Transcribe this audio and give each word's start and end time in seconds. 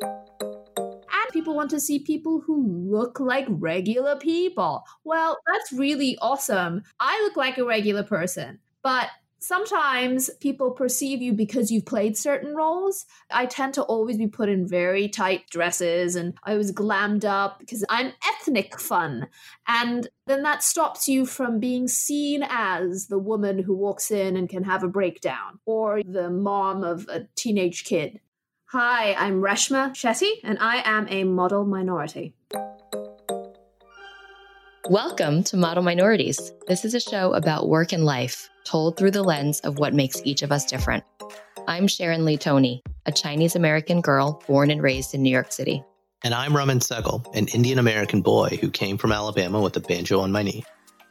And 0.00 1.32
people 1.32 1.54
want 1.54 1.70
to 1.70 1.80
see 1.80 1.98
people 1.98 2.40
who 2.40 2.66
look 2.66 3.20
like 3.20 3.46
regular 3.48 4.16
people. 4.16 4.84
Well, 5.04 5.38
that's 5.46 5.72
really 5.72 6.18
awesome. 6.20 6.82
I 6.98 7.20
look 7.22 7.36
like 7.36 7.58
a 7.58 7.64
regular 7.64 8.02
person, 8.02 8.58
but 8.82 9.08
sometimes 9.40 10.30
people 10.40 10.70
perceive 10.70 11.20
you 11.20 11.32
because 11.32 11.70
you've 11.70 11.86
played 11.86 12.16
certain 12.16 12.54
roles. 12.54 13.06
I 13.30 13.46
tend 13.46 13.74
to 13.74 13.82
always 13.82 14.18
be 14.18 14.26
put 14.26 14.48
in 14.48 14.68
very 14.68 15.08
tight 15.08 15.48
dresses 15.50 16.14
and 16.14 16.34
I 16.44 16.56
was 16.56 16.72
glammed 16.72 17.24
up 17.24 17.58
because 17.58 17.84
I'm 17.88 18.12
ethnic 18.28 18.78
fun. 18.78 19.26
And 19.66 20.08
then 20.26 20.42
that 20.42 20.62
stops 20.62 21.08
you 21.08 21.26
from 21.26 21.58
being 21.58 21.88
seen 21.88 22.44
as 22.48 23.08
the 23.08 23.18
woman 23.18 23.58
who 23.58 23.74
walks 23.74 24.10
in 24.10 24.36
and 24.36 24.48
can 24.48 24.64
have 24.64 24.84
a 24.84 24.88
breakdown 24.88 25.58
or 25.66 26.02
the 26.02 26.30
mom 26.30 26.84
of 26.84 27.08
a 27.08 27.26
teenage 27.34 27.84
kid. 27.84 28.20
Hi, 28.72 29.14
I'm 29.14 29.40
Reshma 29.40 29.90
Shetty 29.90 30.30
and 30.44 30.56
I 30.60 30.76
am 30.88 31.08
a 31.10 31.24
model 31.24 31.64
minority. 31.64 32.36
Welcome 34.88 35.42
to 35.42 35.56
Model 35.56 35.82
Minorities. 35.82 36.52
This 36.68 36.84
is 36.84 36.94
a 36.94 37.00
show 37.00 37.32
about 37.32 37.68
work 37.68 37.92
and 37.92 38.04
life, 38.04 38.48
told 38.64 38.96
through 38.96 39.10
the 39.10 39.24
lens 39.24 39.58
of 39.62 39.80
what 39.80 39.92
makes 39.92 40.22
each 40.24 40.42
of 40.42 40.52
us 40.52 40.64
different. 40.66 41.02
I'm 41.66 41.88
Sharon 41.88 42.24
Lee 42.24 42.36
Tony, 42.36 42.80
a 43.06 43.10
Chinese 43.10 43.56
American 43.56 44.02
girl 44.02 44.40
born 44.46 44.70
and 44.70 44.80
raised 44.80 45.14
in 45.14 45.22
New 45.22 45.30
York 45.30 45.50
City. 45.50 45.82
And 46.22 46.32
I'm 46.32 46.56
Raman 46.56 46.78
Sehgal, 46.78 47.26
an 47.34 47.48
Indian 47.48 47.80
American 47.80 48.22
boy 48.22 48.56
who 48.60 48.70
came 48.70 48.98
from 48.98 49.10
Alabama 49.10 49.60
with 49.60 49.76
a 49.78 49.80
banjo 49.80 50.20
on 50.20 50.30
my 50.30 50.44
knee. 50.44 50.62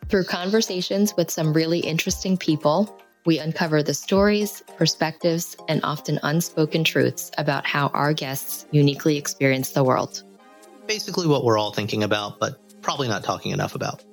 Through 0.08 0.24
conversations 0.24 1.14
with 1.18 1.30
some 1.30 1.52
really 1.52 1.80
interesting 1.80 2.38
people, 2.38 2.98
we 3.26 3.40
uncover 3.40 3.84
the 3.84 3.94
stories, 3.94 4.64
perspectives, 4.78 5.56
and 5.68 5.82
often 5.84 6.20
unspoken 6.24 6.84
truths 6.84 7.32
about 7.38 7.66
how 7.66 7.88
our 7.90 8.14
guests 8.14 8.66
uniquely 8.72 9.18
experience 9.18 9.72
the 9.72 9.84
world. 9.84 10.24
Basically, 10.88 11.28
what 11.28 11.44
we're 11.44 11.58
all 11.58 11.74
thinking 11.74 12.04
about, 12.04 12.40
but 12.40 12.60
probably 12.82 13.08
not 13.08 13.24
talking 13.24 13.52
enough 13.52 13.76
about. 13.76 14.04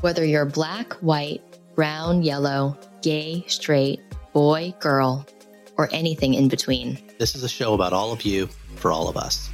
Whether 0.00 0.24
you're 0.24 0.44
black, 0.44 0.92
white, 0.94 1.42
brown, 1.74 2.22
yellow, 2.22 2.78
gay, 3.02 3.44
straight, 3.46 4.00
boy, 4.32 4.74
girl, 4.80 5.26
or 5.78 5.88
anything 5.92 6.34
in 6.34 6.48
between. 6.48 6.98
This 7.18 7.34
is 7.34 7.42
a 7.42 7.48
show 7.48 7.74
about 7.74 7.92
all 7.92 8.12
of 8.12 8.22
you 8.22 8.48
for 8.76 8.90
all 8.90 9.08
of 9.08 9.16
us. 9.16 9.48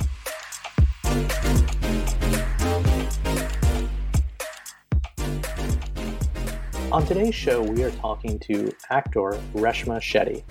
On 6.93 7.07
today's 7.07 7.35
show, 7.35 7.63
we 7.63 7.83
are 7.85 7.91
talking 7.91 8.39
to 8.41 8.71
actor 8.91 9.41
Reshma 9.55 9.97
Shetty. 9.97 10.45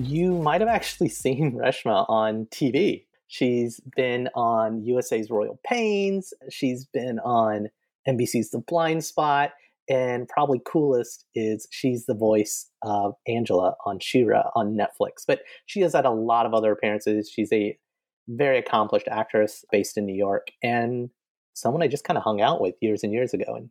You 0.00 0.32
might 0.32 0.60
have 0.60 0.68
actually 0.68 1.08
seen 1.10 1.52
Reshma 1.52 2.06
on 2.08 2.46
TV. 2.46 3.04
She's 3.28 3.78
been 3.94 4.28
on 4.34 4.82
USA's 4.82 5.30
Royal 5.30 5.60
Pains. 5.64 6.34
She's 6.50 6.86
been 6.86 7.20
on 7.20 7.68
NBC's 8.08 8.50
The 8.50 8.58
Blind 8.58 9.04
Spot. 9.04 9.52
And 9.88 10.26
probably 10.26 10.60
coolest 10.66 11.24
is 11.36 11.68
she's 11.70 12.04
the 12.06 12.16
voice 12.16 12.68
of 12.82 13.14
Angella 13.28 13.74
on 13.86 14.00
She-Ra 14.00 14.50
on 14.56 14.76
Netflix. 14.76 15.22
But 15.24 15.42
she 15.66 15.82
has 15.82 15.92
had 15.92 16.04
a 16.04 16.10
lot 16.10 16.46
of 16.46 16.52
other 16.52 16.72
appearances. 16.72 17.30
She's 17.32 17.52
a 17.52 17.78
very 18.26 18.58
accomplished 18.58 19.06
actress 19.08 19.64
based 19.70 19.96
in 19.96 20.04
New 20.04 20.16
York 20.16 20.48
and 20.64 21.10
someone 21.54 21.82
I 21.82 21.86
just 21.86 22.04
kind 22.04 22.18
of 22.18 22.24
hung 22.24 22.40
out 22.40 22.60
with 22.60 22.74
years 22.80 23.04
and 23.04 23.12
years 23.12 23.34
ago 23.34 23.54
and 23.54 23.70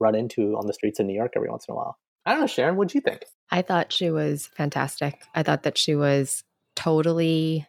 run 0.00 0.14
into 0.14 0.56
on 0.56 0.66
the 0.66 0.72
streets 0.72 1.00
of 1.00 1.06
New 1.06 1.14
York 1.14 1.32
every 1.36 1.48
once 1.48 1.66
in 1.68 1.72
a 1.72 1.76
while. 1.76 1.98
I 2.26 2.32
don't 2.32 2.40
know, 2.40 2.46
Sharon, 2.46 2.76
what'd 2.76 2.94
you 2.94 3.00
think? 3.00 3.24
I 3.50 3.62
thought 3.62 3.92
she 3.92 4.10
was 4.10 4.46
fantastic. 4.46 5.22
I 5.34 5.42
thought 5.42 5.62
that 5.62 5.78
she 5.78 5.94
was 5.94 6.44
totally 6.76 7.66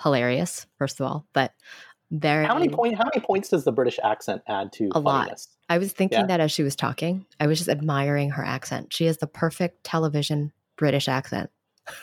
hilarious, 0.00 0.66
first 0.78 1.00
of 1.00 1.06
all, 1.06 1.26
but 1.32 1.52
very. 2.10 2.46
How 2.46 2.54
many 2.54 2.68
point? 2.68 2.96
How 2.96 3.04
many 3.04 3.24
points 3.24 3.48
does 3.48 3.64
the 3.64 3.72
British 3.72 3.98
accent 4.02 4.42
add 4.46 4.72
to 4.74 4.90
a 4.94 5.02
funniness? 5.02 5.48
lot? 5.50 5.74
I 5.74 5.78
was 5.78 5.92
thinking 5.92 6.20
yeah. 6.20 6.26
that 6.26 6.40
as 6.40 6.52
she 6.52 6.62
was 6.62 6.76
talking, 6.76 7.26
I 7.40 7.46
was 7.46 7.58
just 7.58 7.70
admiring 7.70 8.30
her 8.30 8.44
accent. 8.44 8.92
She 8.92 9.06
has 9.06 9.18
the 9.18 9.26
perfect 9.26 9.82
television 9.82 10.52
British 10.76 11.08
accent. 11.08 11.50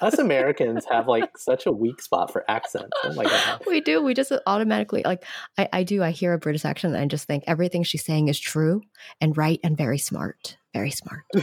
Us 0.01 0.17
Americans 0.17 0.85
have 0.89 1.07
like 1.07 1.37
such 1.37 1.65
a 1.65 1.71
weak 1.71 2.01
spot 2.01 2.31
for 2.31 2.49
accents. 2.49 2.91
Oh 3.03 3.13
my 3.15 3.23
god, 3.23 3.61
we 3.67 3.81
do. 3.81 4.01
We 4.01 4.13
just 4.13 4.31
automatically 4.45 5.01
like. 5.05 5.23
I, 5.57 5.69
I 5.73 5.83
do. 5.83 6.03
I 6.03 6.11
hear 6.11 6.33
a 6.33 6.37
British 6.37 6.65
accent 6.65 6.93
and 6.93 7.03
I 7.03 7.07
just 7.07 7.25
think 7.27 7.43
everything 7.47 7.83
she's 7.83 8.03
saying 8.03 8.27
is 8.27 8.39
true 8.39 8.81
and 9.19 9.37
right 9.37 9.59
and 9.63 9.77
very 9.77 9.97
smart. 9.97 10.57
Very 10.73 10.91
smart. 10.91 11.23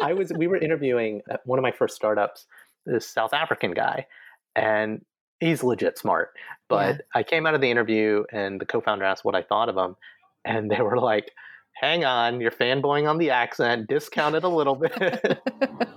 I 0.00 0.12
was. 0.12 0.32
We 0.36 0.46
were 0.46 0.56
interviewing 0.56 1.22
uh, 1.30 1.36
one 1.44 1.58
of 1.58 1.62
my 1.62 1.72
first 1.72 1.96
startups. 1.96 2.46
This 2.84 3.06
South 3.08 3.32
African 3.32 3.72
guy, 3.72 4.06
and 4.54 5.04
he's 5.40 5.64
legit 5.64 5.98
smart. 5.98 6.30
But 6.68 6.96
yeah. 6.96 7.02
I 7.14 7.22
came 7.22 7.46
out 7.46 7.54
of 7.54 7.60
the 7.60 7.70
interview 7.70 8.24
and 8.32 8.60
the 8.60 8.66
co-founder 8.66 9.04
asked 9.04 9.24
what 9.24 9.34
I 9.34 9.42
thought 9.42 9.68
of 9.68 9.76
him, 9.76 9.96
and 10.44 10.70
they 10.70 10.80
were 10.80 10.98
like, 10.98 11.32
"Hang 11.72 12.04
on, 12.04 12.40
you're 12.40 12.52
fanboying 12.52 13.08
on 13.08 13.18
the 13.18 13.30
accent. 13.30 13.88
Discount 13.88 14.36
it 14.36 14.44
a 14.44 14.48
little 14.48 14.76
bit." 14.76 14.92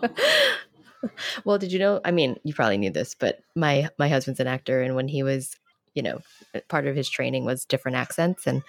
well, 1.46 1.58
did 1.58 1.72
you 1.72 1.80
know? 1.80 2.02
I 2.04 2.12
mean, 2.12 2.38
you 2.44 2.54
probably 2.54 2.78
knew 2.78 2.92
this, 2.92 3.16
but 3.16 3.40
my 3.56 3.90
my 3.98 4.10
husband's 4.10 4.40
an 4.40 4.48
actor, 4.48 4.82
and 4.82 4.96
when 4.96 5.08
he 5.08 5.24
was, 5.24 5.56
you 5.94 6.04
know, 6.04 6.22
part 6.68 6.88
of 6.88 6.96
his 6.96 7.10
training 7.10 7.46
was 7.46 7.66
different 7.66 7.98
accents, 7.98 8.48
and 8.48 8.64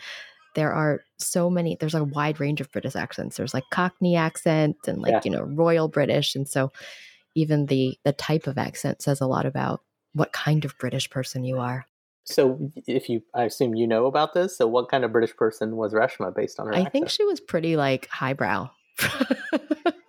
there 0.54 0.72
are 0.72 1.00
so 1.18 1.50
many. 1.50 1.76
There's 1.78 1.94
a 1.94 2.04
wide 2.04 2.40
range 2.40 2.60
of 2.60 2.72
British 2.72 2.96
accents. 2.96 3.36
There's 3.36 3.54
like 3.54 3.64
Cockney 3.70 4.16
accent 4.16 4.76
and 4.86 5.00
like 5.00 5.12
yeah. 5.12 5.20
you 5.24 5.30
know 5.30 5.42
Royal 5.42 5.88
British, 5.88 6.34
and 6.34 6.48
so 6.48 6.72
even 7.34 7.66
the 7.66 7.98
the 8.04 8.12
type 8.12 8.46
of 8.46 8.58
accent 8.58 9.02
says 9.02 9.20
a 9.20 9.26
lot 9.26 9.46
about 9.46 9.80
what 10.12 10.32
kind 10.32 10.64
of 10.64 10.76
British 10.78 11.08
person 11.10 11.44
you 11.44 11.58
are. 11.58 11.86
So, 12.24 12.70
if 12.86 13.08
you, 13.08 13.22
I 13.34 13.44
assume 13.44 13.74
you 13.74 13.86
know 13.86 14.06
about 14.06 14.34
this. 14.34 14.56
So, 14.56 14.66
what 14.66 14.88
kind 14.88 15.04
of 15.04 15.12
British 15.12 15.34
person 15.36 15.76
was 15.76 15.92
Reshma 15.92 16.34
based 16.34 16.60
on 16.60 16.66
her? 16.66 16.74
I 16.74 16.78
accent? 16.78 16.92
think 16.92 17.08
she 17.08 17.24
was 17.24 17.40
pretty 17.40 17.76
like 17.76 18.08
highbrow. 18.08 18.70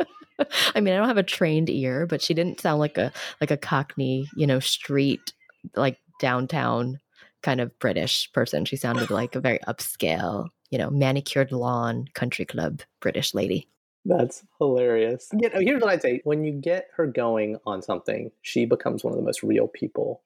I 0.76 0.82
mean, 0.82 0.94
I 0.94 0.98
don't 0.98 1.08
have 1.08 1.18
a 1.18 1.24
trained 1.24 1.70
ear, 1.70 2.06
but 2.06 2.22
she 2.22 2.34
didn't 2.34 2.60
sound 2.60 2.80
like 2.80 2.98
a 2.98 3.12
like 3.40 3.52
a 3.52 3.58
Cockney, 3.58 4.28
you 4.36 4.48
know, 4.48 4.60
street 4.60 5.34
like 5.76 5.98
downtown 6.20 7.00
kind 7.42 7.62
of 7.62 7.78
British 7.80 8.32
person. 8.34 8.66
She 8.66 8.76
sounded 8.76 9.10
like 9.10 9.36
a 9.36 9.42
very 9.42 9.60
upscale, 9.68 10.50
you 10.70 10.78
know, 10.78 10.90
manicured 10.90 11.52
lawn 11.52 12.06
country 12.14 12.46
club 12.46 12.82
British 13.00 13.34
lady. 13.34 13.68
That's 14.06 14.44
hilarious. 14.58 15.30
You 15.32 15.50
know, 15.50 15.60
here's 15.60 15.82
what 15.82 15.92
I'd 15.92 16.02
say: 16.02 16.22
when 16.24 16.44
you 16.44 16.52
get 16.52 16.88
her 16.96 17.06
going 17.08 17.58
on 17.66 17.82
something, 17.82 18.32
she 18.42 18.66
becomes 18.66 19.04
one 19.04 19.14
of 19.14 19.18
the 19.18 19.26
most 19.26 19.44
real 19.44 19.68
people 19.68 20.22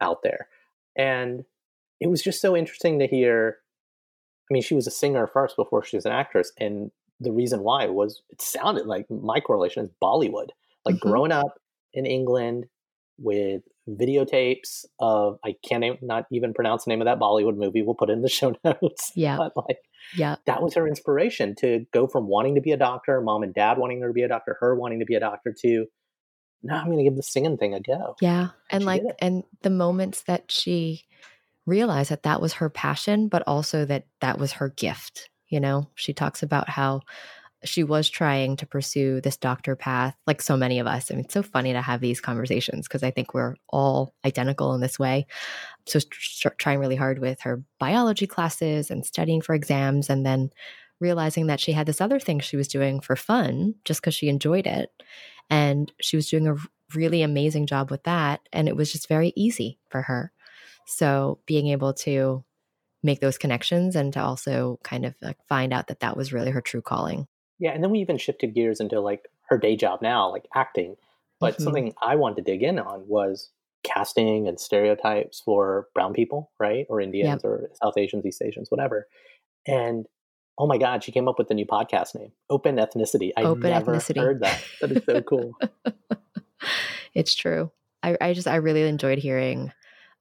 out 0.00 0.22
there. 0.22 0.48
And 0.96 1.44
it 2.00 2.08
was 2.08 2.22
just 2.22 2.40
so 2.40 2.56
interesting 2.56 2.98
to 2.98 3.06
hear. 3.06 3.58
I 4.50 4.52
mean, 4.52 4.62
she 4.62 4.74
was 4.74 4.88
a 4.88 4.90
singer 4.90 5.28
first 5.28 5.54
before 5.54 5.84
she 5.84 5.96
was 5.96 6.06
an 6.06 6.12
actress, 6.12 6.52
and 6.58 6.90
the 7.20 7.32
reason 7.32 7.62
why 7.62 7.86
was 7.86 8.22
it 8.30 8.40
sounded 8.40 8.86
like 8.86 9.06
my 9.10 9.40
correlation 9.40 9.84
is 9.84 9.90
Bollywood. 10.02 10.48
Like 10.84 10.96
mm-hmm. 10.96 11.08
growing 11.08 11.32
up 11.32 11.60
in 11.92 12.06
England 12.06 12.66
with 13.18 13.62
videotapes 13.88 14.84
of 14.98 15.38
I 15.44 15.54
can't 15.68 15.84
not 16.02 16.24
even 16.32 16.54
pronounce 16.54 16.84
the 16.84 16.90
name 16.90 17.00
of 17.00 17.06
that 17.06 17.18
Bollywood 17.18 17.56
movie. 17.56 17.82
We'll 17.82 17.94
put 17.94 18.10
it 18.10 18.14
in 18.14 18.22
the 18.22 18.28
show 18.30 18.54
notes. 18.64 19.12
Yeah, 19.14 19.36
but 19.36 19.52
like 19.56 19.78
yeah, 20.16 20.36
that 20.46 20.62
was 20.62 20.74
her 20.74 20.88
inspiration 20.88 21.54
to 21.60 21.86
go 21.92 22.06
from 22.06 22.26
wanting 22.26 22.54
to 22.54 22.60
be 22.60 22.72
a 22.72 22.76
doctor, 22.76 23.20
mom 23.20 23.42
and 23.42 23.54
dad 23.54 23.78
wanting 23.78 24.00
her 24.00 24.08
to 24.08 24.14
be 24.14 24.22
a 24.22 24.28
doctor, 24.28 24.56
her 24.60 24.74
wanting 24.74 25.00
to 25.00 25.04
be 25.04 25.14
a 25.14 25.20
doctor, 25.20 25.54
to 25.62 25.86
now 26.62 26.80
I'm 26.80 26.86
going 26.86 26.98
to 26.98 27.04
give 27.04 27.16
the 27.16 27.22
singing 27.22 27.56
thing 27.56 27.74
a 27.74 27.80
go. 27.80 28.16
Yeah, 28.20 28.50
and, 28.70 28.82
and 28.82 28.84
like 28.84 29.02
and 29.20 29.44
the 29.62 29.70
moments 29.70 30.22
that 30.22 30.50
she 30.50 31.04
realized 31.66 32.10
that 32.10 32.22
that 32.24 32.40
was 32.40 32.54
her 32.54 32.70
passion, 32.70 33.28
but 33.28 33.42
also 33.46 33.84
that 33.84 34.06
that 34.20 34.38
was 34.38 34.52
her 34.52 34.70
gift. 34.70 35.28
You 35.50 35.60
know, 35.60 35.88
she 35.96 36.14
talks 36.14 36.42
about 36.42 36.68
how 36.68 37.02
she 37.64 37.84
was 37.84 38.08
trying 38.08 38.56
to 38.56 38.66
pursue 38.66 39.20
this 39.20 39.36
doctor 39.36 39.76
path, 39.76 40.16
like 40.26 40.40
so 40.40 40.56
many 40.56 40.78
of 40.78 40.86
us. 40.86 41.10
I 41.10 41.14
mean, 41.14 41.24
it's 41.24 41.34
so 41.34 41.42
funny 41.42 41.72
to 41.72 41.82
have 41.82 42.00
these 42.00 42.20
conversations 42.20 42.88
because 42.88 43.02
I 43.02 43.10
think 43.10 43.34
we're 43.34 43.56
all 43.68 44.14
identical 44.24 44.74
in 44.74 44.80
this 44.80 44.98
way. 44.98 45.26
So, 45.86 46.00
trying 46.58 46.78
really 46.78 46.96
hard 46.96 47.18
with 47.18 47.40
her 47.42 47.62
biology 47.78 48.26
classes 48.26 48.90
and 48.90 49.04
studying 49.04 49.42
for 49.42 49.54
exams, 49.54 50.08
and 50.08 50.24
then 50.24 50.50
realizing 51.00 51.46
that 51.48 51.60
she 51.60 51.72
had 51.72 51.86
this 51.86 52.00
other 52.00 52.20
thing 52.20 52.40
she 52.40 52.56
was 52.56 52.68
doing 52.68 53.00
for 53.00 53.16
fun 53.16 53.74
just 53.84 54.00
because 54.00 54.14
she 54.14 54.28
enjoyed 54.28 54.66
it. 54.66 54.90
And 55.48 55.92
she 56.00 56.16
was 56.16 56.28
doing 56.28 56.46
a 56.46 56.56
really 56.94 57.22
amazing 57.22 57.66
job 57.66 57.90
with 57.90 58.02
that. 58.04 58.40
And 58.52 58.68
it 58.68 58.76
was 58.76 58.92
just 58.92 59.08
very 59.08 59.32
easy 59.36 59.78
for 59.88 60.02
her. 60.02 60.32
So, 60.86 61.40
being 61.46 61.68
able 61.68 61.92
to 61.94 62.44
make 63.02 63.20
those 63.20 63.38
connections 63.38 63.96
and 63.96 64.12
to 64.12 64.20
also 64.20 64.78
kind 64.82 65.04
of 65.04 65.14
like 65.22 65.38
find 65.48 65.72
out 65.72 65.86
that 65.88 66.00
that 66.00 66.16
was 66.16 66.32
really 66.32 66.50
her 66.50 66.60
true 66.60 66.82
calling 66.82 67.26
yeah, 67.60 67.72
and 67.72 67.84
then 67.84 67.90
we 67.90 68.00
even 68.00 68.16
shifted 68.16 68.54
gears 68.54 68.80
into 68.80 69.00
like 69.00 69.28
her 69.50 69.58
day 69.58 69.76
job 69.76 70.00
now, 70.02 70.30
like 70.30 70.48
acting. 70.56 70.96
But 71.38 71.54
mm-hmm. 71.54 71.62
something 71.62 71.94
I 72.02 72.16
wanted 72.16 72.36
to 72.36 72.42
dig 72.42 72.62
in 72.62 72.78
on 72.78 73.06
was 73.06 73.50
casting 73.84 74.48
and 74.48 74.58
stereotypes 74.58 75.40
for 75.44 75.86
brown 75.94 76.14
people, 76.14 76.50
right? 76.58 76.86
Or 76.88 77.00
Indians 77.00 77.42
yep. 77.42 77.44
or 77.44 77.70
South 77.82 77.94
Asians, 77.96 78.24
East 78.24 78.42
Asians, 78.42 78.70
whatever. 78.70 79.06
And 79.66 80.06
oh 80.58 80.66
my 80.66 80.78
God, 80.78 81.04
she 81.04 81.12
came 81.12 81.28
up 81.28 81.38
with 81.38 81.48
the 81.48 81.54
new 81.54 81.66
podcast 81.66 82.14
name, 82.14 82.32
Open 82.48 82.76
Ethnicity. 82.76 83.32
I 83.36 83.42
Open 83.42 83.70
never 83.70 83.94
ethnicity. 83.94 84.20
heard 84.20 84.40
that. 84.40 84.62
That 84.80 84.92
is 84.92 85.04
so 85.04 85.20
cool. 85.20 85.52
it's 87.14 87.34
true. 87.34 87.70
I, 88.02 88.16
I 88.20 88.32
just 88.32 88.48
I 88.48 88.56
really 88.56 88.82
enjoyed 88.82 89.18
hearing 89.18 89.70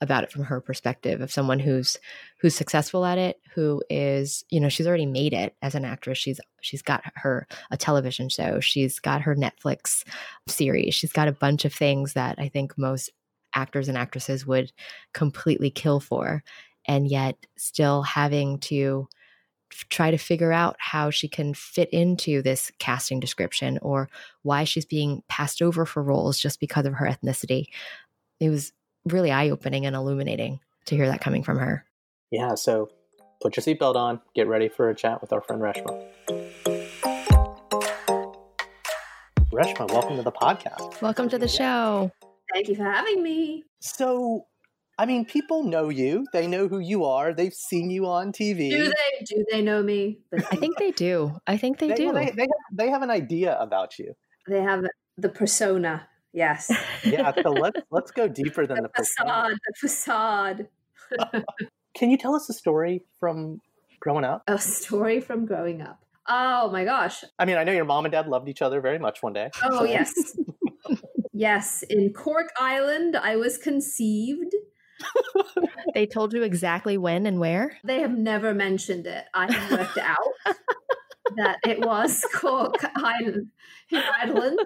about 0.01 0.23
it 0.23 0.31
from 0.31 0.43
her 0.43 0.61
perspective 0.61 1.21
of 1.21 1.31
someone 1.31 1.59
who's 1.59 1.97
who's 2.39 2.55
successful 2.55 3.05
at 3.05 3.17
it 3.17 3.41
who 3.53 3.83
is 3.89 4.45
you 4.49 4.59
know 4.59 4.69
she's 4.69 4.87
already 4.87 5.05
made 5.05 5.33
it 5.33 5.55
as 5.61 5.75
an 5.75 5.85
actress. 5.85 6.17
She's 6.17 6.39
she's 6.61 6.81
got 6.81 7.03
her 7.15 7.47
a 7.71 7.77
television 7.77 8.29
show. 8.29 8.59
She's 8.59 8.99
got 8.99 9.21
her 9.21 9.35
netflix 9.35 10.03
series. 10.47 10.95
She's 10.95 11.11
got 11.11 11.27
a 11.27 11.33
bunch 11.33 11.65
of 11.65 11.73
things 11.73 12.13
that 12.13 12.35
i 12.39 12.47
think 12.47 12.77
most 12.77 13.11
actors 13.53 13.87
and 13.87 13.97
actresses 13.97 14.45
would 14.45 14.71
completely 15.13 15.69
kill 15.69 15.99
for. 15.99 16.43
And 16.87 17.07
yet 17.07 17.35
still 17.57 18.01
having 18.01 18.59
to 18.59 19.07
try 19.89 20.09
to 20.09 20.17
figure 20.17 20.51
out 20.51 20.75
how 20.79 21.09
she 21.11 21.27
can 21.27 21.53
fit 21.53 21.89
into 21.91 22.41
this 22.41 22.71
casting 22.79 23.19
description 23.19 23.77
or 23.81 24.09
why 24.41 24.63
she's 24.63 24.85
being 24.85 25.21
passed 25.29 25.61
over 25.61 25.85
for 25.85 26.01
roles 26.01 26.39
just 26.39 26.59
because 26.59 26.85
of 26.85 26.93
her 26.93 27.05
ethnicity. 27.05 27.65
It 28.39 28.49
was 28.49 28.71
really 29.11 29.31
eye 29.31 29.50
opening 29.50 29.85
and 29.85 29.95
illuminating 29.95 30.59
to 30.85 30.95
hear 30.95 31.07
that 31.07 31.21
coming 31.21 31.44
from 31.44 31.57
her. 31.57 31.85
Yeah, 32.31 32.56
so 32.56 32.89
put 33.41 33.56
your 33.57 33.63
seatbelt 33.63 33.95
on, 33.95 34.21
get 34.35 34.47
ready 34.47 34.69
for 34.69 34.89
a 34.89 34.95
chat 34.95 35.21
with 35.21 35.33
our 35.33 35.41
friend 35.41 35.61
Reshma. 35.61 36.06
Reshma, 39.51 39.91
welcome 39.91 40.15
to 40.17 40.23
the 40.23 40.31
podcast. 40.31 41.01
Welcome 41.01 41.29
to 41.29 41.38
the 41.38 41.47
show. 41.47 42.11
Thank 42.53 42.67
you 42.67 42.75
for 42.75 42.83
having 42.83 43.23
me. 43.23 43.63
So, 43.79 44.45
I 44.97 45.06
mean, 45.06 45.25
people 45.25 45.63
know 45.63 45.89
you. 45.89 46.25
They 46.33 46.47
know 46.47 46.67
who 46.67 46.79
you 46.79 47.06
are. 47.06 47.33
They've 47.33 47.53
seen 47.53 47.89
you 47.89 48.06
on 48.06 48.31
TV. 48.31 48.69
Do 48.69 48.83
they? 48.83 49.25
Do 49.25 49.45
they 49.51 49.61
know 49.61 49.81
me? 49.81 50.19
I 50.33 50.56
think 50.56 50.77
they 50.77 50.91
do. 50.91 51.35
I 51.47 51.57
think 51.57 51.79
they, 51.79 51.89
they 51.89 51.95
do. 51.95 52.13
They, 52.13 52.31
they, 52.31 52.41
have, 52.41 52.50
they 52.71 52.89
have 52.89 53.01
an 53.01 53.09
idea 53.09 53.57
about 53.59 53.97
you. 53.97 54.13
They 54.47 54.61
have 54.61 54.83
the 55.17 55.29
persona. 55.29 56.07
Yes. 56.33 56.71
yeah. 57.03 57.31
So 57.41 57.51
let's 57.51 57.81
let's 57.91 58.11
go 58.11 58.27
deeper 58.27 58.67
than 58.67 58.77
the, 58.77 58.83
the 58.83 59.03
facade. 59.03 59.53
The 59.53 59.73
facade. 59.79 60.67
Can 61.95 62.11
you 62.11 62.17
tell 62.17 62.35
us 62.35 62.49
a 62.49 62.53
story 62.53 63.03
from 63.19 63.61
growing 63.99 64.23
up? 64.23 64.43
A 64.47 64.59
story 64.59 65.21
from 65.21 65.45
growing 65.45 65.81
up. 65.81 66.03
Oh 66.27 66.69
my 66.71 66.85
gosh. 66.85 67.23
I 67.39 67.45
mean, 67.45 67.57
I 67.57 67.63
know 67.63 67.71
your 67.71 67.85
mom 67.85 68.05
and 68.05 68.11
dad 68.11 68.27
loved 68.27 68.47
each 68.47 68.61
other 68.61 68.81
very 68.81 68.99
much 68.99 69.23
one 69.23 69.33
day. 69.33 69.49
Oh 69.63 69.79
so. 69.79 69.83
yes. 69.85 70.37
yes, 71.33 71.83
in 71.89 72.13
Cork 72.13 72.49
Island, 72.59 73.15
I 73.17 73.35
was 73.35 73.57
conceived 73.57 74.53
they 75.93 76.05
told 76.05 76.33
you 76.33 76.43
exactly 76.43 76.97
when 76.97 77.25
and 77.25 77.39
where? 77.39 77.77
They 77.83 78.01
have 78.01 78.17
never 78.17 78.53
mentioned 78.53 79.07
it. 79.07 79.25
I 79.33 79.51
have 79.51 79.71
worked 79.71 79.97
out 79.97 80.55
that 81.37 81.57
it 81.65 81.79
was 81.79 82.23
Cork 82.33 82.75
Island 82.95 83.47
in 83.89 84.01
Ireland. 84.21 84.59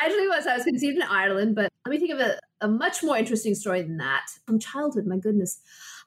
Actually, 0.00 0.28
was 0.28 0.46
I 0.46 0.54
was 0.54 0.64
conceived 0.64 0.96
in 0.96 1.02
Ireland, 1.02 1.54
but 1.54 1.70
let 1.86 1.90
me 1.90 1.98
think 1.98 2.12
of 2.12 2.20
a, 2.20 2.38
a 2.60 2.68
much 2.68 3.02
more 3.02 3.16
interesting 3.16 3.54
story 3.54 3.82
than 3.82 3.96
that 3.98 4.26
from 4.46 4.58
childhood. 4.58 5.06
My 5.06 5.18
goodness, 5.18 5.60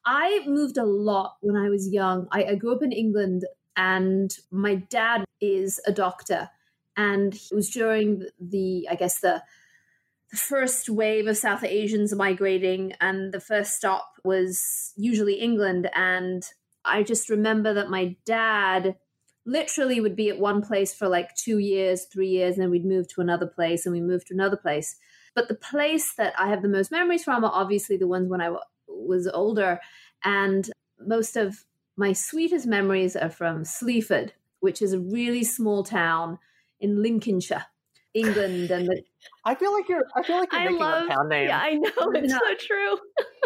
I 0.06 0.44
moved 0.48 0.78
a 0.78 0.86
lot 0.86 1.38
when 1.42 1.56
I 1.56 1.70
was 1.70 1.92
young. 1.92 2.28
I, 2.32 2.44
I 2.44 2.56
grew 2.56 2.76
up 2.76 2.84
in 2.84 2.92
England, 2.92 3.46
and 3.76 4.36
my 4.52 4.76
dad 4.76 5.26
is 5.40 5.80
a 5.86 5.92
doctor, 5.92 6.50
and 6.96 7.36
it 7.36 7.56
was 7.56 7.70
during 7.70 8.26
the, 8.40 8.88
I 8.90 8.96
guess 8.96 9.20
the 9.20 9.44
the 10.32 10.38
first 10.38 10.90
wave 10.90 11.28
of 11.28 11.38
South 11.38 11.64
Asians 11.64 12.16
migrating, 12.16 12.94
and 13.02 13.34
the 13.34 13.42
first 13.42 13.74
stop 13.74 14.14
was 14.24 14.94
usually 14.96 15.36
England. 15.36 15.90
And 15.94 16.44
I 16.86 17.04
just 17.04 17.30
remember 17.30 17.74
that 17.74 17.90
my 17.90 18.16
dad 18.26 18.96
literally 19.46 20.00
would 20.00 20.16
be 20.16 20.30
at 20.30 20.40
one 20.40 20.62
place 20.62 20.94
for 20.94 21.08
like 21.08 21.36
two 21.36 21.58
years, 21.58 22.06
three 22.06 22.30
years, 22.30 22.56
and 22.56 22.64
then 22.64 22.72
we'd 22.72 22.86
move 22.86 23.08
to 23.10 23.22
another 23.22 23.48
place 23.48 23.86
and 23.86 23.94
we 23.94 24.02
moved 24.02 24.28
to 24.28 24.34
another 24.34 24.58
place. 24.58 24.96
But 25.34 25.48
the 25.48 25.56
place 25.56 26.14
that 26.16 26.34
I 26.38 26.50
have 26.50 26.62
the 26.62 26.68
most 26.68 26.92
memories 26.92 27.24
from 27.24 27.44
are 27.44 27.52
obviously 27.54 27.98
the 27.98 28.08
ones 28.08 28.30
when 28.30 28.42
I 28.42 28.46
w- 28.46 28.60
was 28.88 29.28
older. 29.28 29.80
And 30.24 30.70
most 31.00 31.38
of 31.38 31.66
my 31.98 32.14
sweetest 32.14 32.68
memories 32.68 33.16
are 33.16 33.30
from 33.30 33.64
Sleaford, 33.64 34.34
which 34.60 34.82
is 34.82 34.94
a 34.94 35.00
really 35.00 35.44
small 35.44 35.84
town 35.84 36.38
in 36.80 37.02
Lincolnshire. 37.02 37.66
England 38.14 38.72
and 38.72 38.88
the. 38.88 39.02
I 39.46 39.56
feel 39.56 39.72
like 39.74 39.88
you're. 39.88 40.04
I 40.16 40.24
feel 40.24 40.38
like 40.38 40.52
you're 40.52 40.62
I 40.62 40.66
making 40.66 40.80
love, 40.80 41.06
a 41.06 41.10
town 41.10 41.30
name. 41.30 41.48
Yeah, 41.48 41.60
I 41.60 41.74
know 41.76 41.92
I'm 42.02 42.16
it's 42.18 42.34
not, 42.34 42.42
so 42.46 42.56
true. 42.56 42.98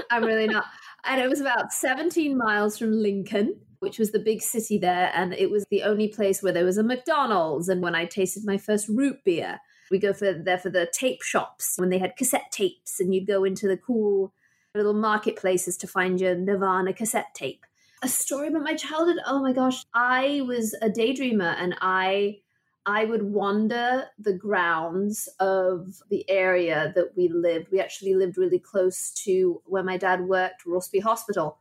I'm 0.09 0.23
really 0.23 0.47
not. 0.47 0.65
And 1.07 1.21
it 1.21 1.29
was 1.29 1.39
about 1.39 1.71
17 1.71 2.35
miles 2.35 2.79
from 2.79 2.91
Lincoln, 2.91 3.59
which 3.85 3.99
was 3.99 4.09
the 4.09 4.17
big 4.19 4.41
city 4.41 4.79
there, 4.79 5.11
and 5.13 5.31
it 5.31 5.51
was 5.51 5.63
the 5.69 5.83
only 5.83 6.07
place 6.07 6.41
where 6.41 6.51
there 6.51 6.65
was 6.65 6.79
a 6.79 6.83
McDonald's. 6.83 7.69
And 7.69 7.83
when 7.83 7.93
I 7.93 8.05
tasted 8.05 8.43
my 8.43 8.57
first 8.57 8.89
root 8.89 9.23
beer, 9.23 9.59
we 9.91 9.99
go 9.99 10.11
for 10.11 10.33
there 10.33 10.57
for 10.57 10.71
the 10.71 10.89
tape 10.91 11.21
shops 11.21 11.75
when 11.77 11.89
they 11.91 11.99
had 11.99 12.17
cassette 12.17 12.51
tapes, 12.51 12.99
and 12.99 13.13
you'd 13.13 13.27
go 13.27 13.43
into 13.43 13.67
the 13.67 13.77
cool 13.77 14.33
little 14.73 14.95
marketplaces 14.95 15.77
to 15.77 15.87
find 15.87 16.19
your 16.19 16.33
Nirvana 16.33 16.93
cassette 16.93 17.35
tape. 17.35 17.63
A 18.01 18.07
story 18.07 18.47
about 18.47 18.63
my 18.63 18.73
childhood. 18.73 19.19
Oh 19.27 19.39
my 19.39 19.53
gosh, 19.53 19.85
I 19.93 20.41
was 20.47 20.73
a 20.81 20.89
daydreamer, 20.89 21.55
and 21.59 21.75
I 21.79 22.39
I 22.87 23.05
would 23.05 23.21
wander 23.21 24.05
the 24.17 24.33
grounds 24.33 25.29
of 25.39 26.01
the 26.09 26.27
area 26.27 26.91
that 26.95 27.15
we 27.15 27.27
lived. 27.27 27.67
We 27.71 27.79
actually 27.79 28.15
lived 28.15 28.39
really 28.39 28.59
close 28.59 29.11
to 29.25 29.61
where 29.65 29.83
my 29.83 29.97
dad 29.97 30.21
worked, 30.21 30.65
Rauceby 30.65 31.01
Hospital. 31.01 31.59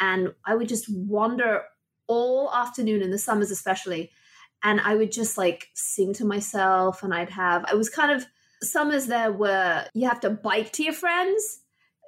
And 0.00 0.34
I 0.44 0.54
would 0.54 0.68
just 0.68 0.86
wander 0.88 1.62
all 2.06 2.52
afternoon 2.52 3.02
in 3.02 3.10
the 3.10 3.18
summers, 3.18 3.50
especially. 3.50 4.10
And 4.62 4.80
I 4.80 4.96
would 4.96 5.12
just 5.12 5.38
like 5.38 5.68
sing 5.74 6.12
to 6.14 6.24
myself. 6.24 7.02
And 7.02 7.14
I'd 7.14 7.30
have, 7.30 7.64
I 7.66 7.74
was 7.74 7.88
kind 7.88 8.10
of 8.10 8.26
summers 8.62 9.06
there 9.06 9.30
where 9.30 9.86
you 9.94 10.08
have 10.08 10.20
to 10.20 10.30
bike 10.30 10.72
to 10.72 10.82
your 10.82 10.92
friends 10.92 11.60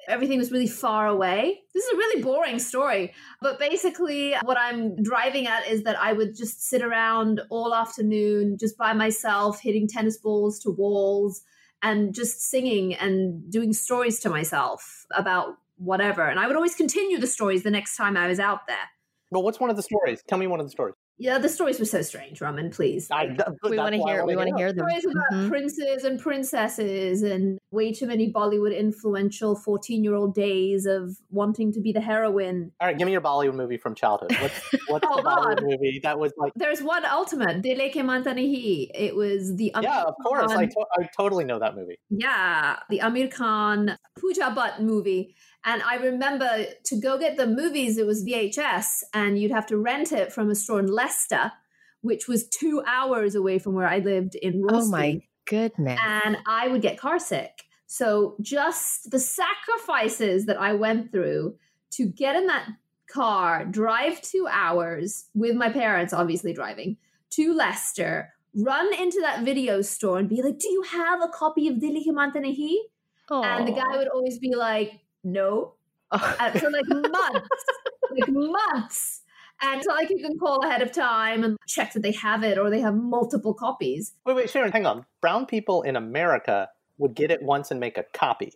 everything 0.08 0.38
was 0.38 0.50
really 0.50 0.66
far 0.66 1.06
away. 1.06 1.60
This 1.74 1.84
is 1.84 1.92
a 1.92 1.96
really 1.96 2.22
boring 2.22 2.58
story, 2.58 3.12
but 3.40 3.58
basically, 3.58 4.34
what 4.42 4.58
I'm 4.58 4.96
driving 5.02 5.46
at 5.46 5.66
is 5.66 5.82
that 5.84 5.98
I 5.98 6.12
would 6.12 6.36
just 6.36 6.68
sit 6.68 6.82
around 6.82 7.40
all 7.50 7.74
afternoon 7.74 8.56
just 8.58 8.76
by 8.76 8.92
myself, 8.92 9.60
hitting 9.60 9.88
tennis 9.88 10.18
balls 10.18 10.58
to 10.60 10.70
walls 10.70 11.42
and 11.82 12.14
just 12.14 12.40
singing 12.40 12.94
and 12.94 13.50
doing 13.50 13.72
stories 13.72 14.20
to 14.20 14.30
myself 14.30 15.06
about 15.12 15.56
whatever. 15.82 16.26
And 16.26 16.38
I 16.38 16.46
would 16.46 16.56
always 16.56 16.74
continue 16.74 17.18
the 17.18 17.26
stories 17.26 17.62
the 17.62 17.70
next 17.70 17.96
time 17.96 18.16
I 18.16 18.28
was 18.28 18.38
out 18.38 18.66
there. 18.66 18.76
Well, 19.30 19.42
what's 19.42 19.58
one 19.58 19.70
of 19.70 19.76
the 19.76 19.82
stories? 19.82 20.22
Tell 20.28 20.38
me 20.38 20.46
one 20.46 20.60
of 20.60 20.66
the 20.66 20.70
stories. 20.70 20.94
Yeah, 21.18 21.38
the 21.38 21.48
stories 21.48 21.78
were 21.78 21.84
so 21.84 22.02
strange, 22.02 22.40
Raman. 22.40 22.70
Please, 22.70 23.08
I, 23.10 23.36
we 23.62 23.76
want 23.76 23.94
to 23.94 24.02
hear. 24.02 24.20
It. 24.20 24.26
We 24.26 24.34
want 24.34 24.48
to 24.48 24.56
hear 24.56 24.72
them. 24.72 24.88
Stories 24.88 25.04
about 25.04 25.32
mm-hmm. 25.32 25.48
princes 25.50 26.04
and 26.04 26.18
princesses, 26.18 27.22
and 27.22 27.58
way 27.70 27.92
too 27.92 28.06
many 28.06 28.32
Bollywood 28.32 28.76
influential 28.76 29.54
fourteen-year-old 29.54 30.34
days 30.34 30.84
of 30.84 31.16
wanting 31.30 31.72
to 31.74 31.80
be 31.80 31.92
the 31.92 32.00
heroine. 32.00 32.72
All 32.80 32.88
right, 32.88 32.98
give 32.98 33.06
me 33.06 33.12
your 33.12 33.20
Bollywood 33.20 33.54
movie 33.54 33.76
from 33.76 33.94
childhood. 33.94 34.32
What's, 34.40 34.60
what's 34.88 35.06
oh, 35.08 35.16
the 35.16 35.22
Bollywood 35.22 35.56
God. 35.58 35.62
movie 35.62 36.00
that 36.02 36.18
was 36.18 36.32
like? 36.36 36.52
There's 36.56 36.82
one 36.82 37.04
ultimate, 37.04 37.62
Dil 37.62 37.78
Hai 37.78 38.02
Manta 38.02 38.30
Nahi. 38.30 38.90
It 38.92 39.14
was 39.14 39.54
the 39.54 39.70
Aamir 39.76 39.82
yeah, 39.84 40.02
of 40.02 40.14
course. 40.24 40.52
Khan, 40.52 40.58
I, 40.58 40.66
to- 40.66 40.86
I 40.98 41.08
totally 41.16 41.44
know 41.44 41.60
that 41.60 41.76
movie. 41.76 41.98
Yeah, 42.10 42.78
the 42.90 42.98
Aamir 42.98 43.32
Khan 43.32 43.96
Pooja 44.18 44.52
Bhatt 44.56 44.80
movie 44.80 45.36
and 45.64 45.82
I 45.82 45.96
remember 45.96 46.66
to 46.84 47.00
go 47.00 47.18
get 47.18 47.36
the 47.36 47.46
movies, 47.46 47.98
it 47.98 48.06
was 48.06 48.24
VHS, 48.24 49.02
and 49.14 49.38
you'd 49.38 49.52
have 49.52 49.66
to 49.66 49.78
rent 49.78 50.12
it 50.12 50.32
from 50.32 50.50
a 50.50 50.54
store 50.54 50.80
in 50.80 50.86
Leicester, 50.86 51.52
which 52.00 52.26
was 52.26 52.48
two 52.48 52.82
hours 52.86 53.34
away 53.34 53.58
from 53.58 53.74
where 53.74 53.86
I 53.86 53.98
lived 53.98 54.34
in 54.34 54.62
Rauceby. 54.62 54.82
Oh 54.82 54.90
my 54.90 55.22
goodness. 55.46 56.00
And 56.02 56.38
I 56.46 56.68
would 56.68 56.82
get 56.82 56.98
car 56.98 57.18
sick. 57.18 57.64
So 57.86 58.36
just 58.40 59.10
the 59.10 59.18
sacrifices 59.18 60.46
that 60.46 60.58
I 60.58 60.72
went 60.72 61.12
through 61.12 61.56
to 61.92 62.06
get 62.06 62.36
in 62.36 62.46
that 62.46 62.68
car, 63.08 63.64
drive 63.64 64.20
two 64.22 64.48
hours 64.50 65.26
with 65.34 65.54
my 65.54 65.68
parents, 65.68 66.12
obviously 66.12 66.52
driving 66.54 66.96
to 67.30 67.54
Leicester, 67.54 68.32
run 68.54 68.92
into 68.94 69.20
that 69.20 69.44
video 69.44 69.82
store 69.82 70.18
and 70.18 70.28
be 70.28 70.42
like, 70.42 70.58
Do 70.58 70.68
you 70.68 70.82
have 70.82 71.22
a 71.22 71.28
copy 71.28 71.68
of 71.68 71.80
Dil 71.80 72.02
Hai 72.04 72.10
Manta 72.10 72.40
Nahi? 72.40 72.76
And 73.30 73.68
the 73.68 73.72
guy 73.72 73.96
would 73.96 74.08
always 74.08 74.38
be 74.38 74.54
like, 74.54 75.01
no. 75.24 75.74
Uh, 76.12 76.50
for 76.50 76.70
like 76.70 76.84
months, 76.88 77.48
like 78.10 78.28
months. 78.28 79.22
And 79.62 79.82
not 79.86 79.96
like 79.96 80.10
you 80.10 80.18
can 80.18 80.38
call 80.38 80.62
ahead 80.62 80.82
of 80.82 80.92
time 80.92 81.42
and 81.42 81.56
check 81.66 81.94
that 81.94 82.02
they 82.02 82.12
have 82.12 82.42
it 82.42 82.58
or 82.58 82.68
they 82.68 82.80
have 82.80 82.94
multiple 82.94 83.54
copies. 83.54 84.12
Wait, 84.26 84.36
wait, 84.36 84.50
Sharon, 84.50 84.72
hang 84.72 84.84
on. 84.84 85.06
Brown 85.22 85.46
people 85.46 85.80
in 85.82 85.96
America 85.96 86.68
would 86.98 87.14
get 87.14 87.30
it 87.30 87.42
once 87.42 87.70
and 87.70 87.80
make 87.80 87.96
a 87.96 88.02
copy. 88.12 88.52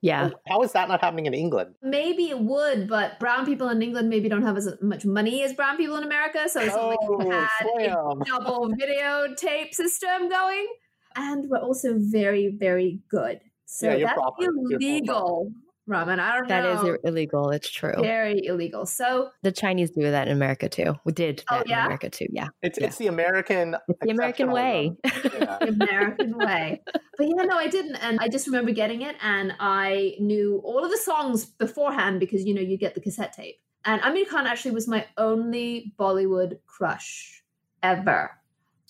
Yeah. 0.00 0.30
How 0.48 0.62
is 0.62 0.72
that 0.72 0.88
not 0.88 1.00
happening 1.00 1.26
in 1.26 1.34
England? 1.34 1.74
Maybe 1.82 2.30
it 2.30 2.40
would, 2.40 2.88
but 2.88 3.20
brown 3.20 3.44
people 3.44 3.68
in 3.68 3.82
England 3.82 4.08
maybe 4.08 4.28
don't 4.28 4.42
have 4.42 4.56
as 4.56 4.68
much 4.80 5.04
money 5.04 5.42
as 5.44 5.52
brown 5.52 5.76
people 5.76 5.96
in 5.96 6.04
America. 6.04 6.48
So 6.48 6.60
it's 6.60 6.74
oh, 6.74 6.96
like 7.18 7.30
had 7.30 7.48
slam. 7.60 8.22
a 8.22 8.24
double 8.24 8.70
videotape 8.70 9.74
system 9.74 10.28
going. 10.28 10.66
And 11.14 11.48
we're 11.50 11.58
also 11.58 11.94
very, 11.96 12.48
very 12.48 13.00
good. 13.10 13.40
So 13.66 13.90
yeah, 13.94 14.14
that's 14.14 14.48
illegal 14.70 15.52
Raman. 15.88 16.20
I 16.20 16.36
don't 16.36 16.48
That 16.48 16.64
is 16.66 16.76
know. 16.76 16.82
That 16.92 16.94
is 16.94 16.98
illegal. 17.04 17.50
It's 17.50 17.70
true. 17.70 17.94
very 18.00 18.44
illegal. 18.44 18.86
So 18.86 19.30
The 19.42 19.50
Chinese 19.52 19.90
do 19.90 20.02
that 20.10 20.28
in 20.28 20.32
America 20.34 20.68
too. 20.68 20.94
We 21.04 21.12
did 21.12 21.42
Oh, 21.50 21.58
that 21.58 21.68
yeah? 21.68 21.80
in 21.80 21.86
America 21.86 22.10
too. 22.10 22.26
Yeah. 22.30 22.48
It's 22.62 22.78
Yeah. 22.78 22.86
it's 22.86 22.96
the 22.98 23.06
American 23.08 23.74
It's 23.88 23.98
the 24.02 24.10
American 24.10 24.50
way. 24.52 24.96
Yeah. 25.04 25.58
the 25.60 25.68
American 25.68 26.36
way. 26.38 26.82
But 27.16 27.26
yeah, 27.26 27.42
no, 27.44 27.56
I 27.56 27.66
didn't. 27.68 27.96
And 27.96 28.18
I 28.20 28.28
just 28.28 28.46
remember 28.46 28.70
getting 28.72 29.02
it 29.02 29.16
and 29.22 29.52
I 29.58 30.14
knew 30.20 30.60
all 30.64 30.84
of 30.84 30.90
the 30.90 30.98
songs 30.98 31.46
beforehand 31.46 32.20
because, 32.20 32.44
you 32.44 32.54
know, 32.54 32.60
you 32.60 32.76
get 32.76 32.94
the 32.94 33.00
cassette 33.00 33.32
tape. 33.32 33.56
And 33.84 34.00
Aamir 34.02 34.28
Khan 34.28 34.46
actually 34.46 34.72
was 34.72 34.86
my 34.86 35.06
only 35.16 35.94
Bollywood 35.98 36.58
crush 36.66 37.42
ever. 37.82 38.32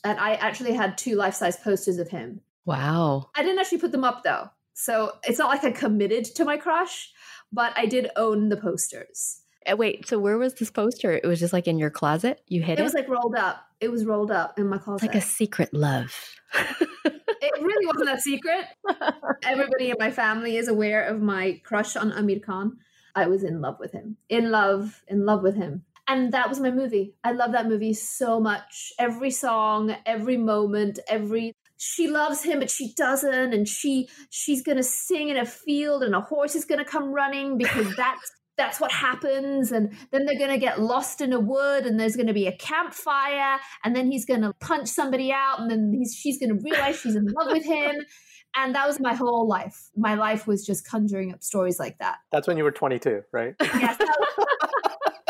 And 0.05 0.19
I 0.19 0.35
actually 0.35 0.73
had 0.75 0.97
two 0.99 1.15
life 1.17 1.35
size 1.35 1.57
posters 1.57 1.99
of 1.99 2.09
him. 2.09 2.41
wow. 2.67 3.31
I 3.35 3.43
didn't 3.43 3.59
actually 3.59 3.79
put 3.79 3.93
them 3.93 4.05
up 4.05 4.23
though. 4.25 4.51
So 4.81 5.13
it's 5.25 5.41
not 5.41 5.49
like 5.49 5.65
I 5.65 5.73
committed 5.73 6.25
to 6.37 6.45
my 6.45 6.57
crush, 6.57 7.11
but 7.53 7.73
I 7.77 7.87
did 7.87 8.11
own 8.15 8.49
the 8.49 8.57
posters. 8.57 9.41
Uh, 9.69 9.75
Wait, 9.77 10.07
so 10.07 10.21
where 10.21 10.39
was 10.39 10.55
this 10.55 10.71
poster? 10.71 11.13
It 11.13 11.27
was 11.27 11.41
just 11.41 11.53
like 11.53 11.67
in 11.67 11.79
your 11.81 11.91
closet? 11.91 12.43
You 12.47 12.63
hid 12.63 12.79
It 12.79 12.83
it? 12.83 12.85
was 12.85 12.95
like 12.95 13.09
rolled 13.09 13.35
up. 13.35 13.57
It 13.81 13.91
was 13.91 14.05
rolled 14.05 14.31
up 14.31 14.57
in 14.57 14.69
my 14.69 14.79
closet. 14.79 15.09
like 15.09 15.17
a 15.17 15.21
secret 15.21 15.75
love. 15.75 16.15
it 17.05 17.61
really 17.61 17.87
wasn't 17.87 18.07
that 18.07 18.21
secret. 18.21 18.67
Everybody 19.43 19.91
in 19.91 19.97
my 19.99 20.13
family 20.13 20.57
is 20.57 20.69
aware 20.69 21.03
of 21.03 21.21
my 21.21 21.61
crush 21.65 21.97
on 21.97 22.13
Aamir 22.13 22.41
Khan. 22.41 22.77
I 23.17 23.27
was 23.27 23.43
in 23.43 23.61
love 23.61 23.79
with 23.81 23.91
him. 23.91 24.17
In 24.29 24.53
love, 24.53 25.03
in 25.09 25.27
love 25.27 25.43
with 25.43 25.57
him. 25.57 25.83
And 26.07 26.33
that 26.33 26.49
was 26.49 26.61
my 26.61 26.71
movie. 26.71 27.15
I 27.25 27.33
love 27.33 27.51
that 27.51 27.69
movie 27.69 27.95
so 27.95 28.39
much. 28.39 28.93
Every 28.97 29.33
song, 29.33 29.95
every 30.07 30.37
moment, 30.37 31.01
every 31.09 31.57
she 31.79 32.09
loves 32.09 32.43
him 32.43 32.59
but 32.59 32.71
she 32.71 32.93
doesn't 32.95 33.55
and 33.55 33.67
she 33.67 34.09
she's 34.31 34.63
going 34.63 34.77
to 34.77 34.83
sing 34.83 35.29
in 35.29 35.37
a 35.37 35.47
field 35.47 36.03
and 36.03 36.15
a 36.15 36.21
horse 36.21 36.55
is 36.55 36.65
going 36.65 36.79
to 36.79 36.85
come 36.85 37.13
running 37.13 37.57
because 37.57 37.87
that's 37.97 38.31
that's 38.59 38.81
what 38.81 38.91
happens 38.91 39.71
and 39.71 39.97
then 40.11 40.27
they're 40.27 40.37
going 40.37 40.51
to 40.51 40.59
get 40.59 40.81
lost 40.81 41.21
in 41.21 41.33
a 41.33 41.39
wood 41.39 41.87
and 41.87 41.99
there's 41.99 42.17
going 42.17 42.27
to 42.27 42.35
be 42.35 42.49
a 42.49 42.57
campfire 42.57 43.59
and 43.85 43.95
then 43.95 44.11
he's 44.11 44.27
going 44.27 44.43
to 44.43 44.53
punch 44.55 44.89
somebody 44.89 45.33
out 45.33 45.61
and 45.61 45.71
then 45.71 45.95
he's, 45.97 46.13
she's 46.13 46.39
going 46.41 46.51
to 46.51 46.61
realize 46.63 46.99
she's 46.99 47.15
in 47.15 47.25
love 47.27 47.53
with 47.53 47.65
him. 47.65 47.95
And 48.57 48.75
that 48.75 48.87
was 48.87 48.99
my 48.99 49.15
whole 49.15 49.47
life. 49.47 49.91
My 49.95 50.15
life 50.15 50.47
was 50.47 50.65
just 50.65 50.89
conjuring 50.89 51.35
up 51.35 51.43
stories 51.43 51.79
like 51.79 51.99
that. 51.99 52.17
That's 52.33 52.49
when 52.49 52.57
you 52.57 52.65
were 52.65 52.73
22, 52.73 53.21
right? 53.31 53.55
yes 53.61 53.99
was- 54.01 54.47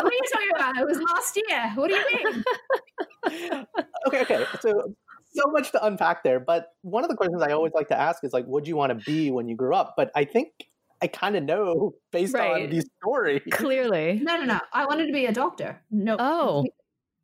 what 0.01 0.13
are 0.13 0.15
you 0.15 0.21
talking 0.31 0.49
about? 0.55 0.77
It 0.77 0.87
was 0.87 0.99
last 1.01 1.35
year. 1.35 1.71
What 1.75 1.89
do 1.89 1.95
you 1.95 2.43
mean? 3.25 3.65
Okay, 4.07 4.21
okay. 4.21 4.45
So 4.61 4.95
so 5.33 5.43
much 5.51 5.71
to 5.71 5.85
unpack 5.85 6.23
there, 6.23 6.39
but 6.39 6.67
one 6.81 7.03
of 7.03 7.09
the 7.09 7.15
questions 7.15 7.41
I 7.41 7.51
always 7.51 7.73
like 7.73 7.87
to 7.89 7.99
ask 7.99 8.23
is 8.23 8.33
like, 8.33 8.45
what 8.45 8.63
do 8.63 8.69
you 8.69 8.75
want 8.75 8.97
to 8.97 9.05
be 9.05 9.31
when 9.31 9.47
you 9.47 9.55
grew 9.55 9.73
up? 9.75 9.93
But 9.97 10.11
I 10.15 10.25
think 10.25 10.49
I 11.01 11.07
kind 11.07 11.35
of 11.35 11.43
know 11.43 11.93
based 12.11 12.35
on 12.35 12.41
Right. 12.41 12.69
these 12.69 12.85
stories. 13.01 13.41
Clearly. 13.51 14.19
no 14.23 14.35
no 14.37 14.43
no 14.45 14.59
i 14.73 14.85
wanted 14.85 15.07
to 15.07 15.13
be 15.13 15.25
a 15.27 15.31
doctor 15.31 15.79
no 15.91 16.15
Oh, 16.19 16.65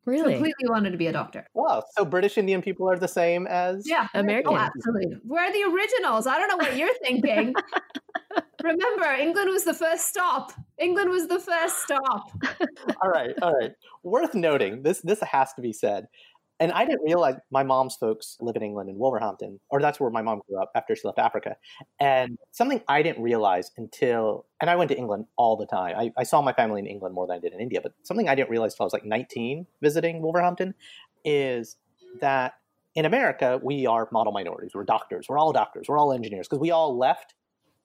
really? 0.06 0.34
completely 0.34 0.68
wanted 0.68 0.92
to 0.92 0.96
be 0.96 1.08
a 1.08 1.12
doctor 1.12 1.46
Wow, 1.54 1.82
so 1.96 2.04
British 2.04 2.38
Indian 2.38 2.62
people 2.62 2.88
are 2.88 2.98
the 2.98 3.08
same 3.08 3.46
as 3.48 3.82
yeah 3.88 4.08
American. 4.14 4.52
Oh, 4.54 4.56
absolutely. 4.56 5.18
We're 5.24 5.52
the 5.52 5.64
originals. 5.64 6.26
I 6.26 6.38
don't 6.38 6.48
know 6.48 6.56
what 6.56 6.76
you're 6.76 6.94
thinking. 7.04 7.54
Remember, 8.62 9.04
England 9.12 9.50
was 9.50 9.64
the 9.64 9.74
first 9.74 10.08
stop. 10.08 10.52
England 10.78 11.10
was 11.10 11.28
the 11.28 11.38
first 11.38 11.82
stop. 11.82 12.30
all 13.02 13.10
right, 13.10 13.30
all 13.42 13.52
right. 13.52 13.72
Worth 14.02 14.34
noting, 14.34 14.82
this 14.82 15.00
this 15.02 15.20
has 15.20 15.52
to 15.54 15.60
be 15.62 15.72
said. 15.72 16.06
And 16.58 16.72
I 16.72 16.86
didn't 16.86 17.02
realize 17.04 17.34
my 17.50 17.62
mom's 17.62 17.96
folks 17.96 18.36
live 18.40 18.56
in 18.56 18.62
England 18.62 18.88
in 18.88 18.96
Wolverhampton, 18.96 19.60
or 19.68 19.80
that's 19.80 20.00
where 20.00 20.10
my 20.10 20.22
mom 20.22 20.40
grew 20.48 20.60
up 20.60 20.70
after 20.74 20.96
she 20.96 21.02
left 21.04 21.18
Africa. 21.18 21.56
And 22.00 22.38
something 22.52 22.80
I 22.88 23.02
didn't 23.02 23.22
realize 23.22 23.72
until, 23.76 24.46
and 24.60 24.70
I 24.70 24.76
went 24.76 24.90
to 24.90 24.96
England 24.96 25.26
all 25.36 25.56
the 25.56 25.66
time. 25.66 25.94
I, 25.98 26.12
I 26.16 26.22
saw 26.22 26.40
my 26.40 26.54
family 26.54 26.80
in 26.80 26.86
England 26.86 27.14
more 27.14 27.26
than 27.26 27.36
I 27.36 27.40
did 27.40 27.52
in 27.52 27.60
India, 27.60 27.80
but 27.82 27.92
something 28.04 28.28
I 28.28 28.34
didn't 28.34 28.50
realize 28.50 28.72
until 28.72 28.84
I 28.84 28.86
was 28.86 28.92
like 28.94 29.04
19 29.04 29.66
visiting 29.82 30.22
Wolverhampton 30.22 30.74
is 31.24 31.76
that 32.20 32.54
in 32.94 33.04
America, 33.04 33.60
we 33.62 33.86
are 33.86 34.08
model 34.10 34.32
minorities. 34.32 34.72
We're 34.74 34.84
doctors. 34.84 35.26
We're 35.28 35.38
all 35.38 35.52
doctors. 35.52 35.86
We're 35.88 35.98
all 35.98 36.12
engineers 36.12 36.48
because 36.48 36.60
we 36.60 36.70
all 36.70 36.96
left, 36.96 37.34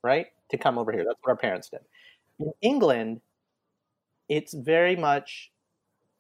right, 0.01 0.27
to 0.49 0.57
come 0.57 0.77
over 0.77 0.93
here. 0.93 1.03
That's 1.03 1.19
what 1.21 1.31
our 1.31 1.37
parents 1.37 1.69
did. 1.69 1.81
In 2.39 2.53
England, 2.61 3.19
it's 4.29 4.53
very 4.53 4.95
much 4.95 5.50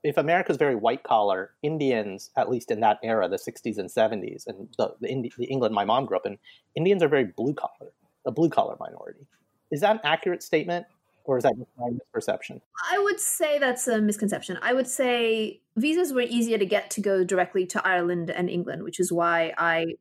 if 0.03 0.17
America's 0.17 0.57
very 0.57 0.75
white 0.75 1.03
collar, 1.03 1.51
Indians, 1.61 2.31
at 2.35 2.49
least 2.49 2.71
in 2.71 2.79
that 2.79 2.99
era, 3.03 3.27
the 3.27 3.37
60s 3.37 3.77
and 3.77 3.89
70s, 3.89 4.47
and 4.47 4.67
the, 4.77 4.95
the, 4.99 5.09
Indi- 5.09 5.33
the 5.37 5.45
England 5.45 5.75
my 5.75 5.85
mom 5.85 6.05
grew 6.05 6.17
up 6.17 6.25
in, 6.25 6.37
Indians 6.75 7.03
are 7.03 7.07
very 7.07 7.25
blue 7.25 7.53
collar, 7.53 7.91
a 8.25 8.31
blue 8.31 8.49
collar 8.49 8.75
minority. 8.79 9.27
Is 9.71 9.81
that 9.81 9.95
an 9.95 10.01
accurate 10.03 10.43
statement, 10.43 10.85
or 11.23 11.37
is 11.37 11.43
that 11.43 11.53
my 11.77 11.89
misperception? 11.89 12.61
I 12.91 12.97
would 12.99 13.19
say 13.19 13.59
that's 13.59 13.87
a 13.87 14.01
misconception. 14.01 14.57
I 14.61 14.73
would 14.73 14.87
say 14.87 15.61
visas 15.77 16.13
were 16.13 16.21
easier 16.21 16.57
to 16.57 16.65
get 16.65 16.89
to 16.91 17.01
go 17.01 17.23
directly 17.23 17.65
to 17.67 17.87
Ireland 17.87 18.29
and 18.31 18.49
England, 18.49 18.83
which 18.83 18.99
is 18.99 19.11
why 19.11 19.53
I 19.57 19.95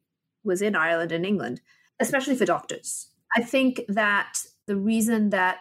was 0.45 0.62
in 0.62 0.75
Ireland 0.75 1.12
and 1.12 1.26
England, 1.26 1.61
especially 2.00 2.37
for 2.37 2.47
doctors. 2.47 3.09
I 3.37 3.42
think 3.42 3.83
that 3.88 4.38
the 4.66 4.76
reason 4.76 5.30
that 5.30 5.59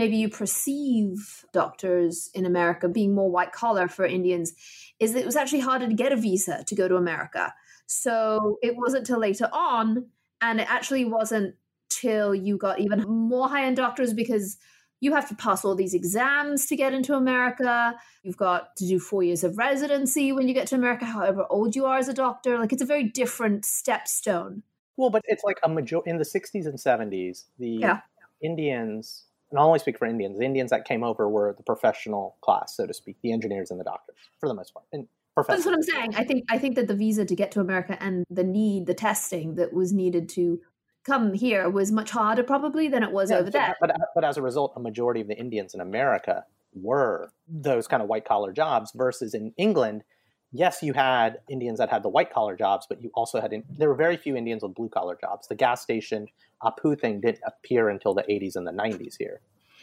maybe 0.00 0.16
you 0.16 0.30
perceive 0.30 1.44
doctors 1.52 2.30
in 2.32 2.46
America 2.46 2.88
being 2.88 3.14
more 3.14 3.30
white 3.30 3.52
collar 3.52 3.86
for 3.86 4.06
Indians 4.06 4.54
is 4.98 5.12
that 5.12 5.20
it 5.20 5.26
was 5.26 5.36
actually 5.36 5.60
harder 5.60 5.86
to 5.86 5.92
get 5.92 6.10
a 6.10 6.16
visa 6.16 6.64
to 6.66 6.74
go 6.74 6.88
to 6.88 6.96
America. 6.96 7.52
So 7.84 8.56
it 8.62 8.76
wasn't 8.76 9.04
till 9.04 9.18
later 9.18 9.50
on, 9.52 10.06
and 10.40 10.58
it 10.58 10.72
actually 10.72 11.04
wasn't 11.04 11.56
till 11.90 12.34
you 12.34 12.56
got 12.56 12.80
even 12.80 13.02
more 13.02 13.46
high 13.46 13.66
end 13.66 13.76
doctors 13.76 14.14
because 14.14 14.56
you 15.00 15.12
have 15.12 15.28
to 15.28 15.34
pass 15.34 15.66
all 15.66 15.74
these 15.74 15.92
exams 15.92 16.64
to 16.68 16.76
get 16.76 16.94
into 16.94 17.14
America. 17.14 17.94
You've 18.22 18.38
got 18.38 18.76
to 18.76 18.86
do 18.86 18.98
four 18.98 19.22
years 19.22 19.44
of 19.44 19.58
residency 19.58 20.32
when 20.32 20.48
you 20.48 20.54
get 20.54 20.66
to 20.68 20.76
America, 20.76 21.04
however 21.04 21.44
old 21.50 21.76
you 21.76 21.84
are 21.84 21.98
as 21.98 22.08
a 22.08 22.14
doctor. 22.14 22.58
Like 22.58 22.72
it's 22.72 22.82
a 22.82 22.86
very 22.86 23.04
different 23.04 23.64
stepstone. 23.64 24.62
Well, 24.96 25.10
but 25.10 25.22
it's 25.26 25.44
like 25.44 25.58
a 25.62 25.68
major 25.68 26.00
in 26.06 26.16
the 26.16 26.24
60s 26.24 26.66
and 26.66 26.78
70s, 26.78 27.44
the 27.58 27.68
Yeah. 27.68 28.00
Indians, 28.42 29.26
and 29.50 29.58
I'll 29.58 29.66
only 29.66 29.78
speak 29.78 29.98
for 29.98 30.06
Indians, 30.06 30.38
the 30.38 30.44
Indians 30.44 30.70
that 30.70 30.84
came 30.84 31.02
over 31.02 31.28
were 31.28 31.54
the 31.56 31.62
professional 31.62 32.36
class, 32.40 32.76
so 32.76 32.86
to 32.86 32.94
speak, 32.94 33.16
the 33.22 33.32
engineers 33.32 33.70
and 33.70 33.80
the 33.80 33.84
doctors, 33.84 34.16
for 34.38 34.48
the 34.48 34.54
most 34.54 34.72
part. 34.74 34.86
And 34.92 35.08
that's 35.48 35.64
what 35.64 35.74
I'm 35.74 35.82
saying. 35.82 36.14
I 36.16 36.24
think 36.24 36.44
I 36.50 36.58
think 36.58 36.76
that 36.76 36.88
the 36.88 36.94
visa 36.94 37.24
to 37.24 37.34
get 37.34 37.50
to 37.52 37.60
America 37.60 37.96
and 38.00 38.24
the 38.28 38.44
need, 38.44 38.86
the 38.86 38.94
testing 38.94 39.54
that 39.54 39.72
was 39.72 39.92
needed 39.92 40.28
to 40.30 40.60
come 41.04 41.32
here 41.32 41.68
was 41.70 41.90
much 41.90 42.10
harder 42.10 42.42
probably 42.42 42.88
than 42.88 43.02
it 43.02 43.10
was 43.10 43.30
Yeah, 43.30 43.38
over 43.38 43.50
there. 43.50 43.76
But, 43.80 43.96
but 44.14 44.24
as 44.24 44.36
a 44.36 44.42
result, 44.42 44.74
a 44.76 44.80
majority 44.80 45.20
of 45.20 45.28
the 45.28 45.38
Indians 45.38 45.74
in 45.74 45.80
America 45.80 46.44
were 46.74 47.30
those 47.48 47.86
kind 47.88 48.02
of 48.02 48.08
white 48.08 48.24
collar 48.24 48.52
jobs 48.52 48.92
versus 48.94 49.34
in 49.34 49.54
England. 49.56 50.04
Yes, 50.52 50.82
you 50.82 50.92
had 50.92 51.38
Indians 51.48 51.78
that 51.78 51.88
had 51.88 52.02
the 52.02 52.08
white 52.08 52.32
collar 52.32 52.56
jobs, 52.56 52.86
but 52.88 53.02
you 53.02 53.10
also 53.14 53.40
had, 53.40 53.52
in, 53.52 53.62
there 53.70 53.88
were 53.88 53.94
very 53.94 54.16
few 54.16 54.36
Indians 54.36 54.62
with 54.62 54.74
blue 54.74 54.88
collar 54.88 55.16
jobs. 55.18 55.48
The 55.48 55.54
gas 55.54 55.80
station 55.80 56.26
Apu 56.62 56.98
thing 56.98 57.20
didn't 57.20 57.40
appear 57.46 57.88
until 57.88 58.14
the 58.14 58.22
80s 58.22 58.56
and 58.56 58.66
the 58.66 58.72
90s 58.72 59.16
here, 59.18 59.40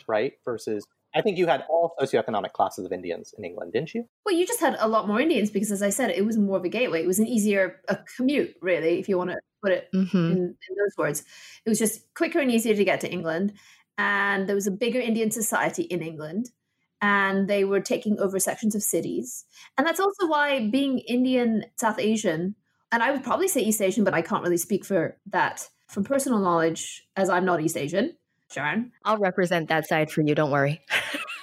right? 0.07 0.33
Versus, 0.45 0.85
I 1.15 1.21
think 1.21 1.37
you 1.37 1.47
had 1.47 1.63
all 1.69 1.93
socioeconomic 1.99 2.53
classes 2.53 2.85
of 2.85 2.91
Indians 2.91 3.33
in 3.37 3.43
England, 3.43 3.73
didn't 3.73 3.93
you? 3.93 4.07
Well, 4.25 4.35
you 4.35 4.45
just 4.45 4.59
had 4.59 4.75
a 4.79 4.87
lot 4.87 5.07
more 5.07 5.19
Indians 5.19 5.49
because, 5.49 5.71
as 5.71 5.81
I 5.81 5.89
said, 5.89 6.11
it 6.11 6.25
was 6.25 6.37
more 6.37 6.57
of 6.57 6.65
a 6.65 6.69
gateway. 6.69 7.01
It 7.01 7.07
was 7.07 7.19
an 7.19 7.27
easier 7.27 7.81
a 7.87 7.97
commute, 8.15 8.55
really, 8.61 8.99
if 8.99 9.09
you 9.09 9.17
want 9.17 9.31
to 9.31 9.37
put 9.63 9.71
it 9.71 9.89
hmm 9.91 10.05
in, 10.13 10.37
in 10.37 10.75
those 10.77 10.97
words. 10.97 11.23
It 11.65 11.69
was 11.69 11.79
just 11.79 12.13
quicker 12.13 12.39
and 12.39 12.51
easier 12.51 12.75
to 12.75 12.85
get 12.85 13.01
to 13.01 13.11
England. 13.11 13.53
And 13.97 14.47
there 14.47 14.55
was 14.55 14.67
a 14.67 14.71
bigger 14.71 14.99
Indian 14.99 15.31
society 15.31 15.83
in 15.83 16.01
England. 16.01 16.51
And 16.99 17.47
they 17.47 17.63
were 17.63 17.79
taking 17.79 18.19
over 18.19 18.39
sections 18.39 18.73
of 18.73 18.81
cities. 18.81 19.45
And 19.77 19.85
that's 19.85 19.99
also 19.99 20.27
why 20.27 20.67
being 20.67 20.97
Indian, 20.99 21.65
South 21.75 21.99
Asian, 21.99 22.55
and 22.91 23.03
I 23.03 23.11
would 23.11 23.23
probably 23.23 23.47
say 23.47 23.61
East 23.61 23.81
Asian, 23.81 24.03
but 24.03 24.13
I 24.13 24.23
can't 24.23 24.43
really 24.43 24.57
speak 24.57 24.83
for 24.83 25.17
that 25.27 25.69
from 25.87 26.03
personal 26.03 26.39
knowledge, 26.39 27.07
as 27.15 27.29
I'm 27.29 27.45
not 27.45 27.61
East 27.61 27.77
Asian. 27.77 28.15
Sharon, 28.51 28.91
I'll 29.03 29.17
represent 29.17 29.67
that 29.69 29.87
side 29.87 30.09
for 30.09 30.21
you. 30.21 30.33
Don't 30.33 30.51
worry. 30.51 30.81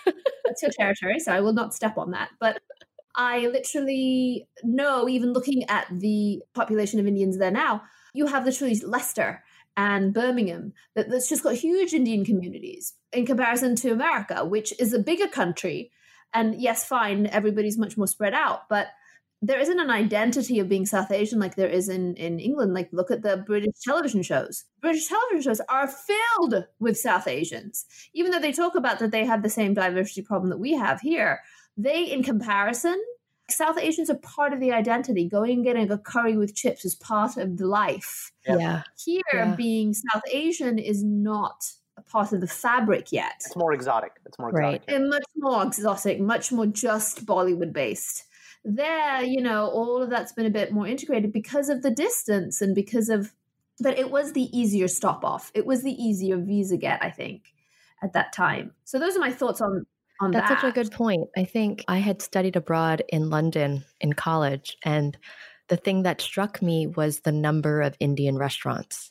that's 0.45 0.63
your 0.63 0.71
territory, 0.71 1.19
so 1.19 1.33
I 1.33 1.41
will 1.41 1.53
not 1.53 1.75
step 1.75 1.99
on 1.99 2.13
that. 2.13 2.31
But 2.41 2.63
I 3.15 3.47
literally 3.47 4.47
know, 4.63 5.09
even 5.09 5.33
looking 5.33 5.69
at 5.69 5.87
the 5.91 6.43
population 6.55 6.99
of 7.01 7.07
Indians 7.07 7.39
there 7.39 7.51
now, 7.51 7.83
you 8.15 8.27
have 8.27 8.45
literally 8.45 8.79
Leicester 8.81 9.43
and 9.77 10.15
Birmingham 10.15 10.73
that 10.95 11.11
that's 11.11 11.29
just 11.29 11.43
got 11.43 11.55
huge 11.55 11.93
Indian 11.93 12.25
communities 12.25 12.95
in 13.13 13.27
comparison 13.27 13.77
to 13.77 13.91
America, 13.91 14.45
which 14.45 14.73
is 14.81 14.93
a 14.93 14.99
bigger 14.99 15.29
country. 15.29 15.91
And 16.33 16.61
yes, 16.61 16.85
fine, 16.85 17.27
everybody's 17.27 17.79
much 17.79 17.97
more 17.97 18.07
spread 18.07 18.35
out, 18.35 18.69
but 18.69 18.89
there 19.47 19.61
isn't 19.61 19.79
an 19.79 19.91
identity 19.91 20.59
of 20.59 20.69
being 20.69 20.87
South 20.87 21.11
Asian 21.11 21.39
like 21.39 21.55
there 21.55 21.69
is 21.69 21.89
in, 21.89 22.15
in 22.15 22.41
England. 22.41 22.73
Like, 22.73 22.89
look 22.93 23.11
at 23.11 23.23
the 23.23 23.37
British 23.47 23.75
television 23.83 24.23
shows. 24.23 24.65
British 24.81 25.07
television 25.09 25.43
shows 25.43 25.61
are 25.69 25.87
filled 25.87 26.65
with 26.79 26.97
South 26.99 27.29
Asians. 27.29 27.85
Even 28.15 28.31
though 28.31 28.41
they 28.41 28.53
talk 28.53 28.75
about 28.75 28.99
that 29.01 29.11
they 29.11 29.25
have 29.25 29.43
the 29.43 29.51
same 29.51 29.75
diversity 29.75 30.23
problem 30.23 30.49
that 30.51 30.59
we 30.59 30.73
have 30.73 31.01
here, 31.01 31.41
they, 31.77 32.05
in 32.05 32.23
comparison, 32.23 32.99
South 33.51 33.79
Asians 33.79 34.09
are 34.09 34.17
part 34.17 34.55
of 34.55 34.61
the 34.61 34.73
identity. 34.73 35.29
Going 35.29 35.53
and 35.53 35.65
getting 35.65 35.91
a 35.91 35.99
curry 35.99 36.37
with 36.39 36.55
chips 36.55 36.85
is 36.87 36.95
part 36.95 37.37
of 37.37 37.59
the 37.59 37.67
life. 37.67 38.33
Yeah. 38.47 38.57
Yeah. 38.59 38.83
Here, 39.05 39.23
Yeah. 39.35 39.55
being 39.55 39.93
South 39.93 40.23
Asian 40.33 40.79
is 40.79 41.05
not 41.05 41.65
a 41.99 42.03
part 42.03 42.33
of 42.33 42.41
the 42.41 42.47
fabric 42.47 43.13
yet. 43.13 43.43
It's 43.45 43.57
more 43.57 43.75
exotic. 43.75 44.13
It's 44.25 44.39
more 44.39 44.49
exotic. 44.49 44.83
Right. 44.89 44.97
And 44.97 45.11
much 45.11 45.25
more 45.37 45.63
exotic, 45.65 46.19
much 46.21 46.51
more 46.51 46.67
just 46.67 47.27
Bollywood 47.27 47.75
based. 47.75 48.25
There, 48.65 49.23
you 49.23 49.43
know, 49.43 49.67
all 49.67 50.03
of 50.03 50.11
that's 50.11 50.33
been 50.33 50.47
a 50.47 50.51
bit 50.51 50.73
more 50.73 50.87
integrated 50.87 51.33
because 51.33 51.69
of 51.69 51.83
the 51.83 51.91
distance 51.91 52.63
and 52.63 52.75
because 52.75 53.09
of 53.09 53.33
but 53.81 53.99
it 53.99 54.11
was 54.11 54.33
the 54.33 54.57
easier 54.57 54.89
stop 54.89 55.25
off. 55.25 55.51
It 55.55 55.67
was 55.67 55.83
the 55.83 55.93
easier 55.93 56.37
visa 56.37 56.77
get, 56.77 57.03
I 57.03 57.11
think, 57.11 57.53
at 58.03 58.13
that 58.13 58.33
time. 58.33 58.73
So 58.85 58.99
those 58.99 59.17
are 59.17 59.21
my 59.21 59.33
thoughts 59.33 59.61
on 59.61 59.85
on 60.21 60.31
That's 60.31 60.49
that. 60.49 60.61
such 60.61 60.71
a 60.71 60.73
good 60.73 60.93
point. 60.93 61.29
I 61.37 61.45
think 61.45 61.85
I 61.89 61.99
had 61.99 62.23
studied 62.23 62.55
abroad 62.55 63.03
in 63.09 63.31
London 63.31 63.85
in 64.01 64.13
college, 64.13 64.77
and 64.85 65.17
the 65.69 65.77
thing 65.77 66.05
that 66.05 66.21
struck 66.21 66.63
me 66.63 66.87
was 66.87 67.21
the 67.21 67.33
number 67.33 67.81
of 67.81 67.97
Indian 67.99 68.39
restaurants 68.39 69.11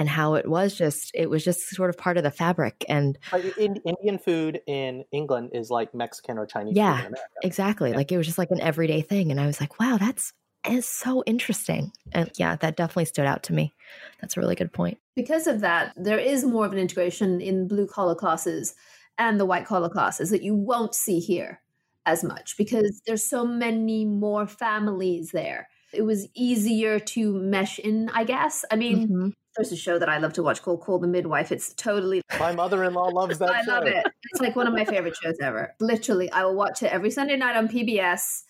and 0.00 0.08
how 0.08 0.34
it 0.34 0.48
was 0.48 0.74
just 0.74 1.10
it 1.14 1.28
was 1.28 1.44
just 1.44 1.60
sort 1.68 1.90
of 1.90 1.98
part 1.98 2.16
of 2.16 2.24
the 2.24 2.30
fabric 2.30 2.84
and 2.88 3.18
uh, 3.32 3.38
in, 3.58 3.76
Indian 3.84 4.18
food 4.18 4.60
in 4.66 5.04
England 5.12 5.50
is 5.52 5.68
like 5.68 5.94
Mexican 5.94 6.38
or 6.38 6.46
Chinese 6.46 6.76
Yeah, 6.76 6.96
food 6.96 7.00
in 7.00 7.06
America. 7.06 7.34
exactly 7.42 7.90
Yeah. 7.90 7.96
like 7.98 8.10
it 8.10 8.16
was 8.16 8.26
just 8.26 8.38
like 8.38 8.50
an 8.50 8.60
everyday 8.60 9.02
thing 9.02 9.30
and 9.30 9.40
i 9.40 9.46
was 9.46 9.60
like 9.60 9.78
wow 9.78 9.98
that's 9.98 10.32
is 10.68 10.86
so 10.86 11.22
interesting 11.26 11.92
and 12.12 12.30
yeah 12.38 12.56
that 12.56 12.76
definitely 12.76 13.04
stood 13.04 13.26
out 13.26 13.42
to 13.44 13.52
me 13.52 13.74
that's 14.20 14.36
a 14.36 14.40
really 14.40 14.54
good 14.54 14.72
point 14.72 14.98
because 15.16 15.46
of 15.46 15.60
that, 15.60 15.92
there 15.96 16.18
is 16.18 16.44
more 16.44 16.64
of 16.64 16.72
an 16.72 16.78
integration 16.78 17.40
in 17.40 17.68
blue 17.68 17.86
collar 17.86 18.14
classes 18.14 18.74
and 19.18 19.38
the 19.38 19.44
white 19.44 19.66
collar 19.66 19.88
classes 19.90 20.30
that 20.30 20.42
you 20.42 20.54
won't 20.54 20.94
see 20.94 21.20
here 21.20 21.60
as 22.06 22.24
much 22.24 22.56
because 22.56 23.02
there's 23.06 23.24
so 23.24 23.44
many 23.44 24.04
more 24.06 24.46
families 24.46 25.32
there. 25.32 25.68
It 25.92 26.02
was 26.02 26.28
easier 26.34 26.98
to 27.00 27.32
mesh 27.32 27.78
in, 27.78 28.08
I 28.10 28.24
guess. 28.24 28.64
I 28.70 28.76
mean, 28.76 29.08
Mhm. 29.08 29.32
there's 29.56 29.72
a 29.72 29.76
show 29.76 29.98
that 29.98 30.08
I 30.08 30.18
love 30.18 30.32
to 30.34 30.42
watch 30.42 30.62
called 30.62 30.80
Call 30.82 30.98
the 30.98 31.08
Midwife. 31.08 31.50
It's 31.52 31.74
totally 31.74 32.22
My 32.38 32.52
mother-in-law 32.52 33.08
loves 33.14 33.38
that 33.38 33.48
show. 33.48 33.54
I 33.54 33.62
show. 33.64 33.70
love 33.72 33.86
it. 33.86 34.06
It's 34.32 34.40
like 34.40 34.56
one 34.56 34.66
of 34.66 34.72
my 34.72 34.84
favorite 34.84 35.16
shows 35.16 35.36
ever. 35.40 35.74
Literally, 35.80 36.30
I 36.30 36.44
will 36.44 36.54
watch 36.54 36.82
it 36.82 36.92
every 36.92 37.10
Sunday 37.10 37.36
night 37.36 37.56
on 37.56 37.68
PBS. 37.68 38.44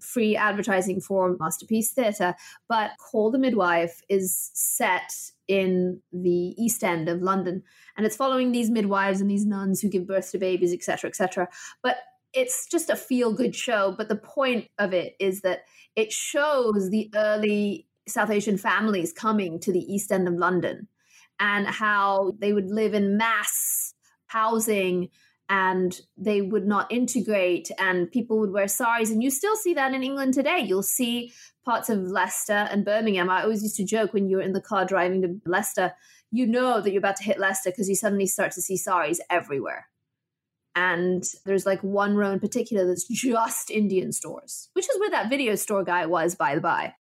Free 0.00 0.36
advertising 0.36 1.00
for 1.00 1.36
Masterpiece 1.40 1.92
Theatre. 1.92 2.34
But 2.68 2.90
Call 2.98 3.30
the 3.30 3.38
Midwife 3.38 4.02
is 4.10 4.50
set 4.52 5.10
in 5.48 6.02
the 6.12 6.54
East 6.62 6.84
End 6.84 7.08
of 7.08 7.22
London. 7.22 7.62
And 7.96 8.04
it's 8.04 8.16
following 8.16 8.52
these 8.52 8.70
midwives 8.70 9.22
and 9.22 9.30
these 9.30 9.46
nuns 9.46 9.80
who 9.80 9.88
give 9.88 10.06
birth 10.06 10.30
to 10.32 10.38
babies, 10.38 10.72
etc., 10.74 11.08
etc. 11.08 11.48
But 11.82 11.96
it's 12.36 12.66
just 12.66 12.90
a 12.90 12.96
feel 12.96 13.32
good 13.32 13.56
show. 13.56 13.94
But 13.96 14.08
the 14.08 14.16
point 14.16 14.68
of 14.78 14.92
it 14.92 15.16
is 15.18 15.40
that 15.40 15.64
it 15.96 16.12
shows 16.12 16.90
the 16.90 17.10
early 17.14 17.88
South 18.06 18.30
Asian 18.30 18.58
families 18.58 19.12
coming 19.12 19.58
to 19.60 19.72
the 19.72 19.80
East 19.80 20.12
End 20.12 20.28
of 20.28 20.34
London 20.34 20.88
and 21.40 21.66
how 21.66 22.34
they 22.38 22.52
would 22.52 22.70
live 22.70 22.94
in 22.94 23.16
mass 23.16 23.94
housing 24.26 25.08
and 25.48 26.00
they 26.16 26.42
would 26.42 26.66
not 26.66 26.90
integrate 26.90 27.70
and 27.78 28.10
people 28.10 28.38
would 28.38 28.52
wear 28.52 28.68
saris. 28.68 29.10
And 29.10 29.22
you 29.22 29.30
still 29.30 29.56
see 29.56 29.74
that 29.74 29.94
in 29.94 30.02
england 30.02 30.34
today. 30.34 30.58
You'll 30.58 30.82
see 30.82 31.32
parts 31.64 31.88
of 31.88 32.00
leicester 32.00 32.66
and 32.70 32.84
birmingham. 32.84 33.30
I 33.30 33.42
always 33.42 33.62
used 33.62 33.76
to 33.76 33.84
joke 33.84 34.12
when 34.12 34.28
you're 34.28 34.40
in 34.40 34.54
the 34.54 34.60
car 34.60 34.84
driving 34.84 35.22
to 35.22 35.40
leicester 35.48 35.92
you 36.30 36.46
know 36.46 36.80
that 36.80 36.90
you're 36.92 37.00
about 37.00 37.16
to 37.16 37.24
hit 37.24 37.38
leicester 37.38 37.70
because 37.70 37.88
you 37.88 37.94
suddenly 37.94 38.26
start 38.26 38.52
to 38.52 38.62
see 38.62 38.76
saris 38.76 39.20
everywhere 39.30 39.88
and 40.76 41.24
there's 41.44 41.66
like 41.66 41.82
one 41.82 42.14
row 42.14 42.30
in 42.30 42.38
particular 42.38 42.86
that's 42.86 43.04
just 43.10 43.70
indian 43.70 44.12
stores 44.12 44.68
which 44.74 44.88
is 44.88 45.00
where 45.00 45.10
that 45.10 45.28
video 45.28 45.56
store 45.56 45.82
guy 45.82 46.06
was 46.06 46.36
by 46.36 46.54
the 46.54 46.60
by 46.60 46.94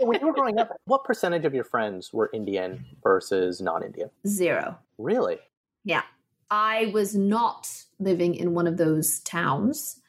when 0.00 0.20
you 0.20 0.26
were 0.26 0.32
growing 0.32 0.58
up, 0.58 0.70
what 0.84 1.04
percentage 1.04 1.44
of 1.44 1.54
your 1.54 1.64
friends 1.64 2.12
were 2.12 2.30
Indian 2.32 2.84
versus 3.02 3.60
non-Indian? 3.60 4.10
zero 4.26 4.78
Really? 4.98 5.38
Yeah. 5.84 6.02
I 6.50 6.90
was 6.92 7.14
not 7.14 7.70
living 7.98 8.34
in 8.34 8.54
one 8.54 8.66
of 8.66 8.76
those 8.76 9.20
towns. 9.20 10.00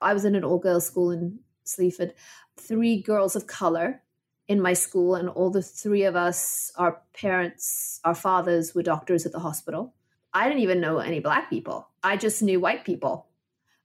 I 0.00 0.12
was 0.12 0.24
in 0.24 0.34
an 0.34 0.44
all 0.44 0.58
girls 0.58 0.86
school 0.86 1.10
in 1.10 1.38
Sleaford. 1.64 2.12
Three 2.58 3.00
girls 3.00 3.34
of 3.34 3.46
color 3.46 4.02
in 4.48 4.60
my 4.60 4.74
school, 4.74 5.14
and 5.14 5.28
all 5.28 5.50
the 5.50 5.62
three 5.62 6.04
of 6.04 6.14
us, 6.14 6.70
our 6.76 7.02
parents, 7.12 8.00
our 8.04 8.14
fathers 8.14 8.74
were 8.74 8.82
doctors 8.82 9.26
at 9.26 9.32
the 9.32 9.40
hospital. 9.40 9.94
I 10.36 10.48
didn't 10.48 10.60
even 10.60 10.80
know 10.82 10.98
any 10.98 11.20
black 11.20 11.48
people. 11.48 11.88
I 12.02 12.18
just 12.18 12.42
knew 12.42 12.60
white 12.60 12.84
people. 12.84 13.26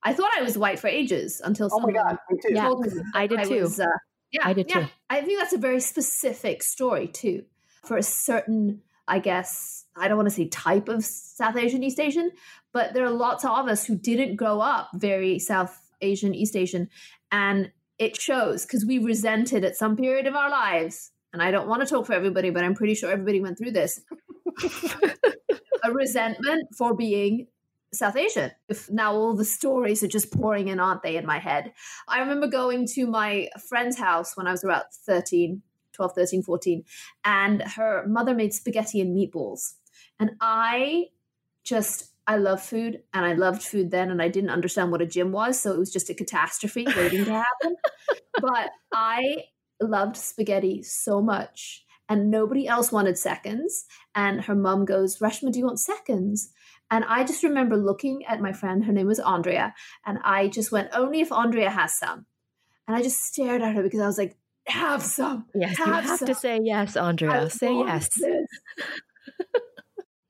I 0.03 0.11
thought 0.11 0.31
I 0.37 0.41
was 0.41 0.57
white 0.57 0.79
for 0.79 0.89
ages 0.89 1.41
until 1.41 1.69
Oh 1.71 1.79
my 1.79 1.93
god, 1.93 2.17
me 2.29 2.39
too. 2.45 2.53
Yeah. 2.53 2.63
told 2.63 2.85
me 2.85 3.01
I 3.15 3.25
did 3.25 3.39
I 3.39 3.43
too. 3.45 3.61
was, 3.61 3.79
uh, 3.79 3.85
yeah, 4.33 4.41
I 4.43 4.51
did 4.51 4.69
yeah. 4.69 4.81
too. 4.81 4.87
I 5.09 5.21
think 5.21 5.39
that's 5.39 5.53
a 5.53 5.57
very 5.57 5.79
specific 5.79 6.61
story 6.61 7.07
too, 7.07 7.45
for 7.85 7.95
a 7.95 8.03
certain, 8.03 8.81
I 9.07 9.19
guess, 9.19 9.85
I 9.95 10.09
don't 10.09 10.17
want 10.17 10.27
to 10.27 10.35
say 10.35 10.49
type 10.49 10.89
of 10.89 11.05
South 11.05 11.55
Asian 11.55 11.83
East 11.83 12.01
Asian, 12.01 12.31
but 12.73 12.93
there 12.93 13.05
are 13.05 13.11
lots 13.11 13.45
of 13.45 13.69
us 13.69 13.85
who 13.85 13.95
didn't 13.95 14.35
grow 14.35 14.59
up 14.59 14.89
very 14.93 15.39
South 15.39 15.79
Asian 16.01 16.35
East 16.35 16.57
Asian, 16.57 16.89
and 17.31 17.71
it 17.97 18.19
shows 18.19 18.65
because 18.65 18.85
we 18.85 18.97
resented 18.97 19.63
at 19.63 19.77
some 19.77 19.95
period 19.95 20.27
of 20.27 20.35
our 20.35 20.49
lives. 20.49 21.11
And 21.31 21.41
I 21.41 21.49
don't 21.49 21.69
want 21.69 21.81
to 21.81 21.87
talk 21.87 22.07
for 22.07 22.13
everybody, 22.13 22.49
but 22.49 22.65
I'm 22.65 22.75
pretty 22.75 22.93
sure 22.93 23.09
everybody 23.09 23.39
went 23.39 23.57
through 23.57 23.71
this. 23.71 24.01
a 25.83 25.91
resentment 25.91 26.75
for 26.75 26.95
being 26.95 27.47
South 27.93 28.15
Asian. 28.15 28.51
If 28.69 28.89
now 28.89 29.13
all 29.13 29.35
the 29.35 29.45
stories 29.45 30.03
are 30.03 30.07
just 30.07 30.31
pouring 30.31 30.69
in, 30.69 30.79
aren't 30.79 31.03
they, 31.03 31.17
in 31.17 31.25
my 31.25 31.39
head? 31.39 31.73
I 32.07 32.19
remember 32.19 32.47
going 32.47 32.87
to 32.93 33.05
my 33.05 33.49
friend's 33.67 33.97
house 33.97 34.37
when 34.37 34.47
I 34.47 34.51
was 34.51 34.63
about 34.63 34.93
13, 34.93 35.61
12, 35.93 36.13
13, 36.13 36.43
14, 36.43 36.83
and 37.25 37.61
her 37.61 38.05
mother 38.07 38.33
made 38.33 38.53
spaghetti 38.53 39.01
and 39.01 39.15
meatballs. 39.15 39.73
And 40.19 40.31
I 40.39 41.07
just, 41.63 42.11
I 42.27 42.37
love 42.37 42.61
food 42.61 43.01
and 43.13 43.25
I 43.25 43.33
loved 43.33 43.61
food 43.61 43.91
then, 43.91 44.09
and 44.09 44.21
I 44.21 44.29
didn't 44.29 44.51
understand 44.51 44.91
what 44.91 45.01
a 45.01 45.05
gym 45.05 45.31
was. 45.31 45.59
So 45.59 45.73
it 45.73 45.79
was 45.79 45.91
just 45.91 46.09
a 46.09 46.13
catastrophe 46.13 46.87
waiting 46.95 47.25
to 47.25 47.33
happen. 47.33 47.75
but 48.41 48.69
I 48.93 49.45
loved 49.81 50.15
spaghetti 50.15 50.83
so 50.83 51.21
much. 51.21 51.85
And 52.09 52.29
nobody 52.29 52.67
else 52.67 52.91
wanted 52.91 53.17
seconds. 53.17 53.85
And 54.13 54.43
her 54.45 54.55
mom 54.55 54.85
goes, 54.85 55.19
Reshma, 55.19 55.51
do 55.51 55.59
you 55.59 55.65
want 55.65 55.79
seconds? 55.79 56.51
And 56.91 57.05
I 57.05 57.23
just 57.23 57.43
remember 57.43 57.77
looking 57.77 58.25
at 58.25 58.41
my 58.41 58.51
friend, 58.51 58.83
her 58.83 58.91
name 58.91 59.07
was 59.07 59.19
Andrea, 59.19 59.73
and 60.05 60.19
I 60.25 60.49
just 60.49 60.73
went, 60.73 60.89
only 60.93 61.21
if 61.21 61.31
Andrea 61.31 61.69
has 61.69 61.97
some. 61.97 62.25
And 62.85 62.97
I 62.97 63.01
just 63.01 63.21
stared 63.21 63.61
at 63.61 63.75
her 63.75 63.81
because 63.81 64.01
I 64.01 64.07
was 64.07 64.17
like, 64.17 64.35
have 64.67 65.01
some. 65.01 65.45
yes 65.55 65.79
you 65.79 65.85
Have 65.85 66.03
have 66.03 66.25
to 66.25 66.35
say 66.35 66.59
yes 66.61 66.95
Andrea. 66.95 67.45
I 67.45 67.47
say 67.47 67.73
yes 67.73 68.09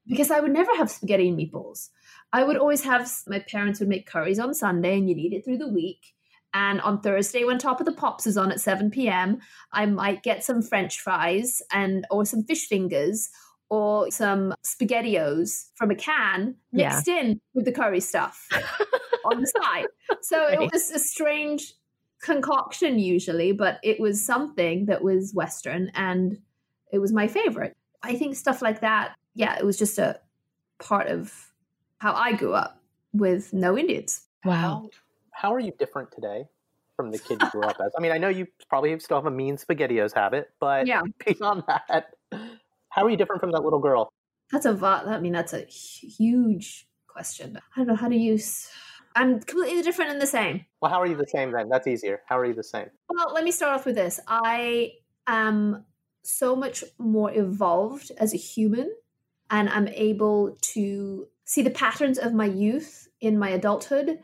because 0.07 0.31
I 0.31 0.39
would 0.39 0.51
never 0.51 0.75
have 0.77 0.91
spaghetti 0.91 1.29
and 1.29 1.37
meatballs. 1.37 1.89
I 2.31 2.43
would 2.43 2.57
always 2.57 2.83
have, 2.83 3.11
my 3.27 3.39
parents 3.39 3.79
would 3.79 3.89
make 3.89 4.07
curries 4.07 4.39
on 4.39 4.53
Sunday 4.53 4.97
and 4.97 5.09
you'd 5.09 5.17
eat 5.17 5.33
it 5.33 5.43
through 5.43 5.57
the 5.57 5.67
week. 5.67 6.13
And 6.53 6.81
on 6.81 7.01
Thursday, 7.01 7.43
when 7.45 7.57
Top 7.57 7.79
of 7.79 7.85
the 7.85 7.91
Pops 7.93 8.27
is 8.27 8.37
on 8.37 8.51
at 8.51 8.59
7 8.59 8.91
p.m., 8.91 9.39
I 9.71 9.85
might 9.85 10.23
get 10.23 10.43
some 10.43 10.61
French 10.61 10.99
fries 10.99 11.61
and 11.71 12.05
or 12.11 12.25
some 12.25 12.43
fish 12.43 12.67
fingers 12.67 13.29
or 13.69 14.11
some 14.11 14.53
spaghettios 14.65 15.67
from 15.75 15.91
a 15.91 15.95
can 15.95 16.55
mixed 16.73 17.07
in 17.07 17.39
with 17.53 17.63
the 17.63 17.71
curry 17.71 18.01
stuff 18.01 18.49
on 19.25 19.39
the 19.39 19.47
side. 19.47 19.85
So 20.21 20.37
Right. 20.43 20.59
it 20.61 20.71
was 20.73 20.91
a 20.91 20.99
strange 20.99 21.73
concoction 22.21 22.99
usually, 22.99 23.53
but 23.53 23.79
it 23.81 23.97
was 23.99 24.23
something 24.25 24.87
that 24.87 25.01
was 25.01 25.33
Western 25.33 25.89
and 25.95 26.37
it 26.91 26.99
was 26.99 27.13
my 27.13 27.27
favorite. 27.27 27.75
I 28.03 28.15
think 28.15 28.35
stuff 28.35 28.61
like 28.61 28.81
that, 28.81 29.15
yeah, 29.35 29.57
it 29.57 29.65
was 29.65 29.77
just 29.77 29.97
a 29.97 30.19
part 30.79 31.07
of 31.07 31.33
how 31.99 32.13
I 32.13 32.33
grew 32.33 32.53
up 32.53 32.81
with 33.13 33.53
no 33.53 33.77
Indians. 33.77 34.21
wow 34.43 34.89
How, 35.41 35.55
are 35.55 35.59
you 35.59 35.73
different 35.79 36.11
today 36.11 36.43
from 36.95 37.09
the 37.09 37.17
kid 37.17 37.41
you 37.41 37.49
grew 37.49 37.63
up 37.63 37.77
as? 37.83 37.91
I 37.97 38.01
mean, 38.01 38.11
I 38.11 38.19
know 38.19 38.29
you 38.29 38.45
probably 38.69 38.99
still 38.99 39.17
have 39.17 39.25
a 39.25 39.31
mean 39.31 39.57
SpaghettiOs 39.57 40.13
habit, 40.13 40.51
but 40.59 40.85
Yeah. 40.85 41.01
beyond 41.25 41.63
that, 41.67 42.13
how 42.89 43.05
are 43.05 43.09
you 43.09 43.17
different 43.17 43.41
from 43.41 43.51
that 43.53 43.63
little 43.63 43.79
girl? 43.79 44.13
That's 44.51 44.67
a 44.67 44.77
I 44.83 45.19
mean, 45.19 45.33
that's 45.33 45.53
a 45.53 45.61
huge 45.61 46.87
question. 47.07 47.57
I 47.75 47.79
don't 47.79 47.87
know 47.87 47.95
how 47.95 48.07
to 48.07 48.15
use. 48.15 48.69
I'm 49.15 49.39
completely 49.39 49.81
different 49.81 50.11
and 50.11 50.21
the 50.21 50.27
same. 50.27 50.65
Well, 50.79 50.91
how 50.91 51.01
are 51.01 51.07
you 51.07 51.17
the 51.17 51.27
same 51.27 51.51
then? 51.51 51.69
That's 51.69 51.87
easier. 51.87 52.21
How 52.27 52.37
are 52.37 52.45
you 52.45 52.53
the 52.53 52.63
same? 52.63 52.91
Well, 53.09 53.33
let 53.33 53.43
me 53.43 53.51
start 53.51 53.73
off 53.73 53.85
with 53.87 53.95
this. 53.95 54.19
I 54.27 54.91
am 55.25 55.85
so 56.21 56.55
much 56.55 56.83
more 56.99 57.33
evolved 57.33 58.11
as 58.19 58.35
a 58.35 58.37
human, 58.37 58.93
and 59.49 59.69
I'm 59.69 59.87
able 59.87 60.55
to 60.73 61.27
see 61.45 61.63
the 61.63 61.71
patterns 61.71 62.19
of 62.19 62.31
my 62.31 62.45
youth 62.45 63.07
in 63.19 63.39
my 63.39 63.49
adulthood 63.49 64.19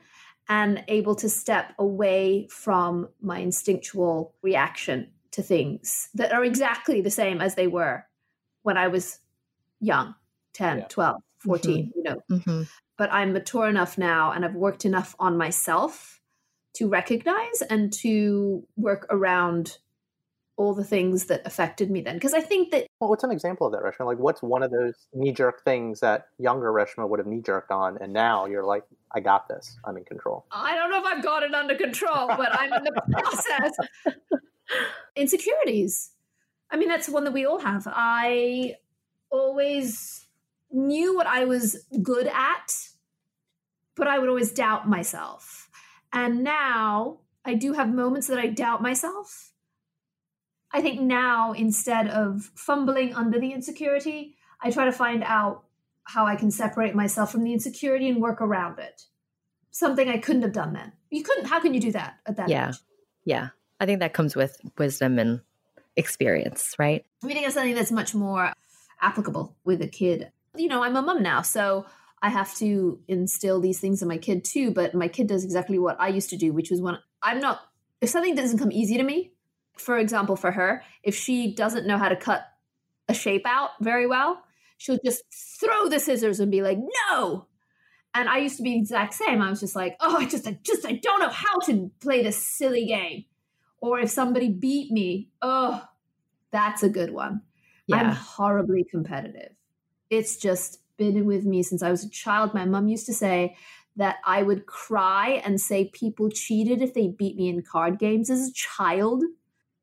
and 0.50 0.84
able 0.88 1.16
to 1.16 1.30
step 1.30 1.74
away 1.78 2.48
from 2.50 3.10
my 3.22 3.40
instinctual 3.40 4.34
reaction 4.42 5.12
to 5.32 5.42
things 5.42 6.10
that 6.14 6.32
are 6.32 6.44
exactly 6.44 7.02
the 7.02 7.12
same 7.12 7.42
as 7.42 7.56
they 7.56 7.68
were 7.68 8.06
when 8.64 8.78
I 8.78 8.88
was 8.88 9.20
young 9.80 10.16
10, 10.54 10.78
Yeah. 10.80 10.86
12, 10.88 11.22
14, 11.40 11.92
you 11.96 12.04
know. 12.04 12.22
Hmm 12.30 12.64
but 12.98 13.14
I'm 13.14 13.32
mature 13.32 13.68
enough 13.68 13.98
now 13.98 14.32
and 14.32 14.44
I've 14.44 14.56
worked 14.56 14.84
enough 14.84 15.16
on 15.20 15.38
myself 15.38 16.20
to 16.74 16.90
recognize 16.90 17.62
and 17.70 17.94
to 17.94 18.68
work 18.76 19.08
around 19.10 19.78
all 20.58 20.74
the 20.74 20.84
things 20.84 21.26
that 21.26 21.46
affected 21.46 21.90
me 21.90 22.02
then. 22.02 22.16
Because 22.16 22.34
I 22.34 22.42
think 22.42 22.72
that. 22.72 22.88
Well, 23.00 23.10
what's 23.10 23.24
an 23.24 23.32
example 23.32 23.68
of 23.68 23.74
that, 23.74 23.84
Reshma? 23.84 24.06
Like, 24.06 24.18
what's 24.18 24.42
one 24.42 24.64
of 24.64 24.72
those 24.72 24.96
knee 25.14 25.32
jerk 25.32 25.64
things 25.64 26.00
that 26.02 26.28
younger 26.40 26.72
Reshma 26.74 27.08
would 27.08 27.20
have 27.20 27.28
knee 27.28 27.42
jerked 27.42 27.72
on, 27.72 27.98
and 28.02 28.12
now 28.12 28.46
you're 28.46 28.66
like, 28.66 28.84
I 29.16 29.20
got 29.20 29.48
this. 29.48 29.78
I'm 29.86 29.96
in 29.98 30.04
control. 30.04 30.46
I 30.52 30.76
don't 30.76 30.90
know 30.90 31.00
if 31.00 31.06
I've 31.06 31.24
got 31.24 31.44
it 31.44 31.54
under 31.54 31.76
control, 31.76 32.28
but 32.28 32.50
I'm 32.52 32.74
in 32.74 32.84
the 32.84 33.02
process. 33.12 33.72
Insecurities. 35.16 36.12
I 36.70 36.78
mean, 36.78 36.90
that's 36.90 37.08
one 37.08 37.24
that 37.24 37.34
we 37.34 37.46
all 37.46 37.60
have. 37.60 37.88
I 37.88 38.76
always 39.30 40.26
knew 40.72 41.16
what 41.16 41.28
I 41.28 41.46
was 41.46 41.86
good 42.02 42.28
at, 42.28 42.74
but 43.96 44.08
I 44.08 44.20
would 44.20 44.28
always 44.28 44.52
doubt 44.52 44.90
myself. 44.90 45.70
And 46.12 46.44
now 46.44 47.20
I 47.46 47.54
do 47.54 47.74
have 47.74 47.94
moments 47.94 48.28
that 48.28 48.40
I 48.40 48.48
doubt 48.48 48.82
myself. 48.82 49.54
I 50.72 50.82
think 50.82 51.00
now, 51.00 51.54
instead 51.54 52.08
of 52.08 52.52
fumbling 52.56 53.16
under 53.16 53.40
the 53.40 53.54
insecurity, 53.54 54.36
I 54.62 54.72
try 54.72 54.86
to 54.86 54.92
find 54.92 55.24
out 55.24 55.64
how 56.04 56.26
I 56.26 56.36
can 56.36 56.52
separate 56.52 56.96
myself 56.96 57.32
from 57.32 57.44
the 57.44 57.54
insecurity 57.54 58.10
and 58.10 58.22
work 58.22 58.42
around 58.42 58.80
it. 58.80 59.04
Something 59.72 60.10
I 60.10 60.18
couldn't 60.18 60.42
have 60.42 60.54
done 60.54 60.74
then. 60.74 60.94
You 61.10 61.24
couldn't. 61.24 61.46
How 61.46 61.60
can 61.60 61.74
you 61.74 61.80
do 61.80 61.92
that 61.92 62.16
at 62.26 62.38
that 62.38 62.50
yeah. 62.50 62.70
age? 62.70 62.76
Yeah. 63.26 63.50
I 63.80 63.86
think 63.86 64.00
that 64.00 64.14
comes 64.14 64.36
with 64.36 64.60
wisdom 64.78 65.20
and 65.20 65.42
experience, 65.96 66.76
right? 66.80 67.06
I 67.24 67.28
think 67.28 67.46
it's 67.46 67.54
something 67.54 67.76
that's 67.76 67.92
much 67.92 68.16
more 68.16 68.54
applicable 69.02 69.56
with 69.64 69.82
a 69.82 69.88
kid. 69.88 70.32
You 70.56 70.68
know, 70.68 70.84
I'm 70.84 70.96
a 70.96 71.02
mom 71.02 71.22
now, 71.22 71.42
so 71.44 71.86
I 72.22 72.30
have 72.30 72.56
to 72.56 73.00
instill 73.08 73.62
these 73.62 73.80
things 73.80 74.02
in 74.02 74.08
my 74.08 74.18
kid 74.18 74.44
too. 74.44 74.72
But 74.72 74.96
my 74.96 75.08
kid 75.08 75.28
does 75.28 75.44
exactly 75.44 75.78
what 75.78 76.00
I 76.00 76.08
used 76.08 76.30
to 76.32 76.38
do, 76.38 76.54
which 76.54 76.72
was 76.72 76.82
when 76.82 76.98
I'm 77.22 77.40
not, 77.40 77.62
if 78.02 78.10
something 78.10 78.36
doesn't 78.36 78.60
come 78.60 78.72
easy 78.72 78.98
to 78.98 79.04
me, 79.04 79.34
for 79.78 79.98
example, 79.98 80.36
for 80.36 80.52
her, 80.52 80.84
if 81.04 81.16
she 81.16 81.54
doesn't 81.54 81.88
know 81.88 81.98
how 81.98 82.10
to 82.10 82.16
cut 82.16 82.44
a 83.08 83.14
shape 83.14 83.46
out 83.46 83.72
very 83.82 84.08
well, 84.08 84.42
she'll 84.78 85.00
just 85.04 85.24
throw 85.60 85.90
the 85.90 86.00
scissors 86.00 86.40
and 86.40 86.52
be 86.52 86.62
like, 86.62 86.78
no. 87.12 87.48
And 88.14 88.28
I 88.28 88.40
used 88.40 88.58
to 88.58 88.64
be 88.64 88.74
the 88.74 88.80
exact 88.80 89.14
same. 89.14 89.42
I 89.42 89.50
was 89.50 89.60
just 89.60 89.76
like, 89.76 89.96
oh, 90.00 90.18
I 90.18 90.26
just, 90.26 90.48
I 90.48 90.58
just, 90.64 90.86
I 90.86 90.94
don't 90.94 91.20
know 91.20 91.30
how 91.30 91.60
to 91.66 91.92
play 92.00 92.24
this 92.24 92.44
silly 92.44 92.86
game. 92.86 93.26
Or 93.80 94.00
if 94.00 94.10
somebody 94.10 94.50
beat 94.50 94.92
me, 94.92 95.30
oh, 95.42 95.84
that's 96.52 96.84
a 96.84 96.90
good 96.90 97.12
one. 97.12 97.42
Yeah. 97.86 97.98
I'm 97.98 98.12
horribly 98.12 98.84
competitive. 98.84 99.52
It's 100.10 100.38
just 100.38 100.80
been 100.98 101.26
with 101.26 101.46
me 101.46 101.62
since 101.64 101.84
I 101.84 101.92
was 101.92 102.04
a 102.04 102.10
child. 102.10 102.54
My 102.54 102.66
mom 102.66 102.88
used 102.88 103.06
to 103.06 103.14
say 103.14 103.56
that 103.98 104.18
I 104.26 104.44
would 104.44 104.66
cry 104.66 105.42
and 105.44 105.60
say 105.62 105.86
people 105.86 106.30
cheated 106.30 106.82
if 106.82 106.94
they 106.94 107.08
beat 107.08 107.36
me 107.36 107.50
in 107.50 107.62
card 107.62 108.00
games 108.00 108.30
as 108.30 108.50
a 108.50 108.54
child 108.54 109.24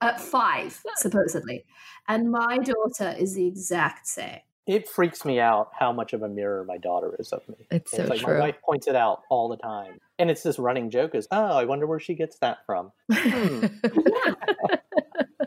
at 0.04 0.20
five, 0.20 0.80
supposedly. 0.96 1.64
And 2.08 2.30
my 2.30 2.58
daughter 2.58 3.14
is 3.18 3.34
the 3.34 3.46
exact 3.46 4.06
same. 4.06 4.40
It 4.66 4.88
freaks 4.88 5.24
me 5.26 5.40
out 5.40 5.70
how 5.78 5.92
much 5.92 6.14
of 6.14 6.22
a 6.22 6.28
mirror 6.28 6.64
my 6.64 6.78
daughter 6.78 7.14
is 7.18 7.32
of 7.32 7.46
me. 7.48 7.66
It's 7.70 7.90
so 7.90 8.02
it's 8.02 8.10
like 8.10 8.20
true. 8.20 8.34
my 8.34 8.40
wife 8.40 8.56
points 8.64 8.86
it 8.86 8.96
out 8.96 9.22
all 9.28 9.48
the 9.48 9.58
time. 9.58 9.98
And 10.18 10.30
it's 10.30 10.42
this 10.42 10.58
running 10.58 10.88
joke 10.90 11.14
is, 11.14 11.28
oh, 11.30 11.58
I 11.58 11.64
wonder 11.64 11.86
where 11.86 12.00
she 12.00 12.14
gets 12.14 12.38
that 12.38 12.58
from. 12.66 12.92
Hmm. 13.12 13.66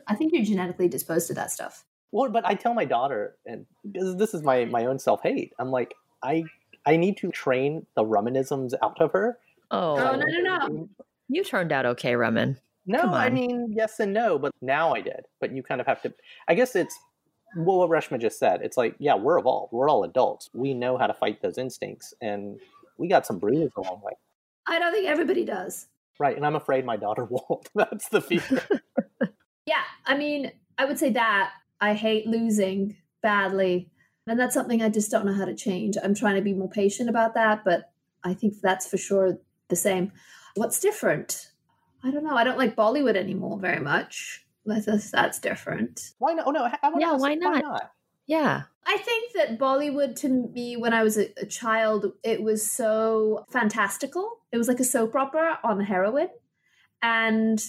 I 0.08 0.16
think 0.16 0.34
you're 0.34 0.46
genetically 0.46 0.88
disposed 0.88 1.28
to 1.28 1.34
that 1.36 1.52
stuff. 1.52 1.86
Well, 2.12 2.30
but 2.32 2.46
I 2.46 2.54
tell 2.56 2.74
my 2.74 2.86
daughter, 2.86 3.36
and 3.46 3.66
this 3.84 4.34
is 4.34 4.42
my 4.42 4.66
my 4.66 4.86
own 4.86 5.00
self 5.00 5.22
hate. 5.22 5.54
I'm 5.60 5.70
like, 5.70 5.94
I 6.24 6.46
I 6.86 6.96
need 6.96 7.18
to 7.18 7.30
train 7.32 7.86
the 7.96 8.06
Ramanisms 8.06 8.74
out 8.82 9.00
of 9.02 9.12
her. 9.12 9.38
oh, 9.72 9.98
Oh, 9.98 10.16
no, 10.16 10.26
no, 10.26 10.68
no. 10.68 10.90
you 11.28 11.44
turned 11.44 11.72
out 11.72 11.86
okay, 11.86 12.16
Raman. 12.16 12.58
No, 12.88 13.02
I 13.02 13.30
mean 13.30 13.74
yes 13.76 14.00
and 14.00 14.14
no, 14.14 14.40
but 14.40 14.54
now 14.62 14.96
I 14.96 15.02
did. 15.02 15.28
But 15.40 15.52
you 15.52 15.62
kind 15.62 15.82
of 15.82 15.88
have 15.88 16.02
to. 16.04 16.14
I 16.48 16.56
guess 16.56 16.76
it's 16.76 16.98
well, 17.56 17.80
what 17.80 17.90
Reshma 17.90 18.20
just 18.20 18.40
said. 18.40 18.62
It's 18.64 18.78
like, 18.78 18.96
yeah, 19.00 19.16
we're 19.16 19.38
evolved. 19.38 19.74
We're 19.74 19.90
all 19.90 20.04
adults. 20.04 20.50
We 20.54 20.74
know 20.74 20.98
how 20.98 21.08
to 21.08 21.14
fight 21.14 21.42
those 21.42 21.58
instincts, 21.58 22.14
and 22.22 22.60
we 22.98 23.08
got 23.08 23.26
some 23.26 23.40
bruises 23.40 23.72
along 23.78 24.00
the 24.02 24.08
way. 24.08 24.14
I 24.68 24.80
don't 24.80 24.94
think 24.94 25.08
everybody 25.08 25.46
does. 25.46 25.88
Right, 26.20 26.36
and 26.36 26.46
I'm 26.46 26.56
afraid 26.56 26.86
my 26.86 26.98
daughter 26.98 27.26
won't. 27.30 27.70
That's 27.76 28.10
the 28.10 28.22
fear. 28.22 28.42
Yeah, 29.68 29.84
I 30.06 30.18
mean, 30.18 30.54
I 30.78 30.86
would 30.86 30.98
say 30.98 31.12
that 31.12 31.52
I 31.82 31.94
hate 31.94 32.26
losing 32.26 32.96
badly. 33.22 33.92
And 34.26 34.40
that's 34.40 34.54
something 34.54 34.82
I 34.82 34.90
just 34.90 35.12
don't 35.12 35.26
know 35.26 35.34
how 35.34 35.46
to 35.46 35.54
change. 35.54 35.98
I'm 36.02 36.16
trying 36.16 36.36
to 36.36 36.42
be 36.42 36.54
more 36.54 36.70
patient 36.70 37.10
about 37.10 37.34
that, 37.36 37.64
but 37.66 37.92
I 38.24 38.34
think 38.34 38.56
that's 38.62 38.88
for 38.88 38.98
sure 38.98 39.38
the 39.68 39.76
same. 39.76 40.14
What's 40.56 40.80
different? 40.80 41.52
I 42.04 42.12
don't 42.12 42.24
know. 42.24 42.36
I 42.36 42.44
don't 42.44 42.58
like 42.58 42.76
Bollywood 42.76 43.16
anymore 43.16 43.60
very 43.60 43.80
much. 43.80 44.46
That's, 44.66 45.12
that's 45.12 45.40
different. 45.40 46.12
why 46.20 46.34
not? 46.34 46.46
Oh 46.48 46.52
no, 46.52 46.66
I 46.66 46.78
wanna 46.84 47.00
Yeah, 47.00 47.12
ask, 47.14 47.22
why 47.22 47.30
Why 47.30 47.36
not? 47.36 47.64
not? 47.64 47.92
Yeah. 48.26 48.64
I 48.86 48.98
think 48.98 49.34
that 49.34 49.58
Bollywood 49.58 50.16
to 50.22 50.30
me, 50.30 50.76
when 50.78 50.94
I 50.94 51.04
was 51.04 51.18
a, 51.18 51.30
a 51.42 51.46
child, 51.46 52.12
it 52.24 52.42
was 52.44 52.70
so 52.70 53.46
fantastical. 53.50 54.40
It 54.52 54.58
was 54.58 54.68
like 54.68 54.80
a 54.80 54.84
soap 54.86 55.16
opera 55.16 55.60
on 55.64 55.80
heroin. 55.80 56.30
And 57.02 57.62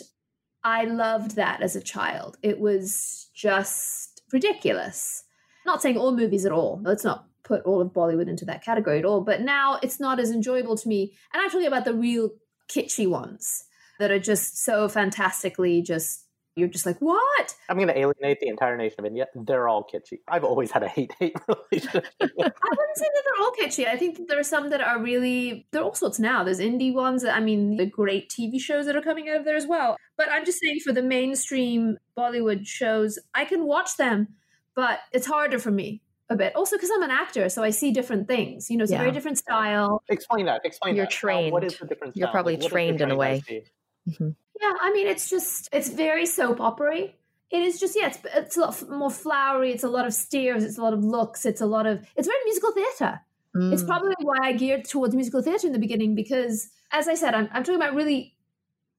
I 0.65 0.85
loved 0.85 1.37
that 1.37 1.63
as 1.63 1.77
a 1.77 1.81
child. 1.83 2.37
It 2.43 2.59
was 2.59 3.31
just 3.35 4.23
ridiculous. 4.33 5.25
Not 5.67 5.83
saying 5.83 5.97
all 5.99 6.17
movies 6.17 6.45
at 6.45 6.53
all. 6.53 6.81
Let's 6.83 7.05
not 7.05 7.27
put 7.45 7.63
all 7.63 7.81
of 7.81 7.93
Bollywood 7.93 8.29
into 8.29 8.45
that 8.47 8.65
category 8.65 8.99
at 8.99 9.05
all. 9.05 9.21
But 9.21 9.43
now 9.43 9.79
it's 9.83 10.01
not 10.01 10.19
as 10.19 10.31
enjoyable 10.31 10.77
to 10.77 10.89
me. 10.89 11.15
And 11.33 11.41
I'm 11.43 11.51
talking 11.51 11.67
about 11.67 11.85
the 11.85 11.95
real 11.95 12.31
kitschy 12.69 13.09
ones 13.09 13.65
that 13.99 14.11
are 14.11 14.19
just 14.19 14.65
so 14.65 14.89
fantastically 14.89 15.83
just, 15.83 16.25
you're 16.57 16.69
just 16.69 16.87
like, 16.87 16.99
what? 16.99 17.55
I'm 17.69 17.77
going 17.77 17.89
to 17.89 17.99
alienate 17.99 18.41
the 18.41 18.49
entire 18.49 18.77
nation 18.77 18.97
of 18.99 19.07
India. 19.07 19.27
They're 19.35 19.69
all 19.69 19.85
kitschy. 19.85 20.19
I've 20.27 20.43
always 20.43 20.71
had 20.71 20.83
a 20.83 20.89
hate-hate 20.89 21.37
relationship. 21.49 22.07
I 22.21 22.27
wouldn't 22.27 22.97
say 22.97 23.07
that 23.15 23.23
they're 23.25 23.45
all 23.45 23.53
kitschy. 23.53 23.87
I 23.87 23.97
think 23.97 24.17
that 24.17 24.29
there 24.29 24.39
are 24.39 24.45
some 24.45 24.71
that 24.71 24.81
are 24.81 25.01
really 25.01 25.69
there 25.71 25.83
are 25.83 25.85
all 25.85 25.95
sorts 25.95 26.19
now. 26.19 26.43
There's 26.43 26.59
indie 26.59 26.93
ones. 26.93 27.23
That, 27.23 27.37
I 27.37 27.41
mean, 27.41 27.77
the 27.77 27.87
great 27.87 28.29
TV 28.29 28.61
shows 28.61 28.87
that 28.87 28.97
are 28.97 29.03
coming 29.03 29.29
out 29.29 29.37
of 29.37 29.45
there 29.45 29.57
as 29.57 29.67
well. 29.67 29.97
But 30.17 30.31
I'm 30.31 30.45
just 30.45 30.61
saying 30.61 30.81
for 30.81 30.93
the 30.93 31.03
mainstream 31.03 31.99
Bollywood 32.17 32.67
shows, 32.67 33.21
I 33.35 33.45
can 33.45 33.65
watch 33.65 33.97
them, 33.97 34.29
but 34.75 34.99
it's 35.13 35.27
harder 35.27 35.61
for 35.61 35.71
me 35.71 36.03
a 36.29 36.37
bit. 36.37 36.55
Also 36.57 36.77
because 36.77 36.91
I'm 36.93 37.03
an 37.03 37.11
actor, 37.11 37.49
so 37.49 37.63
I 37.63 37.71
see 37.71 37.93
different 37.93 38.29
things. 38.29 38.71
You 38.71 38.77
know, 38.77 38.83
it's 38.83 38.93
a 38.93 38.99
very 38.99 39.13
different 39.13 39.39
style. 39.39 40.03
Explain 40.09 40.47
that. 40.47 40.63
Explain 40.65 40.97
You're 40.97 41.07
that. 41.07 41.13
How- 41.13 41.51
what 41.51 41.65
is 41.65 41.79
the 41.79 41.87
difference? 41.87 42.17
You're 42.17 42.27
now? 42.27 42.33
probably 42.33 42.55
Like, 42.55 42.63
what 42.63 42.67
is 42.67 42.71
the 42.71 42.75
trained 42.75 43.01
in 43.01 43.11
a 43.11 43.17
trained 43.17 43.19
way. 43.19 43.65
IC? 44.09 44.19
Mhm. 44.19 44.35
Yeah, 44.61 44.73
I 44.81 44.93
mean, 44.93 45.07
it's 45.07 45.29
just 45.31 45.69
it's 45.73 45.89
very 45.89 46.27
soap 46.27 46.61
opery. 46.61 47.15
It 47.51 47.63
is 47.63 47.81
just 47.81 47.97
yeah, 47.97 48.09
it's 48.09 48.19
it's 48.35 48.57
a 48.57 48.61
lot 48.61 48.89
more 48.91 49.11
flowery. 49.11 49.73
It's 49.73 49.85
a 49.85 49.89
lot 49.89 50.07
of 50.07 50.13
stares. 50.13 50.65
It's 50.65 50.79
a 50.79 50.83
lot 50.83 50.93
of 50.93 51.05
looks. 51.05 51.47
It's 51.47 51.61
a 51.61 51.67
lot 51.67 51.87
of 51.87 52.05
it's 52.17 52.27
very 52.27 52.45
musical 52.45 52.73
theater. 52.73 53.21
It's 53.55 53.83
Mm. 53.83 53.87
probably 53.87 54.15
why 54.23 54.37
I 54.43 54.53
geared 54.53 54.85
towards 54.85 55.15
musical 55.15 55.43
theater 55.43 55.67
in 55.67 55.73
the 55.73 55.79
beginning 55.79 56.15
because, 56.15 56.69
as 56.93 57.09
I 57.09 57.15
said, 57.15 57.35
I'm, 57.35 57.49
I'm 57.53 57.65
talking 57.65 57.81
about 57.81 57.95
really 57.95 58.35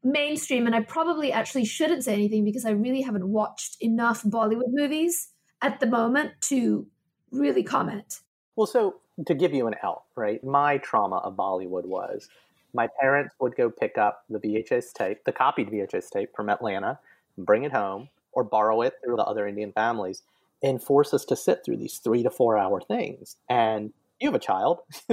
mainstream, 0.03 0.65
and 0.65 0.75
I 0.75 0.81
probably 0.81 1.31
actually 1.31 1.65
shouldn't 1.65 2.03
say 2.03 2.13
anything 2.13 2.43
because 2.43 2.65
I 2.65 2.71
really 2.71 3.01
haven't 3.01 3.27
watched 3.27 3.77
enough 3.81 4.23
Bollywood 4.23 4.69
movies 4.71 5.29
at 5.61 5.79
the 5.79 5.85
moment 5.87 6.31
to 6.43 6.87
really 7.31 7.63
comment. 7.63 8.21
Well, 8.55 8.65
so 8.67 8.95
to 9.27 9.33
give 9.35 9.53
you 9.53 9.67
an 9.67 9.75
out, 9.83 10.03
right? 10.15 10.43
My 10.43 10.77
trauma 10.79 11.17
of 11.17 11.35
Bollywood 11.35 11.85
was 11.85 12.27
my 12.73 12.87
parents 12.99 13.35
would 13.39 13.55
go 13.55 13.69
pick 13.69 13.97
up 13.97 14.23
the 14.29 14.39
VHS 14.39 14.93
tape, 14.93 15.23
the 15.25 15.31
copied 15.31 15.69
VHS 15.69 16.09
tape 16.09 16.35
from 16.35 16.49
Atlanta, 16.49 16.99
and 17.37 17.45
bring 17.45 17.63
it 17.63 17.71
home 17.71 18.09
or 18.31 18.43
borrow 18.43 18.81
it 18.81 18.93
through 19.03 19.15
the 19.15 19.23
other 19.23 19.47
Indian 19.47 19.71
families 19.71 20.23
and 20.61 20.81
force 20.81 21.13
us 21.13 21.25
to 21.25 21.35
sit 21.35 21.63
through 21.63 21.77
these 21.77 21.97
three 21.97 22.23
to 22.23 22.29
four 22.29 22.57
hour 22.57 22.81
things. 22.81 23.37
And 23.49 23.93
you 24.19 24.27
have 24.27 24.35
a 24.35 24.39
child. 24.39 24.79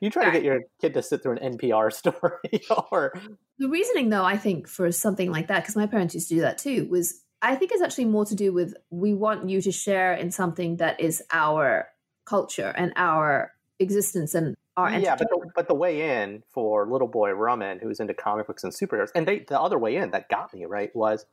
you 0.00 0.10
try 0.10 0.24
to 0.24 0.32
get 0.32 0.42
your 0.42 0.62
kid 0.80 0.94
to 0.94 1.02
sit 1.02 1.22
through 1.22 1.38
an 1.38 1.56
NPR 1.56 1.92
story 1.92 2.62
or 2.90 3.14
The 3.58 3.68
reasoning, 3.68 4.10
though, 4.10 4.24
I 4.24 4.36
think 4.36 4.68
for 4.68 4.90
something 4.90 5.30
like 5.30 5.46
that, 5.48 5.62
because 5.62 5.76
my 5.76 5.86
parents 5.86 6.14
used 6.14 6.28
to 6.28 6.34
do 6.34 6.40
that 6.40 6.58
too, 6.58 6.88
was 6.90 7.22
I 7.40 7.54
think 7.54 7.70
it's 7.72 7.82
actually 7.82 8.06
more 8.06 8.24
to 8.24 8.34
do 8.34 8.52
with 8.52 8.74
we 8.90 9.14
want 9.14 9.48
you 9.48 9.62
to 9.62 9.70
share 9.70 10.12
in 10.12 10.32
something 10.32 10.78
that 10.78 11.00
is 11.00 11.22
our 11.30 11.88
culture 12.24 12.74
and 12.76 12.92
our 12.96 13.52
existence 13.78 14.34
and 14.34 14.56
our 14.78 14.98
yeah, 14.98 15.16
but 15.16 15.28
the, 15.28 15.50
but 15.56 15.68
the 15.68 15.74
way 15.74 16.22
in 16.22 16.44
for 16.54 16.86
little 16.86 17.08
boy 17.08 17.32
Raman, 17.32 17.80
who's 17.80 17.98
into 17.98 18.14
comic 18.14 18.46
books 18.46 18.62
and 18.62 18.72
superheroes, 18.72 19.08
and 19.14 19.26
they 19.26 19.40
the 19.40 19.60
other 19.60 19.78
way 19.78 19.96
in 19.96 20.12
that 20.12 20.28
got 20.28 20.54
me 20.54 20.64
right 20.66 20.94
was, 20.94 21.26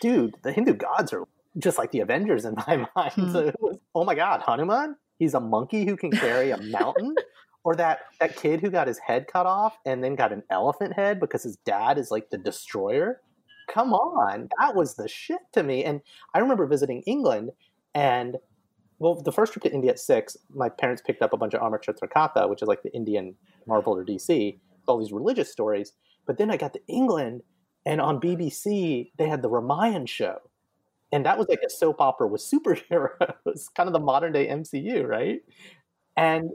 dude, 0.00 0.34
the 0.42 0.50
Hindu 0.50 0.74
gods 0.74 1.12
are 1.12 1.24
just 1.58 1.76
like 1.76 1.90
the 1.90 2.00
Avengers 2.00 2.46
in 2.46 2.54
my 2.66 2.88
mind. 2.96 3.12
Hmm. 3.12 3.32
So 3.32 3.38
it 3.48 3.56
was, 3.60 3.76
oh 3.94 4.04
my 4.04 4.14
god, 4.14 4.40
Hanuman, 4.40 4.96
he's 5.18 5.34
a 5.34 5.40
monkey 5.40 5.84
who 5.84 5.96
can 5.96 6.10
carry 6.10 6.52
a 6.52 6.56
mountain, 6.56 7.14
or 7.64 7.76
that 7.76 8.00
that 8.18 8.36
kid 8.36 8.60
who 8.60 8.70
got 8.70 8.88
his 8.88 8.98
head 8.98 9.26
cut 9.30 9.44
off 9.44 9.76
and 9.84 10.02
then 10.02 10.16
got 10.16 10.32
an 10.32 10.42
elephant 10.48 10.94
head 10.94 11.20
because 11.20 11.42
his 11.42 11.56
dad 11.66 11.98
is 11.98 12.10
like 12.10 12.30
the 12.30 12.38
destroyer. 12.38 13.20
Come 13.68 13.92
on, 13.92 14.48
that 14.58 14.74
was 14.74 14.94
the 14.94 15.06
shit 15.06 15.40
to 15.52 15.62
me. 15.62 15.84
And 15.84 16.00
I 16.34 16.38
remember 16.38 16.66
visiting 16.66 17.02
England 17.02 17.50
and 17.94 18.38
well, 19.00 19.14
the 19.14 19.32
first 19.32 19.54
trip 19.54 19.62
to 19.64 19.72
India 19.72 19.90
at 19.90 19.98
six, 19.98 20.36
my 20.54 20.68
parents 20.68 21.02
picked 21.04 21.22
up 21.22 21.32
a 21.32 21.36
bunch 21.36 21.54
of 21.54 21.62
Amar 21.62 21.80
Chitra 21.80 22.06
Katha, 22.08 22.48
which 22.48 22.60
is 22.60 22.68
like 22.68 22.82
the 22.82 22.94
Indian 22.94 23.34
Marvel 23.66 23.96
or 23.96 24.04
DC, 24.04 24.58
all 24.86 24.98
these 24.98 25.10
religious 25.10 25.50
stories. 25.50 25.94
But 26.26 26.36
then 26.36 26.50
I 26.50 26.58
got 26.58 26.74
to 26.74 26.86
England, 26.86 27.42
and 27.86 28.00
on 28.00 28.20
BBC 28.20 29.10
they 29.16 29.26
had 29.26 29.40
the 29.40 29.48
Ramayan 29.48 30.06
show, 30.06 30.38
And 31.12 31.24
that 31.24 31.38
was 31.38 31.48
like 31.48 31.62
a 31.66 31.70
soap 31.70 32.00
opera 32.00 32.28
with 32.28 32.42
superheroes, 32.42 33.72
kind 33.74 33.88
of 33.88 33.94
the 33.94 34.00
modern 34.00 34.34
day 34.34 34.48
MCU, 34.48 35.08
right? 35.08 35.40
And 36.16 36.50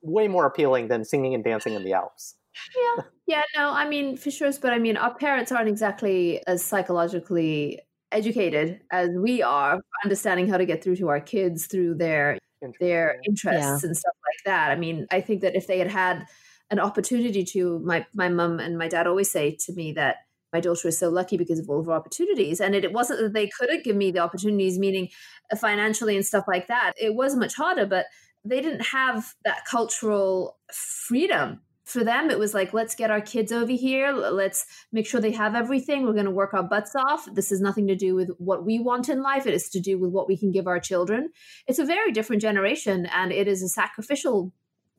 way 0.00 0.28
more 0.28 0.46
appealing 0.46 0.88
than 0.88 1.04
singing 1.04 1.34
and 1.34 1.44
dancing 1.44 1.74
in 1.74 1.84
the 1.84 1.92
Alps. 1.92 2.36
Yeah, 2.74 3.04
yeah, 3.26 3.42
no, 3.54 3.70
I 3.70 3.86
mean 3.86 4.16
for 4.16 4.30
sure, 4.30 4.50
but 4.62 4.72
I 4.72 4.78
mean 4.78 4.96
our 4.96 5.14
parents 5.14 5.52
aren't 5.52 5.68
exactly 5.68 6.42
as 6.46 6.64
psychologically 6.64 7.80
educated 8.12 8.80
as 8.90 9.10
we 9.16 9.42
are, 9.42 9.80
understanding 10.04 10.48
how 10.48 10.56
to 10.56 10.66
get 10.66 10.82
through 10.82 10.96
to 10.96 11.08
our 11.08 11.20
kids 11.20 11.66
through 11.66 11.96
their 11.96 12.38
their 12.78 13.20
interests 13.26 13.82
yeah. 13.82 13.88
and 13.88 13.96
stuff 13.96 14.14
like 14.14 14.44
that. 14.44 14.70
I 14.70 14.76
mean, 14.76 15.06
I 15.10 15.20
think 15.20 15.40
that 15.40 15.56
if 15.56 15.66
they 15.66 15.78
had 15.78 15.90
had 15.90 16.26
an 16.70 16.78
opportunity 16.78 17.44
to, 17.44 17.80
my 17.80 18.06
my 18.14 18.28
mom 18.28 18.60
and 18.60 18.78
my 18.78 18.88
dad 18.88 19.06
always 19.06 19.30
say 19.30 19.56
to 19.66 19.72
me 19.72 19.92
that 19.92 20.16
my 20.52 20.60
daughter 20.60 20.88
is 20.88 20.98
so 20.98 21.08
lucky 21.08 21.36
because 21.36 21.58
of 21.58 21.68
all 21.68 21.80
of 21.80 21.86
her 21.86 21.92
opportunities. 21.92 22.60
And 22.60 22.74
it, 22.74 22.84
it 22.84 22.92
wasn't 22.92 23.20
that 23.20 23.32
they 23.32 23.48
couldn't 23.48 23.84
give 23.84 23.96
me 23.96 24.10
the 24.10 24.20
opportunities, 24.20 24.78
meaning 24.78 25.08
uh, 25.50 25.56
financially 25.56 26.14
and 26.14 26.26
stuff 26.26 26.44
like 26.46 26.68
that. 26.68 26.92
It 27.00 27.14
was 27.14 27.34
much 27.34 27.54
harder, 27.54 27.86
but 27.86 28.06
they 28.44 28.60
didn't 28.60 28.86
have 28.86 29.34
that 29.44 29.64
cultural 29.70 30.58
freedom 30.72 31.60
for 31.84 32.04
them 32.04 32.30
it 32.30 32.38
was 32.38 32.54
like 32.54 32.72
let's 32.72 32.94
get 32.94 33.10
our 33.10 33.20
kids 33.20 33.50
over 33.50 33.72
here 33.72 34.12
let's 34.12 34.66
make 34.92 35.06
sure 35.06 35.20
they 35.20 35.32
have 35.32 35.54
everything 35.54 36.04
we're 36.04 36.12
going 36.12 36.24
to 36.24 36.30
work 36.30 36.54
our 36.54 36.62
butts 36.62 36.94
off 36.94 37.26
this 37.34 37.50
has 37.50 37.60
nothing 37.60 37.86
to 37.86 37.96
do 37.96 38.14
with 38.14 38.30
what 38.38 38.64
we 38.64 38.78
want 38.78 39.08
in 39.08 39.22
life 39.22 39.46
it 39.46 39.54
is 39.54 39.68
to 39.68 39.80
do 39.80 39.98
with 39.98 40.10
what 40.10 40.28
we 40.28 40.36
can 40.36 40.50
give 40.50 40.66
our 40.66 40.78
children 40.78 41.30
it's 41.66 41.78
a 41.78 41.84
very 41.84 42.12
different 42.12 42.40
generation 42.40 43.06
and 43.06 43.32
it 43.32 43.48
is 43.48 43.62
a 43.62 43.68
sacrificial 43.68 44.52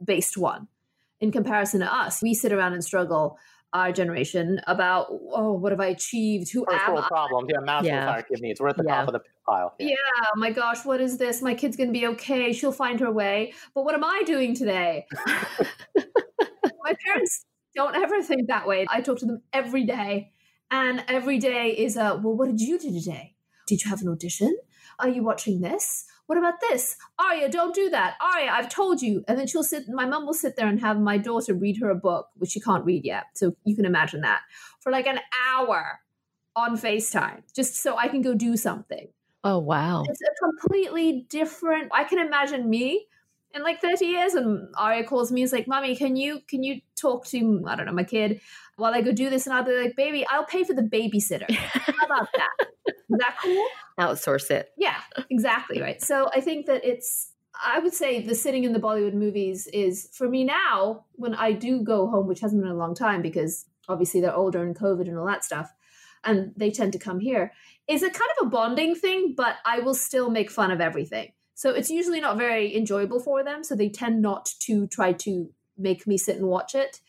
based 0.04 0.38
one 0.38 0.68
in 1.22 1.32
comparison 1.32 1.80
to 1.80 1.94
us 1.94 2.22
we 2.22 2.34
sit 2.34 2.52
around 2.52 2.74
and 2.74 2.84
struggle 2.84 3.38
our 3.74 3.92
generation 3.92 4.62
about 4.68 5.08
oh 5.32 5.54
what 5.54 5.72
have 5.72 5.82
I 5.82 5.88
achieved? 5.88 6.52
Who 6.52 6.64
First 6.66 6.80
am 6.88 6.98
I? 6.98 7.08
problems, 7.08 7.50
yeah, 7.52 7.60
massive 7.60 7.88
yeah. 7.88 8.06
fire 8.06 8.22
kidneys. 8.22 8.58
We're 8.60 8.70
at 8.70 8.78
the 8.78 8.84
yeah. 8.88 8.96
top 8.98 9.08
of 9.08 9.14
the 9.14 9.22
pile. 9.48 9.74
Yeah. 9.80 9.88
yeah, 9.90 10.26
my 10.36 10.52
gosh, 10.52 10.86
what 10.86 11.02
is 11.02 11.18
this? 11.18 11.42
My 11.42 11.56
kid's 11.56 11.76
gonna 11.76 11.92
be 11.92 12.06
okay. 12.08 12.54
She'll 12.54 12.72
find 12.72 13.00
her 13.00 13.12
way. 13.12 13.54
But 13.74 13.84
what 13.84 13.96
am 13.96 14.04
I 14.04 14.22
doing 14.26 14.56
today? 14.56 15.08
my 16.84 16.96
parents 17.06 17.46
don't 17.76 17.96
ever 17.96 18.22
think 18.22 18.48
that 18.48 18.68
way. 18.68 18.86
I 18.90 19.02
talk 19.02 19.20
to 19.20 19.26
them 19.26 19.42
every 19.52 19.86
day, 19.86 20.32
and 20.70 21.04
every 21.08 21.40
day 21.40 21.72
is 21.72 21.98
a 21.98 22.20
well. 22.22 22.36
What 22.36 22.50
did 22.50 22.62
you 22.62 22.78
do 22.78 22.92
today? 22.92 23.36
Did 23.68 23.84
you 23.84 23.90
have 23.90 24.02
an 24.02 24.10
audition? 24.10 24.58
Are 25.00 25.10
you 25.10 25.24
watching 25.24 25.62
this? 25.62 26.06
What 26.26 26.38
about 26.38 26.62
this? 26.62 26.96
Aria, 27.20 27.50
don't 27.50 27.76
do 27.76 27.90
that. 27.90 28.16
Aria, 28.22 28.52
I've 28.52 28.70
told 28.70 29.02
you. 29.02 29.24
And 29.28 29.38
then 29.38 29.48
she'll 29.48 29.64
sit, 29.64 29.90
my 29.90 30.06
mom 30.06 30.26
will 30.26 30.34
sit 30.34 30.56
there 30.56 30.68
and 30.68 30.80
have 30.80 31.00
my 31.00 31.18
daughter 31.18 31.54
read 31.54 31.78
her 31.82 31.90
a 31.90 31.96
book, 31.96 32.28
which 32.36 32.52
she 32.52 32.62
can't 32.62 32.86
read 32.86 33.04
yet. 33.04 33.26
So 33.36 33.56
you 33.66 33.76
can 33.76 33.86
imagine 33.86 34.22
that 34.22 34.42
for 34.80 34.92
like 34.92 35.08
an 35.08 35.20
hour 35.50 36.00
on 36.56 36.78
FaceTime, 36.78 37.42
just 37.54 37.76
so 37.76 37.98
I 37.98 38.08
can 38.08 38.22
go 38.22 38.34
do 38.34 38.56
something. 38.56 39.08
Oh, 39.44 39.60
wow. 39.60 40.04
It's 40.08 40.22
a 40.22 40.34
completely 40.40 41.26
different, 41.30 41.92
I 41.94 42.06
can 42.06 42.20
imagine 42.20 42.70
me 42.70 43.08
in 43.54 43.64
like 43.64 43.82
30 43.82 44.06
years 44.06 44.34
and 44.34 44.68
Aria 44.78 45.04
calls 45.04 45.32
me 45.32 45.42
and 45.42 45.46
is 45.46 45.54
like, 45.54 45.68
Mommy, 45.68 45.96
can 45.96 46.16
you 46.16 46.42
can 46.48 46.64
you 46.64 46.82
talk 46.96 47.26
to 47.28 47.64
I 47.68 47.76
don't 47.76 47.86
know, 47.86 47.94
my 47.94 48.04
kid 48.04 48.42
while 48.78 48.94
I 48.94 49.02
go 49.02 49.12
do 49.12 49.30
this? 49.30 49.46
And 49.46 49.56
I'll 49.56 49.64
be 49.64 49.78
like, 49.78 49.96
baby, 49.96 50.26
I'll 50.30 50.46
pay 50.46 50.64
for 50.64 50.74
the 50.74 50.82
babysitter. 50.82 51.50
How 51.56 52.06
about 52.06 52.30
that? 52.36 52.68
Is 52.88 53.20
that 53.20 53.38
cool? 53.42 53.68
Outsource 54.00 54.50
it. 54.50 54.70
Yeah, 54.78 55.00
exactly. 55.30 55.82
Right. 55.82 56.02
So 56.02 56.30
I 56.34 56.42
think 56.42 56.66
that 56.66 56.84
it's 56.84 57.32
I 57.64 57.80
would 57.80 57.94
say 57.94 58.22
the 58.22 58.36
sitting 58.36 58.64
in 58.64 58.74
the 58.74 58.80
Bollywood 58.80 59.14
movies 59.14 59.68
is 59.68 60.10
for 60.14 60.28
me 60.28 60.44
now, 60.44 61.06
when 61.14 61.36
I 61.36 61.52
do 61.52 61.84
go 61.84 62.08
home, 62.08 62.28
which 62.28 62.40
hasn't 62.40 62.62
been 62.62 62.72
a 62.72 62.76
long 62.76 62.96
time 62.96 63.22
because 63.22 63.66
obviously 63.88 64.22
they're 64.22 64.36
older 64.36 64.64
and 64.64 64.76
COVID 64.76 65.08
and 65.08 65.18
all 65.18 65.28
that 65.28 65.44
stuff, 65.44 65.72
and 66.24 66.54
they 66.58 66.72
tend 66.72 66.94
to 66.94 67.00
come 67.00 67.20
here, 67.20 67.54
is 67.88 68.02
a 68.02 68.10
kind 68.10 68.30
of 68.40 68.48
a 68.48 68.50
bonding 68.50 68.96
thing, 68.96 69.34
but 69.38 69.58
I 69.66 69.80
will 69.80 69.94
still 69.94 70.30
make 70.30 70.50
fun 70.50 70.72
of 70.72 70.82
everything. 70.82 71.34
So 71.56 71.72
it's 71.72 71.90
usually 71.90 72.20
not 72.20 72.38
very 72.38 72.76
enjoyable 72.76 73.20
for 73.20 73.44
them. 73.44 73.64
So 73.64 73.76
they 73.76 73.90
tend 73.90 74.22
not 74.22 74.52
to 74.62 74.88
try 74.88 75.14
to 75.14 75.50
make 75.78 76.08
me 76.08 76.18
sit 76.18 76.38
and 76.38 76.48
watch 76.48 76.76
it. 76.76 77.00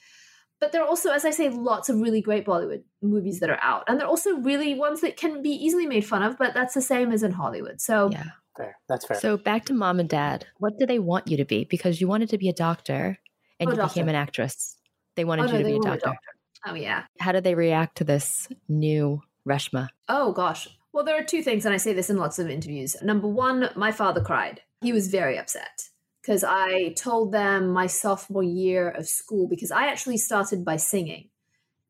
But 0.61 0.73
there 0.73 0.83
are 0.83 0.89
also, 0.89 1.11
as 1.11 1.25
I 1.25 1.31
say, 1.31 1.49
lots 1.51 1.89
of 1.89 2.01
really 2.01 2.21
great 2.21 2.47
Bollywood 2.47 2.85
movies 3.03 3.41
that 3.41 3.51
are 3.51 3.59
out. 3.61 3.85
And 3.87 3.99
they're 3.99 4.07
also 4.07 4.37
really 4.39 4.75
ones 4.75 5.01
that 5.03 5.17
can 5.17 5.43
be 5.43 5.51
easily 5.51 5.87
made 5.87 6.07
fun 6.07 6.23
of, 6.23 6.39
but 6.39 6.55
that's 6.55 6.75
the 6.75 6.81
same 6.81 7.13
as 7.13 7.23
in 7.23 7.33
Hollywood. 7.33 7.81
So 7.81 8.11
yeah. 8.11 8.25
Fair. 8.57 8.77
That's 8.89 9.05
fair. 9.05 9.19
So 9.19 9.37
back 9.37 9.65
to 9.67 9.75
mom 9.75 9.99
and 9.99 10.09
dad. 10.09 10.47
What 10.59 10.79
do 10.79 10.87
they 10.87 10.99
want 10.99 11.29
you 11.29 11.37
to 11.39 11.45
be? 11.45 11.65
Because 11.65 12.01
you 12.01 12.07
wanted 12.07 12.31
to 12.31 12.39
be 12.39 12.49
a 12.49 12.53
doctor 12.53 13.19
and 13.59 13.69
oh, 13.69 13.73
you 13.73 13.77
doctor. 13.77 13.95
became 13.95 14.09
an 14.09 14.15
actress. 14.15 14.77
They 15.17 15.25
wanted 15.25 15.43
oh, 15.43 15.47
you 15.47 15.53
no, 15.53 15.59
to 15.59 15.65
be 15.65 15.77
a 15.77 15.81
doctor. 15.81 16.09
a 16.09 16.13
doctor. 16.13 16.29
Oh 16.67 16.75
yeah. 16.75 17.03
How 17.19 17.33
did 17.33 17.45
they 17.45 17.55
react 17.55 17.99
to 17.99 18.05
this 18.05 18.49
new 18.69 19.23
Reshma? 19.47 19.89
Oh 20.09 20.33
gosh. 20.33 20.69
Well, 20.95 21.03
there 21.03 21.19
are 21.19 21.25
two 21.25 21.43
things, 21.43 21.65
and 21.67 21.75
I 21.75 21.79
say 21.79 21.93
this 21.93 22.09
in 22.09 22.19
lots 22.19 22.39
of 22.39 22.49
interviews. 22.49 22.95
Number 23.03 23.27
one, 23.27 23.69
my 23.75 23.91
father 23.91 24.21
cried. 24.21 24.61
He 24.81 24.93
was 24.93 25.09
very 25.09 25.37
upset 25.37 25.89
because 26.23 26.45
I 26.45 26.95
told 26.97 27.33
them 27.33 27.71
my 27.71 27.89
sophomore 27.89 28.45
year 28.45 28.91
of 28.91 29.09
school 29.09 29.49
because 29.49 29.73
I 29.73 29.89
actually 29.89 30.19
started 30.19 30.65
by 30.65 30.77
singing. 30.77 31.31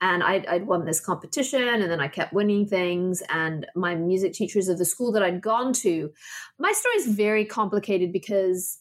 And 0.01 0.23
I'd, 0.23 0.47
I'd, 0.47 0.67
won 0.67 0.87
this 0.87 1.01
competition, 1.01 1.63
and 1.63 1.91
then 1.91 2.01
I 2.01 2.09
kept 2.09 2.33
winning 2.33 2.67
things. 2.67 3.23
And 3.29 3.67
my 3.77 3.95
music 3.95 4.33
teachers 4.33 4.69
of 4.69 4.79
the 4.79 4.87
school 4.87 5.13
that 5.13 5.23
I'd 5.23 5.43
gone 5.43 5.75
to, 5.75 6.11
my 6.59 6.73
story 6.73 6.95
is 6.95 7.15
very 7.15 7.45
complicated 7.45 8.11
because 8.11 8.79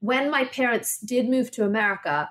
when 0.00 0.28
my 0.28 0.44
parents 0.44 0.98
did 0.98 1.28
move 1.28 1.52
to 1.52 1.64
America, 1.64 2.28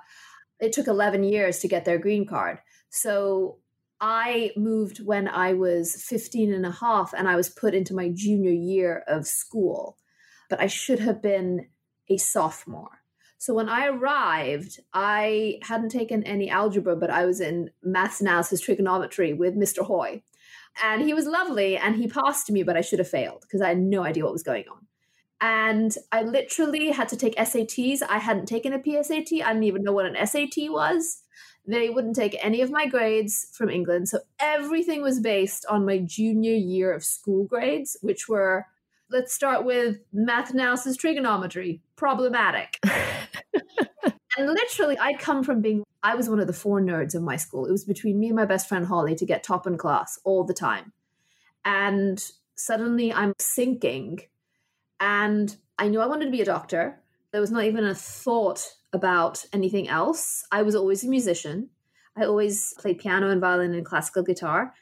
it 0.59 0.73
took 0.73 0.87
11 0.87 1.23
years 1.23 1.59
to 1.59 1.69
get 1.69 1.85
their 1.85 1.97
green 1.97 2.25
card. 2.25 2.59
So 2.89 3.59
I 4.05 4.51
moved 4.57 4.99
when 5.05 5.29
I 5.29 5.53
was 5.53 5.95
15 5.95 6.53
and 6.53 6.65
a 6.65 6.71
half 6.71 7.13
and 7.13 7.25
I 7.25 7.37
was 7.37 7.47
put 7.47 7.73
into 7.73 7.95
my 7.95 8.09
junior 8.09 8.51
year 8.51 9.01
of 9.07 9.25
school, 9.25 9.97
but 10.49 10.59
I 10.59 10.67
should 10.67 10.99
have 10.99 11.21
been 11.21 11.67
a 12.09 12.17
sophomore. 12.17 12.99
So 13.37 13.53
when 13.53 13.69
I 13.69 13.87
arrived, 13.87 14.81
I 14.93 15.59
hadn't 15.63 15.91
taken 15.91 16.21
any 16.23 16.49
algebra, 16.49 16.97
but 16.97 17.11
I 17.11 17.25
was 17.25 17.39
in 17.39 17.69
maths 17.81 18.19
analysis 18.19 18.59
trigonometry 18.59 19.31
with 19.31 19.55
Mr. 19.55 19.85
Hoy. 19.85 20.21
And 20.83 21.03
he 21.03 21.13
was 21.13 21.25
lovely 21.25 21.77
and 21.77 21.95
he 21.95 22.09
passed 22.09 22.51
me, 22.51 22.63
but 22.63 22.75
I 22.75 22.81
should 22.81 22.99
have 22.99 23.07
failed 23.07 23.43
because 23.43 23.61
I 23.61 23.69
had 23.69 23.79
no 23.79 24.03
idea 24.03 24.25
what 24.25 24.33
was 24.33 24.43
going 24.43 24.65
on. 24.69 24.85
And 25.39 25.95
I 26.11 26.23
literally 26.23 26.91
had 26.91 27.07
to 27.07 27.15
take 27.15 27.37
SATs. 27.37 28.01
I 28.01 28.17
hadn't 28.17 28.47
taken 28.47 28.73
a 28.73 28.79
PSAT. 28.79 29.41
I 29.41 29.53
didn't 29.53 29.63
even 29.63 29.83
know 29.83 29.93
what 29.93 30.05
an 30.05 30.27
SAT 30.27 30.71
was. 30.71 31.21
They 31.65 31.89
wouldn't 31.89 32.15
take 32.15 32.35
any 32.41 32.61
of 32.61 32.71
my 32.71 32.87
grades 32.87 33.47
from 33.53 33.69
England. 33.69 34.09
So 34.09 34.19
everything 34.39 35.01
was 35.01 35.19
based 35.19 35.65
on 35.69 35.85
my 35.85 35.99
junior 35.99 36.53
year 36.53 36.91
of 36.91 37.03
school 37.03 37.45
grades, 37.45 37.95
which 38.01 38.27
were 38.27 38.65
let's 39.13 39.33
start 39.33 39.63
with 39.63 39.99
math 40.11 40.51
analysis 40.51 40.97
trigonometry, 40.97 41.81
problematic. 41.95 42.79
and 42.83 44.47
literally, 44.47 44.97
I'd 44.97 45.19
come 45.19 45.43
from 45.43 45.61
being, 45.61 45.83
I 46.01 46.15
was 46.15 46.27
one 46.27 46.39
of 46.39 46.47
the 46.47 46.53
four 46.53 46.81
nerds 46.81 47.15
of 47.15 47.21
my 47.21 47.37
school. 47.37 47.65
It 47.65 47.71
was 47.71 47.85
between 47.85 48.19
me 48.19 48.27
and 48.27 48.35
my 48.35 48.45
best 48.45 48.67
friend 48.67 48.85
Holly 48.85 49.15
to 49.15 49.25
get 49.25 49.43
top 49.43 49.67
in 49.67 49.77
class 49.77 50.19
all 50.23 50.43
the 50.43 50.53
time. 50.53 50.91
And 51.63 52.23
suddenly 52.55 53.13
I'm 53.13 53.33
sinking. 53.39 54.21
And 54.99 55.55
I 55.77 55.87
knew 55.87 56.01
I 56.01 56.07
wanted 56.07 56.25
to 56.25 56.31
be 56.31 56.41
a 56.41 56.45
doctor. 56.45 56.99
There 57.31 57.41
was 57.41 57.51
not 57.51 57.65
even 57.65 57.85
a 57.85 57.95
thought 57.95 58.73
about 58.93 59.43
anything 59.51 59.89
else. 59.89 60.45
I 60.51 60.61
was 60.61 60.75
always 60.75 61.03
a 61.03 61.09
musician. 61.09 61.69
I 62.15 62.25
always 62.25 62.73
played 62.77 62.99
piano 62.99 63.29
and 63.29 63.41
violin 63.41 63.73
and 63.73 63.85
classical 63.85 64.23
guitar. 64.23 64.73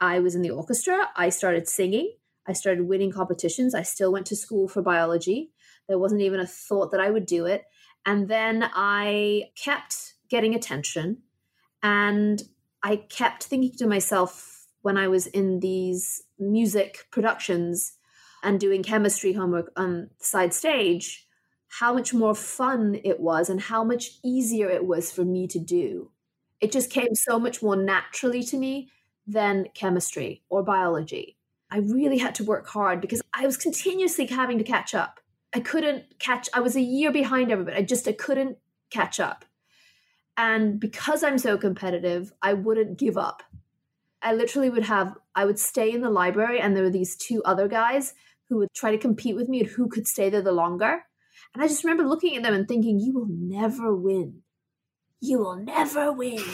I 0.00 0.20
was 0.20 0.34
in 0.34 0.42
the 0.42 0.50
orchestra. 0.50 1.08
I 1.16 1.30
started 1.30 1.66
singing. 1.66 2.12
I 2.46 2.52
started 2.52 2.86
winning 2.86 3.10
competitions. 3.10 3.74
I 3.74 3.82
still 3.82 4.12
went 4.12 4.26
to 4.26 4.36
school 4.36 4.68
for 4.68 4.82
biology. 4.82 5.50
There 5.88 5.98
wasn't 5.98 6.20
even 6.20 6.40
a 6.40 6.46
thought 6.46 6.92
that 6.92 7.00
I 7.00 7.10
would 7.10 7.26
do 7.26 7.46
it. 7.46 7.64
And 8.04 8.28
then 8.28 8.70
I 8.74 9.44
kept 9.56 10.14
getting 10.28 10.54
attention. 10.54 11.22
And 11.82 12.42
I 12.82 12.96
kept 12.96 13.44
thinking 13.44 13.72
to 13.78 13.86
myself 13.86 14.66
when 14.82 14.96
I 14.96 15.08
was 15.08 15.26
in 15.26 15.60
these 15.60 16.22
music 16.38 17.06
productions 17.10 17.94
and 18.42 18.60
doing 18.60 18.82
chemistry 18.82 19.32
homework 19.32 19.72
on 19.76 20.10
side 20.20 20.54
stage 20.54 21.25
how 21.78 21.92
much 21.92 22.14
more 22.14 22.34
fun 22.34 22.98
it 23.04 23.20
was 23.20 23.50
and 23.50 23.60
how 23.60 23.84
much 23.84 24.12
easier 24.24 24.70
it 24.70 24.86
was 24.86 25.12
for 25.12 25.24
me 25.24 25.46
to 25.46 25.58
do. 25.58 26.10
It 26.58 26.72
just 26.72 26.90
came 26.90 27.14
so 27.14 27.38
much 27.38 27.62
more 27.62 27.76
naturally 27.76 28.42
to 28.44 28.56
me 28.56 28.90
than 29.26 29.66
chemistry 29.74 30.42
or 30.48 30.62
biology. 30.62 31.36
I 31.70 31.78
really 31.78 32.16
had 32.16 32.34
to 32.36 32.44
work 32.44 32.66
hard 32.66 33.02
because 33.02 33.20
I 33.34 33.44
was 33.44 33.58
continuously 33.58 34.24
having 34.24 34.56
to 34.56 34.64
catch 34.64 34.94
up. 34.94 35.20
I 35.54 35.60
couldn't 35.60 36.18
catch, 36.18 36.48
I 36.54 36.60
was 36.60 36.76
a 36.76 36.80
year 36.80 37.12
behind 37.12 37.52
everybody. 37.52 37.76
I 37.76 37.82
just, 37.82 38.08
I 38.08 38.12
couldn't 38.12 38.56
catch 38.88 39.20
up. 39.20 39.44
And 40.38 40.80
because 40.80 41.22
I'm 41.22 41.38
so 41.38 41.58
competitive, 41.58 42.32
I 42.40 42.54
wouldn't 42.54 42.98
give 42.98 43.18
up. 43.18 43.42
I 44.22 44.32
literally 44.32 44.70
would 44.70 44.84
have, 44.84 45.14
I 45.34 45.44
would 45.44 45.58
stay 45.58 45.92
in 45.92 46.00
the 46.00 46.10
library 46.10 46.58
and 46.58 46.74
there 46.74 46.84
were 46.84 46.90
these 46.90 47.16
two 47.16 47.42
other 47.44 47.68
guys 47.68 48.14
who 48.48 48.56
would 48.58 48.72
try 48.74 48.92
to 48.92 48.98
compete 48.98 49.36
with 49.36 49.48
me 49.50 49.60
and 49.60 49.68
who 49.68 49.88
could 49.88 50.06
stay 50.06 50.30
there 50.30 50.40
the 50.40 50.52
longer. 50.52 51.02
And 51.56 51.64
I 51.64 51.68
just 51.68 51.84
remember 51.84 52.06
looking 52.06 52.36
at 52.36 52.42
them 52.42 52.52
and 52.52 52.68
thinking, 52.68 53.00
you 53.00 53.14
will 53.14 53.28
never 53.30 53.96
win. 53.96 54.42
You 55.22 55.38
will 55.38 55.56
never 55.56 56.12
win. 56.12 56.44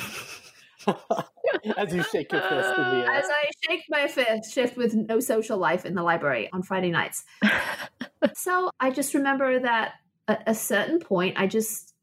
As 1.76 1.92
you 1.92 2.04
shake 2.04 2.30
your 2.30 2.40
fist 2.40 2.78
in 2.78 2.84
the 2.84 3.04
air. 3.04 3.10
As 3.10 3.24
I 3.28 3.50
shake 3.66 3.82
my 3.90 4.06
fist, 4.06 4.54
shift 4.54 4.76
with 4.76 4.94
no 4.94 5.18
social 5.18 5.58
life 5.58 5.84
in 5.84 5.96
the 5.96 6.04
library 6.04 6.48
on 6.52 6.62
Friday 6.62 6.92
nights. 6.92 7.24
so 8.34 8.70
I 8.78 8.92
just 8.92 9.12
remember 9.14 9.58
that 9.58 9.94
at 10.28 10.44
a 10.46 10.54
certain 10.54 11.00
point, 11.00 11.34
I 11.36 11.48
just, 11.48 11.94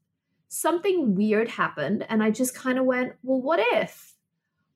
something 0.48 1.14
weird 1.14 1.48
happened. 1.48 2.04
And 2.06 2.22
I 2.22 2.30
just 2.30 2.54
kind 2.54 2.78
of 2.78 2.84
went, 2.84 3.14
well, 3.22 3.40
what 3.40 3.60
if? 3.60 4.14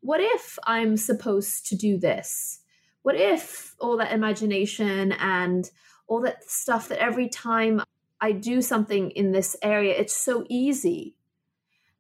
What 0.01 0.23
if 0.23 0.59
I'm 0.67 0.97
supposed 0.97 1.67
to 1.67 1.77
do 1.77 1.99
this? 1.99 2.61
What 3.03 3.17
if 3.17 3.75
all 3.79 3.99
that 3.99 4.13
imagination 4.13 5.13
and 5.13 5.71
all 6.07 6.23
that 6.23 6.43
stuff 6.45 6.89
that 6.89 7.03
every 7.03 7.29
time 7.29 7.83
I 8.25 8.33
do 8.33 8.57
something 8.63 9.11
in 9.11 9.33
this 9.33 9.57
area, 9.63 9.95
it's 10.03 10.17
so 10.17 10.45
easy 10.49 11.15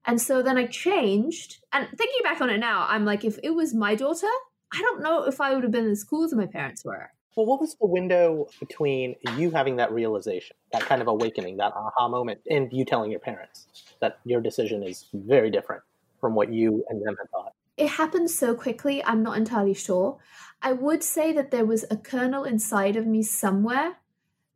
and 0.06 0.20
so 0.20 0.42
then 0.42 0.58
I 0.58 0.66
changed. 0.66 1.58
And 1.72 1.88
thinking 1.88 2.20
back 2.22 2.40
on 2.40 2.50
it 2.50 2.58
now, 2.58 2.87
I'm 2.88 3.04
like, 3.04 3.24
if 3.24 3.38
it 3.42 3.50
was 3.50 3.74
my 3.74 3.94
daughter, 3.94 4.28
I 4.72 4.80
don't 4.80 5.02
know 5.02 5.24
if 5.24 5.40
I 5.40 5.54
would 5.54 5.62
have 5.62 5.72
been 5.72 5.88
as 5.88 6.04
cool 6.04 6.24
as 6.24 6.34
my 6.34 6.46
parents 6.46 6.84
were. 6.84 7.10
Well, 7.37 7.46
what 7.46 7.60
was 7.60 7.74
the 7.80 7.87
window 7.87 8.46
between 8.60 9.16
you 9.37 9.50
having 9.50 9.76
that 9.76 9.90
realization, 9.92 10.56
that 10.72 10.82
kind 10.82 11.02
of 11.02 11.08
awakening, 11.08 11.56
that 11.56 11.72
aha 11.74 12.08
moment, 12.08 12.40
and 12.48 12.72
you 12.72 12.84
telling 12.84 13.10
your 13.10 13.20
parents 13.20 13.66
that 14.00 14.18
your 14.24 14.40
decision 14.40 14.84
is 14.84 15.06
very 15.12 15.50
different 15.50 15.82
from 16.20 16.34
what 16.34 16.52
you 16.52 16.84
and 16.88 17.04
them 17.04 17.16
had 17.18 17.28
thought? 17.30 17.52
It 17.76 17.88
happened 17.88 18.30
so 18.30 18.54
quickly, 18.54 19.04
I'm 19.04 19.24
not 19.24 19.37
entirely 19.37 19.74
sure. 19.74 20.18
I 20.62 20.72
would 20.72 21.02
say 21.02 21.32
that 21.32 21.50
there 21.50 21.64
was 21.64 21.84
a 21.90 21.96
kernel 21.96 22.44
inside 22.44 22.94
of 22.94 23.04
me 23.04 23.24
somewhere 23.24 23.96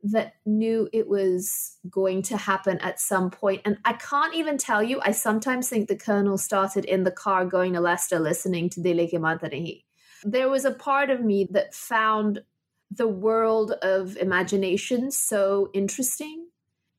that 0.03 0.35
knew 0.45 0.89
it 0.93 1.07
was 1.07 1.77
going 1.89 2.21
to 2.23 2.37
happen 2.37 2.77
at 2.79 2.99
some 2.99 3.29
point. 3.29 3.61
And 3.65 3.77
I 3.83 3.93
can't 3.93 4.33
even 4.35 4.57
tell 4.57 4.81
you, 4.81 5.01
I 5.03 5.11
sometimes 5.11 5.67
think 5.67 5.87
the 5.87 5.95
kernel 5.95 6.37
started 6.37 6.85
in 6.85 7.03
the 7.03 7.11
car 7.11 7.45
going 7.45 7.73
to 7.73 7.81
Leicester 7.81 8.19
listening 8.19 8.69
to 8.71 8.81
Dile 8.81 9.07
que. 9.07 9.83
There 10.23 10.49
was 10.49 10.65
a 10.65 10.71
part 10.71 11.09
of 11.09 11.21
me 11.21 11.47
that 11.51 11.73
found 11.73 12.43
the 12.91 13.07
world 13.07 13.71
of 13.81 14.17
imagination 14.17 15.11
so 15.11 15.69
interesting 15.73 16.47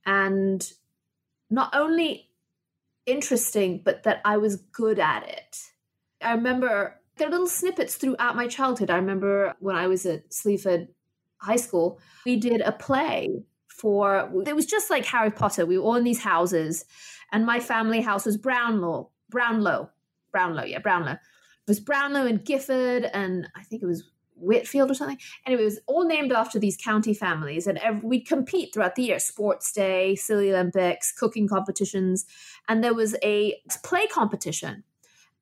and 0.06 0.70
not 1.50 1.74
only 1.74 2.28
interesting, 3.06 3.82
but 3.84 4.04
that 4.04 4.20
I 4.24 4.36
was 4.36 4.56
good 4.56 4.98
at 4.98 5.28
it. 5.28 5.58
I 6.22 6.32
remember 6.32 7.00
there 7.16 7.28
are 7.28 7.30
little 7.30 7.46
snippets 7.46 7.96
throughout 7.96 8.36
my 8.36 8.46
childhood. 8.46 8.90
I 8.90 8.96
remember 8.96 9.54
when 9.58 9.76
I 9.76 9.88
was 9.88 10.06
at 10.06 10.32
Sleaford 10.32 10.88
high 11.40 11.56
school, 11.56 11.98
we 12.24 12.36
did 12.36 12.60
a 12.60 12.72
play 12.72 13.28
for 13.68 14.30
it 14.46 14.54
was 14.54 14.66
just 14.66 14.90
like 14.90 15.06
Harry 15.06 15.30
Potter. 15.30 15.64
We 15.64 15.78
were 15.78 15.84
all 15.84 15.94
in 15.96 16.04
these 16.04 16.22
houses, 16.22 16.84
and 17.32 17.46
my 17.46 17.60
family 17.60 18.00
house 18.00 18.26
was 18.26 18.36
Brownlow, 18.36 19.10
Brownlow, 19.30 19.90
Brownlow, 20.32 20.64
yeah, 20.64 20.78
Brownlow. 20.78 21.12
It 21.12 21.18
was 21.68 21.80
Brownlow 21.80 22.26
and 22.26 22.44
Gifford, 22.44 23.04
and 23.04 23.48
I 23.56 23.62
think 23.62 23.82
it 23.82 23.86
was 23.86 24.04
Whitfield 24.34 24.90
or 24.90 24.94
something. 24.94 25.18
Anyway, 25.46 25.62
it 25.62 25.66
was 25.66 25.80
all 25.86 26.04
named 26.04 26.32
after 26.32 26.58
these 26.58 26.76
county 26.76 27.14
families, 27.14 27.66
and 27.66 27.78
every, 27.78 28.00
we'd 28.06 28.26
compete 28.26 28.74
throughout 28.74 28.96
the 28.96 29.04
year: 29.04 29.18
sports 29.18 29.72
day, 29.72 30.14
silly 30.14 30.50
Olympics, 30.50 31.12
cooking 31.12 31.48
competitions, 31.48 32.26
and 32.68 32.84
there 32.84 32.94
was 32.94 33.16
a 33.22 33.56
play 33.82 34.06
competition. 34.06 34.84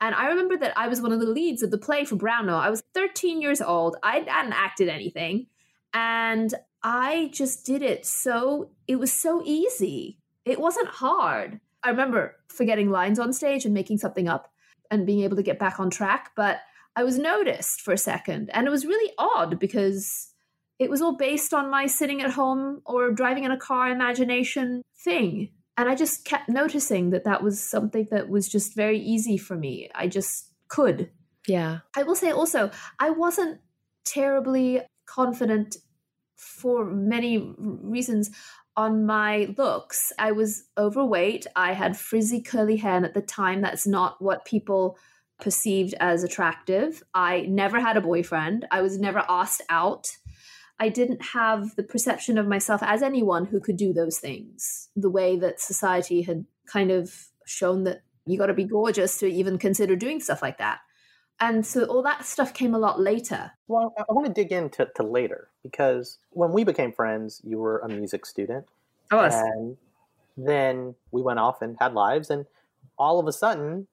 And 0.00 0.14
I 0.14 0.28
remember 0.28 0.56
that 0.58 0.78
I 0.78 0.86
was 0.86 1.00
one 1.00 1.10
of 1.10 1.18
the 1.18 1.26
leads 1.26 1.62
of 1.64 1.72
the 1.72 1.78
play 1.78 2.04
for 2.04 2.14
Brownlow. 2.14 2.54
I 2.54 2.70
was 2.70 2.84
13 2.94 3.42
years 3.42 3.60
old. 3.60 3.96
I 4.04 4.20
hadn't 4.20 4.52
acted 4.52 4.88
anything. 4.88 5.46
And 5.92 6.54
I 6.82 7.30
just 7.32 7.66
did 7.66 7.82
it 7.82 8.06
so, 8.06 8.70
it 8.86 8.96
was 8.96 9.12
so 9.12 9.42
easy. 9.44 10.18
It 10.44 10.60
wasn't 10.60 10.88
hard. 10.88 11.60
I 11.82 11.90
remember 11.90 12.36
forgetting 12.48 12.90
lines 12.90 13.18
on 13.18 13.32
stage 13.32 13.64
and 13.64 13.74
making 13.74 13.98
something 13.98 14.28
up 14.28 14.50
and 14.90 15.06
being 15.06 15.20
able 15.20 15.36
to 15.36 15.42
get 15.42 15.58
back 15.58 15.80
on 15.80 15.90
track. 15.90 16.30
But 16.36 16.60
I 16.96 17.04
was 17.04 17.18
noticed 17.18 17.80
for 17.80 17.92
a 17.92 17.98
second. 17.98 18.50
And 18.52 18.66
it 18.66 18.70
was 18.70 18.86
really 18.86 19.12
odd 19.18 19.58
because 19.58 20.32
it 20.78 20.90
was 20.90 21.02
all 21.02 21.16
based 21.16 21.52
on 21.52 21.70
my 21.70 21.86
sitting 21.86 22.22
at 22.22 22.30
home 22.30 22.82
or 22.86 23.10
driving 23.10 23.44
in 23.44 23.50
a 23.50 23.58
car 23.58 23.90
imagination 23.90 24.82
thing. 25.04 25.50
And 25.76 25.88
I 25.88 25.94
just 25.94 26.24
kept 26.24 26.48
noticing 26.48 27.10
that 27.10 27.24
that 27.24 27.42
was 27.42 27.60
something 27.60 28.08
that 28.10 28.28
was 28.28 28.48
just 28.48 28.74
very 28.74 28.98
easy 28.98 29.36
for 29.36 29.56
me. 29.56 29.90
I 29.94 30.08
just 30.08 30.52
could. 30.68 31.10
Yeah. 31.46 31.80
I 31.96 32.02
will 32.02 32.16
say 32.16 32.30
also, 32.30 32.70
I 32.98 33.10
wasn't 33.10 33.60
terribly 34.04 34.80
confident 35.08 35.76
for 36.36 36.84
many 36.84 37.54
reasons 37.58 38.30
on 38.76 39.04
my 39.04 39.52
looks. 39.58 40.12
I 40.18 40.32
was 40.32 40.64
overweight. 40.78 41.46
I 41.56 41.72
had 41.72 41.96
frizzy 41.96 42.40
curly 42.40 42.76
hair, 42.76 43.04
at 43.04 43.14
the 43.14 43.22
time, 43.22 43.60
that's 43.60 43.86
not 43.86 44.22
what 44.22 44.44
people 44.44 44.96
perceived 45.40 45.94
as 45.98 46.22
attractive. 46.22 47.02
I 47.14 47.42
never 47.48 47.80
had 47.80 47.96
a 47.96 48.00
boyfriend. 48.00 48.66
I 48.70 48.82
was 48.82 48.98
never 48.98 49.24
asked 49.28 49.62
out. 49.68 50.08
I 50.78 50.88
didn't 50.90 51.22
have 51.22 51.74
the 51.74 51.82
perception 51.82 52.38
of 52.38 52.46
myself 52.46 52.82
as 52.84 53.02
anyone 53.02 53.46
who 53.46 53.60
could 53.60 53.76
do 53.76 53.92
those 53.92 54.18
things, 54.18 54.90
the 54.94 55.10
way 55.10 55.36
that 55.38 55.60
society 55.60 56.22
had 56.22 56.44
kind 56.66 56.92
of 56.92 57.12
shown 57.44 57.82
that 57.84 58.02
you 58.26 58.38
got 58.38 58.46
to 58.46 58.54
be 58.54 58.64
gorgeous 58.64 59.18
to 59.18 59.26
even 59.26 59.58
consider 59.58 59.96
doing 59.96 60.20
stuff 60.20 60.42
like 60.42 60.58
that 60.58 60.78
and 61.40 61.64
so 61.64 61.84
all 61.84 62.02
that 62.02 62.24
stuff 62.24 62.52
came 62.54 62.74
a 62.74 62.78
lot 62.78 63.00
later. 63.00 63.52
Well, 63.66 63.94
I 63.98 64.12
want 64.12 64.26
to 64.26 64.32
dig 64.32 64.52
into 64.52 64.88
to 64.96 65.02
later 65.02 65.48
because 65.62 66.18
when 66.30 66.52
we 66.52 66.64
became 66.64 66.92
friends, 66.92 67.40
you 67.44 67.58
were 67.58 67.78
a 67.78 67.88
music 67.88 68.26
student. 68.26 68.66
I 69.10 69.16
was. 69.16 69.34
And 69.34 69.76
then 70.36 70.94
we 71.10 71.22
went 71.22 71.38
off 71.38 71.62
and 71.62 71.76
had 71.80 71.94
lives, 71.94 72.30
and 72.30 72.46
all 72.98 73.18
of 73.18 73.26
a 73.26 73.32
sudden, 73.32 73.86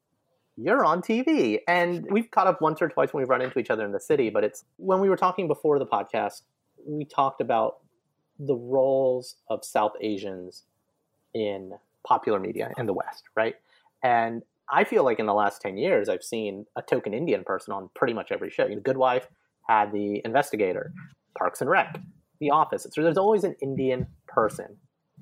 you're 0.58 0.86
on 0.86 1.02
TV. 1.02 1.60
And 1.68 2.06
we've 2.10 2.30
caught 2.32 2.48
up 2.48 2.62
once 2.62 2.82
or 2.82 2.90
twice 2.90 3.14
when 3.14 3.22
we've 3.22 3.30
run 3.30 3.42
into 3.42 3.60
each 3.60 3.70
other 3.70 3.86
in 3.86 3.92
the 3.92 4.00
city, 4.00 4.30
but 4.30 4.44
it's 4.44 4.64
when 4.78 5.00
we 5.00 5.10
were 5.10 5.18
talking 5.18 5.48
before 5.48 5.80
the 5.80 5.86
podcast, 5.86 6.42
we 6.86 7.06
talked 7.06 7.42
about 7.42 7.78
the 8.40 8.56
roles 8.56 9.36
of 9.50 9.64
South 9.64 9.94
Asians 10.02 10.64
in 11.34 11.74
popular 12.06 12.40
media 12.40 12.72
in 12.78 12.86
the 12.86 12.94
West, 12.94 13.24
right? 13.36 13.56
And 14.04 14.44
I 14.71 14.84
feel 14.84 15.04
like 15.04 15.19
in 15.19 15.25
the 15.25 15.34
last 15.34 15.62
10 15.62 15.78
years, 15.78 16.10
I've 16.10 16.23
seen 16.23 16.65
a 16.75 16.82
token 16.82 17.13
Indian 17.13 17.43
person 17.43 17.73
on 17.73 17.89
pretty 17.95 18.13
much 18.13 18.32
every 18.32 18.49
show. 18.49 18.67
The 18.67 18.75
Good 18.75 18.97
Wife 18.97 19.28
had 19.67 19.91
the 19.91 20.21
investigator, 20.25 20.91
Parks 21.38 21.62
and 21.62 21.69
Rec, 21.69 21.99
The 22.39 22.51
Office. 22.51 22.88
So 22.91 23.04
there's 23.04 23.17
always 23.17 23.43
an 23.43 23.56
Indian 23.62 24.08
person. 24.28 24.78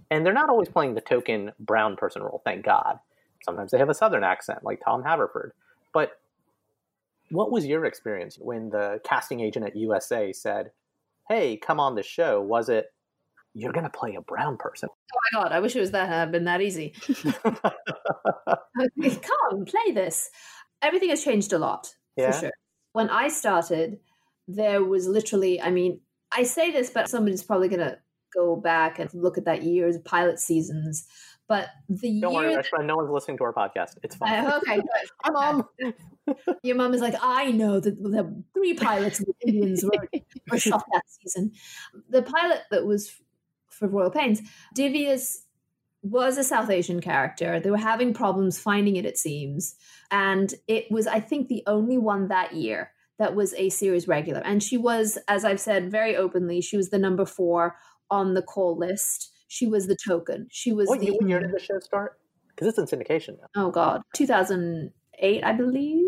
And 0.10 0.26
they're 0.26 0.34
not 0.34 0.50
always 0.50 0.70
playing 0.70 0.96
the 0.96 1.02
token 1.02 1.52
brown 1.60 1.96
person 1.96 2.22
role, 2.22 2.42
thank 2.46 2.66
God. 2.66 3.00
Sometimes 3.44 3.72
they 3.72 3.78
have 3.78 3.90
a 3.90 3.94
Southern 3.94 4.24
accent, 4.24 4.64
like 4.64 4.82
Tom 4.84 5.04
Haverford. 5.04 5.52
But 5.94 6.20
what 7.30 7.52
was 7.52 7.66
your 7.66 7.86
experience 7.86 8.38
when 8.40 8.70
the 8.70 9.02
casting 9.04 9.40
agent 9.40 9.66
at 9.66 9.76
USA 9.76 10.32
said, 10.32 10.72
Hey, 11.28 11.58
come 11.58 11.80
on 11.80 11.96
the 11.96 12.04
show? 12.04 12.42
Was 12.42 12.70
it, 12.70 12.94
you're 13.54 13.72
going 13.72 13.86
to 13.86 13.90
play 13.90 14.16
a 14.16 14.22
brown 14.22 14.58
person? 14.58 14.90
Oh 14.92 15.20
my 15.34 15.42
God, 15.42 15.52
I 15.52 15.60
wish 15.60 15.76
it 15.76 15.80
was 15.80 15.92
that 15.92 16.08
had 16.08 16.32
been 16.32 16.46
that 16.46 16.62
easy. 16.62 16.94
Come, 17.44 17.56
play 19.66 19.92
this. 19.94 20.30
Everything 20.82 21.10
has 21.10 21.24
changed 21.24 21.54
a 21.54 21.60
lot, 21.60 21.94
yeah. 22.16 22.32
for 22.32 22.40
sure. 22.40 22.52
When 22.94 23.10
I 23.10 23.28
started, 23.28 24.00
there 24.48 24.84
was 24.84 25.08
literally, 25.08 25.62
I 25.62 25.70
mean, 25.70 26.02
I 26.32 26.44
say 26.44 26.72
this, 26.72 26.90
but 26.90 27.10
somebody's 27.10 27.44
probably 27.44 27.70
going 27.70 27.80
to 27.80 27.98
go 28.34 28.56
back 28.56 29.00
and 29.00 29.10
look 29.14 29.38
at 29.38 29.46
that 29.46 29.64
year's 29.64 29.98
pilot 30.00 30.40
seasons. 30.40 31.06
But 31.48 31.68
the 31.90 32.22
Don't 32.22 32.34
year 32.34 32.42
worry, 32.42 32.56
that, 32.56 32.86
no 32.86 32.96
one's 32.96 33.12
listening 33.12 33.38
to 33.38 33.44
our 33.44 33.54
podcast. 33.54 33.98
It's 34.02 34.16
fine. 34.16 34.46
Uh, 34.46 34.58
okay, 34.58 34.78
good. 34.78 35.10
Mom. 35.34 35.68
Your 36.64 36.78
mom 36.78 36.94
is 36.94 37.02
like, 37.02 37.16
I 37.22 37.52
know 37.52 37.82
that 37.82 38.02
the 38.02 38.44
three 38.54 38.76
pilots 38.76 39.20
of 39.20 39.26
the 39.26 39.34
Indians 39.46 39.84
were, 39.84 40.08
were 40.50 40.58
shot 40.58 40.86
that 40.94 41.04
season. 41.08 41.52
The 42.10 42.22
pilot 42.22 42.62
that 42.72 42.86
was 42.86 43.14
for 43.74 43.88
Royal 43.88 44.12
Pains, 44.12 44.42
Divya's 44.76 45.44
was 46.04 46.38
a 46.38 46.44
South 46.44 46.70
Asian 46.70 47.00
character. 47.00 47.60
They 47.60 47.72
were 47.72 47.78
having 47.78 48.14
problems 48.14 48.60
finding 48.60 48.98
it, 48.98 49.06
it 49.06 49.18
seems. 49.18 49.76
And 50.12 50.54
it 50.68 50.92
was, 50.92 51.08
I 51.08 51.22
think, 51.22 51.48
the 51.48 51.64
only 51.66 51.98
one 51.98 52.28
that 52.28 52.54
year 52.54 52.92
that 53.20 53.36
was 53.36 53.54
a 53.54 53.70
series 53.70 54.08
regular. 54.08 54.42
And 54.42 54.62
she 54.62 54.78
was, 54.78 55.18
as 55.28 55.46
I've 55.46 55.62
said 55.62 55.90
very 55.90 56.16
openly, 56.16 56.60
she 56.60 56.76
was 56.76 56.90
the 56.90 57.00
number 57.00 57.26
four 57.26 57.78
on 58.12 58.34
the 58.34 58.42
call 58.42 58.78
list. 58.78 59.32
She 59.48 59.66
was 59.66 59.88
the 59.88 59.96
token. 59.96 60.48
She 60.52 60.74
was 60.74 60.90
what, 60.90 61.00
the. 61.00 61.18
Year 61.26 61.40
did 61.40 61.54
the 61.54 61.60
show 61.60 61.80
start? 61.80 62.20
Because 62.50 62.68
it's 62.68 62.92
in 62.92 63.00
syndication 63.00 63.38
now. 63.40 63.48
Oh, 63.56 63.72
God. 63.72 64.02
2008, 64.14 65.44
I 65.44 65.54
believe. 65.54 66.06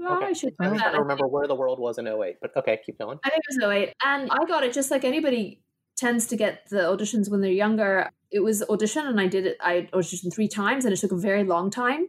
Okay. 0.00 0.26
I 0.26 0.32
should 0.32 0.54
I'm 0.60 0.76
trying 0.76 0.94
to 0.94 1.00
remember 1.00 1.26
where 1.26 1.46
the 1.46 1.54
world 1.54 1.78
was 1.78 1.98
in 1.98 2.06
08, 2.06 2.36
but 2.40 2.56
okay, 2.56 2.78
keep 2.84 2.98
going. 2.98 3.18
I 3.22 3.30
think 3.30 3.42
it 3.48 3.62
was 3.62 3.72
08. 3.74 3.94
And 4.04 4.30
I 4.30 4.44
got 4.46 4.64
it 4.64 4.72
just 4.72 4.90
like 4.90 5.04
anybody 5.04 5.62
tends 6.00 6.26
to 6.26 6.36
get 6.36 6.68
the 6.70 6.78
auditions 6.78 7.30
when 7.30 7.42
they're 7.42 7.50
younger. 7.50 8.10
It 8.30 8.40
was 8.40 8.62
audition 8.62 9.06
and 9.06 9.20
I 9.20 9.26
did 9.26 9.46
it. 9.46 9.58
I 9.60 9.88
auditioned 9.92 10.34
three 10.34 10.48
times 10.48 10.84
and 10.84 10.94
it 10.94 10.96
took 10.96 11.12
a 11.12 11.16
very 11.16 11.44
long 11.44 11.70
time 11.70 12.08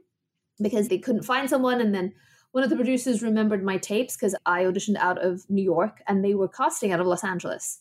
because 0.62 0.88
they 0.88 0.98
couldn't 0.98 1.24
find 1.24 1.50
someone. 1.50 1.82
And 1.82 1.94
then 1.94 2.14
one 2.52 2.64
of 2.64 2.70
the 2.70 2.76
producers 2.76 3.22
remembered 3.22 3.64
my 3.64 3.78
tapes 3.78 4.16
because 4.16 4.36
I 4.46 4.64
auditioned 4.64 4.98
out 4.98 5.24
of 5.24 5.50
New 5.50 5.64
York 5.64 6.02
and 6.08 6.24
they 6.24 6.34
were 6.34 6.48
casting 6.48 6.92
out 6.94 7.02
of 7.02 7.08
Los 7.08 7.24
Angeles. 7.24 7.80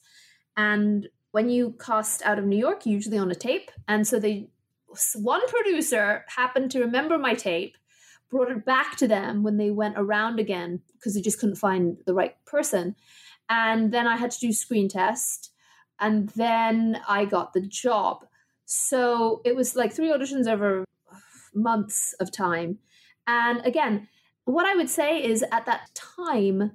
And 0.57 1.09
when 1.31 1.49
you 1.49 1.77
cast 1.85 2.23
out 2.23 2.39
of 2.39 2.45
New 2.45 2.59
York, 2.59 2.87
you 2.87 2.93
usually 2.93 3.19
on 3.19 3.31
a 3.31 3.35
tape. 3.37 3.71
And 3.87 4.07
so 4.07 4.19
they, 4.19 4.49
one 5.15 5.47
producer 5.47 6.25
happened 6.29 6.73
to 6.73 6.81
remember 6.81 7.19
my 7.19 7.35
tape, 7.35 7.77
brought 8.31 8.51
it 8.51 8.65
back 8.65 8.97
to 8.97 9.07
them 9.07 9.43
when 9.45 9.59
they 9.59 9.71
went 9.71 9.95
around 9.97 10.41
again 10.41 10.81
because 10.95 11.15
they 11.15 11.21
just 11.21 11.39
couldn't 11.39 11.57
find 11.57 11.99
the 12.07 12.15
right 12.15 12.35
person. 12.47 12.97
And 13.49 13.93
then 13.93 14.07
I 14.07 14.17
had 14.17 14.31
to 14.33 14.41
do 14.41 14.53
screen 14.53 14.89
test. 14.89 15.53
And 16.01 16.29
then 16.31 17.01
I 17.07 17.25
got 17.25 17.53
the 17.53 17.61
job. 17.61 18.25
So 18.65 19.43
it 19.45 19.55
was 19.55 19.77
like 19.77 19.93
three 19.93 20.09
auditions 20.09 20.47
over 20.47 20.85
months 21.55 22.15
of 22.21 22.33
time. 22.33 22.79
And 23.27 23.65
again, 23.67 24.09
what 24.45 24.67
I 24.67 24.75
would 24.75 24.91
say 24.91 25.23
is 25.23 25.45
at 25.53 25.67
that 25.67 25.91
time, 25.95 26.73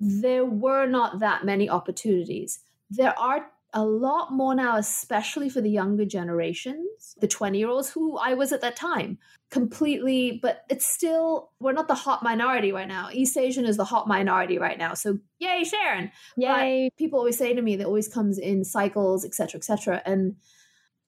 there 0.00 0.44
were 0.44 0.86
not 0.86 1.18
that 1.20 1.44
many 1.44 1.68
opportunities. 1.68 2.60
There 2.90 3.18
are 3.18 3.50
a 3.74 3.84
lot 3.84 4.32
more 4.32 4.54
now, 4.54 4.76
especially 4.76 5.48
for 5.48 5.60
the 5.60 5.70
younger 5.70 6.04
generations, 6.04 7.14
the 7.20 7.28
20 7.28 7.58
year 7.58 7.68
olds 7.68 7.90
who 7.90 8.16
I 8.16 8.34
was 8.34 8.52
at 8.52 8.60
that 8.62 8.76
time, 8.76 9.18
completely, 9.50 10.38
but 10.42 10.64
it's 10.70 10.86
still, 10.86 11.50
we're 11.60 11.72
not 11.72 11.88
the 11.88 11.94
hot 11.94 12.22
minority 12.22 12.72
right 12.72 12.88
now. 12.88 13.08
East 13.12 13.36
Asian 13.36 13.64
is 13.64 13.76
the 13.76 13.84
hot 13.84 14.08
minority 14.08 14.58
right 14.58 14.78
now. 14.78 14.94
So, 14.94 15.18
yay, 15.38 15.64
Sharon. 15.64 16.10
Yay. 16.36 16.88
But 16.90 16.98
people 16.98 17.18
always 17.18 17.36
say 17.38 17.54
to 17.54 17.62
me 17.62 17.76
that 17.76 17.86
always 17.86 18.08
comes 18.08 18.38
in 18.38 18.64
cycles, 18.64 19.24
etc., 19.24 19.58
etc. 19.58 20.02
And 20.06 20.36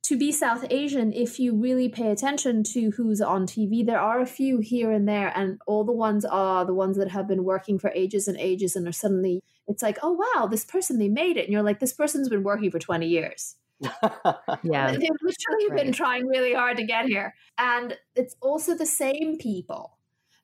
to 0.02 0.16
be 0.16 0.32
South 0.32 0.64
Asian, 0.70 1.12
if 1.12 1.38
you 1.38 1.54
really 1.54 1.88
pay 1.88 2.10
attention 2.10 2.62
to 2.64 2.90
who's 2.96 3.20
on 3.20 3.46
TV, 3.46 3.84
there 3.84 4.00
are 4.00 4.20
a 4.20 4.26
few 4.26 4.58
here 4.58 4.90
and 4.90 5.08
there, 5.08 5.32
and 5.36 5.60
all 5.66 5.84
the 5.84 5.92
ones 5.92 6.24
are 6.24 6.64
the 6.64 6.74
ones 6.74 6.96
that 6.96 7.10
have 7.10 7.28
been 7.28 7.44
working 7.44 7.78
for 7.78 7.90
ages 7.94 8.26
and 8.26 8.38
ages 8.38 8.76
and 8.76 8.88
are 8.88 8.92
suddenly, 8.92 9.42
it's 9.68 9.82
like, 9.82 9.98
oh 10.02 10.12
wow, 10.12 10.46
this 10.46 10.64
person, 10.64 10.98
they 10.98 11.08
made 11.08 11.36
it. 11.36 11.44
And 11.44 11.52
you're 11.52 11.62
like, 11.62 11.80
this 11.80 11.92
person's 11.92 12.28
been 12.28 12.42
working 12.42 12.70
for 12.70 12.78
20 12.78 13.06
years. 13.06 13.56
Yeah. 13.82 13.90
They've 14.62 15.10
literally 15.22 15.82
been 15.82 15.92
trying 15.92 16.26
really 16.26 16.54
hard 16.54 16.76
to 16.78 16.84
get 16.84 17.06
here. 17.06 17.34
And 17.58 17.96
it's 18.16 18.36
also 18.40 18.74
the 18.74 18.86
same 18.86 19.38
people 19.38 19.96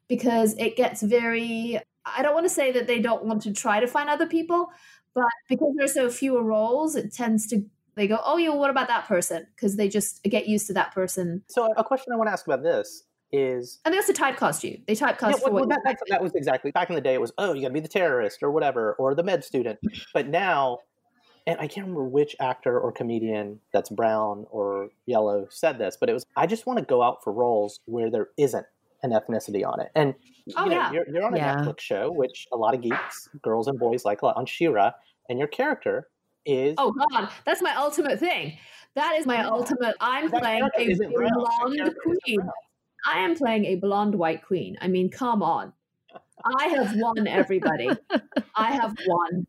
because 0.09 0.55
it 0.59 0.77
gets 0.77 1.03
very, 1.03 1.81
I 2.05 2.23
don't 2.23 2.35
want 2.35 2.47
to 2.47 2.55
say 2.55 2.73
that 2.73 2.87
they 2.87 3.01
don't 3.01 3.25
want 3.25 3.43
to 3.43 3.53
try 3.53 3.81
to 3.81 3.87
find 3.87 4.09
other 4.09 4.27
people, 4.27 4.69
but 5.15 5.25
because 5.49 5.75
there's 5.77 5.95
so 5.95 6.11
fewer 6.11 6.43
roles, 6.43 6.95
it 6.95 7.13
tends 7.13 7.47
to, 7.49 7.65
they 7.97 8.07
go, 8.07 8.21
oh, 8.25 8.37
yeah, 8.37 8.51
what 8.51 8.71
about 8.71 8.89
that 8.89 9.07
person? 9.07 9.47
Because 9.57 9.77
they 9.77 9.89
just 9.89 10.23
get 10.23 10.47
used 10.47 10.67
to 10.69 10.75
that 10.75 10.95
person. 10.95 11.43
so 11.49 11.73
a 11.77 11.83
question 11.83 12.13
I 12.13 12.17
want 12.17 12.29
to 12.29 12.33
ask 12.33 12.47
about 12.47 12.63
this 12.63 13.05
is 13.33 13.81
And 13.85 13.95
that's 13.95 14.09
also 14.09 14.23
typecast 14.23 14.63
you. 14.63 14.81
They 14.87 14.95
typecast 14.95 15.31
Yeah, 15.31 15.33
for 15.33 15.51
well, 15.51 15.53
what 15.53 15.53
well, 15.53 15.63
you 15.63 15.69
that, 15.69 15.81
that, 15.85 15.99
that 16.11 16.23
was 16.23 16.35
exactly 16.35 16.71
back 16.71 16.91
in 16.91 16.95
the 16.95 17.01
day. 17.01 17.15
It 17.15 17.21
was 17.21 17.33
oh, 17.39 17.55
you 17.55 17.63
got 17.63 17.69
to 17.69 17.75
be 17.75 17.81
the 17.81 17.89
terrorist 17.89 18.43
or 18.43 18.51
whatever, 18.51 18.93
or 18.95 19.15
the 19.15 19.23
med 19.23 19.43
student. 19.43 19.79
But 20.15 20.29
now, 20.29 20.79
and 21.47 21.59
I 21.59 21.67
can't 21.67 21.87
remember 21.87 22.05
which 22.05 22.37
actor 22.39 22.79
or 22.79 22.93
comedian 22.93 23.61
that's 23.73 23.91
brown 23.91 24.47
or 24.51 24.91
yellow 25.07 25.49
said 25.51 25.79
this, 25.79 25.97
but 25.99 26.09
it 26.09 26.13
was 26.13 26.25
I 26.37 26.47
just 26.47 26.67
want 26.67 26.79
to 26.79 26.85
go 26.85 27.03
out 27.03 27.25
for 27.25 27.33
roles 27.33 27.81
where 27.87 28.11
there 28.11 28.29
isn't 28.37 28.67
an 29.03 29.11
ethnicity 29.11 29.67
on 29.67 29.81
it. 29.81 29.91
And 29.95 30.15
you 30.45 30.55
Oh, 30.57 30.67
know, 30.67 30.73
yeah. 30.73 30.93
you're, 30.93 31.09
you're 31.09 31.25
on 31.25 31.35
a 31.35 31.39
Yeah. 31.39 31.57
Netflix 31.57 31.81
show, 31.81 32.13
which 32.13 32.47
a 32.53 32.57
lot 32.57 32.75
of 32.75 32.81
geeks, 32.83 33.29
girls 33.43 33.67
and 33.69 33.79
boys 33.79 34.05
like 34.05 34.23
a 34.23 34.27
lot 34.27 34.37
on 34.37 34.47
She-Ra, 34.47 34.93
and 35.29 35.39
your 35.39 35.49
character 35.49 36.09
is 36.47 36.75
Oh 36.79 36.93
God, 36.93 37.29
that's 37.45 37.63
my 37.63 37.75
ultimate 37.77 38.19
thing. 38.19 38.57
That 38.95 39.17
is 39.19 39.27
my 39.27 39.37
Yeah. 39.37 39.49
ultimate. 39.49 39.95
I'm 40.01 40.31
that 40.31 40.41
playing 40.43 40.63
a 40.79 40.81
isn't 40.83 41.13
brown. 41.15 41.31
That 41.31 41.45
blonde 41.69 41.95
queen. 42.03 42.41
I 43.07 43.19
am 43.21 43.35
playing 43.37 43.67
a 43.67 43.77
blonde 43.77 44.15
white 44.15 44.45
queen. 44.45 44.77
I 44.81 44.89
mean, 44.89 45.11
come 45.11 45.43
on. 45.43 45.73
I 46.59 46.69
have 46.69 46.95
won 46.97 47.27
everybody. 47.27 47.91
I 48.55 48.73
have 48.73 48.95
won. 49.07 49.47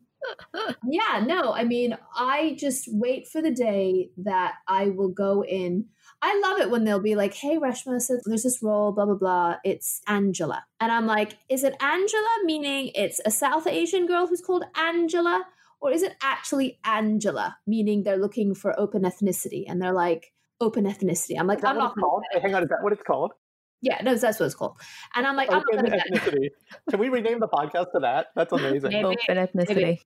Yeah, 0.90 1.24
no, 1.26 1.54
I 1.54 1.64
mean, 1.64 1.98
I 2.16 2.56
just 2.60 2.88
wait 2.92 3.28
for 3.28 3.42
the 3.42 3.52
day 3.52 4.10
that 4.18 4.56
I 4.68 4.90
will 4.90 5.10
go 5.10 5.44
in. 5.44 5.86
I 6.22 6.40
love 6.44 6.60
it 6.60 6.72
when 6.72 6.84
they'll 6.84 7.00
be 7.00 7.16
like, 7.16 7.34
hey, 7.34 7.58
Reshma, 7.58 8.02
so 8.02 8.20
there's 8.26 8.44
this 8.44 8.64
role, 8.64 8.92
blah, 8.92 9.06
blah, 9.06 9.16
blah. 9.16 9.56
It's 9.64 10.02
Angela. 10.08 10.66
And 10.80 10.92
I'm 10.92 11.06
like, 11.06 11.38
is 11.50 11.64
it 11.64 11.76
Angela, 11.82 12.28
meaning 12.44 12.92
it's 12.96 13.22
a 13.26 13.32
South 13.32 13.68
Asian 13.68 14.08
girl 14.08 14.26
who's 14.28 14.42
called 14.42 14.66
Angela? 14.76 15.46
Or 15.80 15.92
is 15.92 16.04
it 16.04 16.16
actually 16.22 16.80
Angela, 16.84 17.58
meaning 17.68 18.04
they're 18.04 18.18
looking 18.18 18.56
for 18.56 18.78
open 18.80 19.04
ethnicity? 19.04 19.66
And 19.68 19.82
they're 19.82 19.94
like, 19.94 20.34
open 20.60 20.86
ethnicity. 20.86 21.40
I'm 21.40 21.48
like, 21.48 21.64
I'm 21.64 21.78
not 21.78 21.96
called? 21.96 22.24
Hey, 22.32 22.40
hang 22.40 22.56
on, 22.56 22.64
is 22.64 22.70
that 22.70 22.80
what 22.82 22.94
it's 22.94 23.04
called? 23.04 23.34
yeah, 23.82 24.02
no, 24.04 24.16
that's 24.16 24.40
what 24.40 24.46
it's 24.48 24.56
called. 24.56 24.78
And 25.16 25.28
I'm 25.28 25.36
like, 25.36 25.52
I'm 25.52 25.64
not 25.72 25.86
Open 25.86 25.92
ethnicity. 25.92 26.50
Can 26.90 27.00
we 27.00 27.10
rename 27.10 27.40
the 27.40 27.48
podcast 27.48 27.92
to 27.94 28.00
that? 28.02 28.28
That's 28.36 28.52
amazing. 28.52 28.92
Maybe. 28.92 29.06
Open 29.06 29.38
ethnicity. 29.38 30.00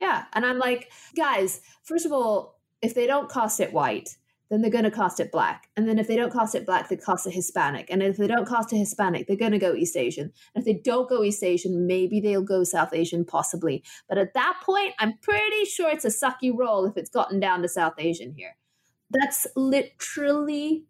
Yeah. 0.00 0.24
And 0.32 0.46
I'm 0.46 0.58
like, 0.58 0.92
guys, 1.16 1.60
first 1.82 2.06
of 2.06 2.12
all, 2.12 2.60
if 2.82 2.94
they 2.94 3.06
don't 3.06 3.30
cast 3.30 3.60
it 3.60 3.72
white, 3.72 4.10
then 4.50 4.62
they're 4.62 4.70
going 4.70 4.84
to 4.84 4.90
cast 4.90 5.18
it 5.18 5.32
black. 5.32 5.68
And 5.76 5.88
then 5.88 5.98
if 5.98 6.06
they 6.06 6.16
don't 6.16 6.32
cast 6.32 6.54
it 6.54 6.66
black, 6.66 6.88
they 6.88 6.96
cast 6.96 7.26
it 7.26 7.32
Hispanic. 7.32 7.88
And 7.90 8.02
if 8.02 8.16
they 8.16 8.26
don't 8.26 8.48
cast 8.48 8.72
it 8.72 8.78
Hispanic, 8.78 9.26
they're 9.26 9.36
going 9.36 9.52
to 9.52 9.58
go 9.58 9.74
East 9.74 9.96
Asian. 9.96 10.32
And 10.54 10.62
if 10.62 10.64
they 10.64 10.80
don't 10.84 11.08
go 11.08 11.22
East 11.22 11.42
Asian, 11.42 11.86
maybe 11.86 12.20
they'll 12.20 12.42
go 12.42 12.62
South 12.62 12.94
Asian, 12.94 13.24
possibly. 13.24 13.82
But 14.08 14.18
at 14.18 14.34
that 14.34 14.60
point, 14.64 14.94
I'm 14.98 15.18
pretty 15.18 15.64
sure 15.64 15.90
it's 15.90 16.04
a 16.04 16.08
sucky 16.08 16.52
role 16.56 16.86
if 16.86 16.96
it's 16.96 17.10
gotten 17.10 17.40
down 17.40 17.62
to 17.62 17.68
South 17.68 17.94
Asian 17.98 18.34
here. 18.34 18.56
That's 19.10 19.46
literally 19.56 20.84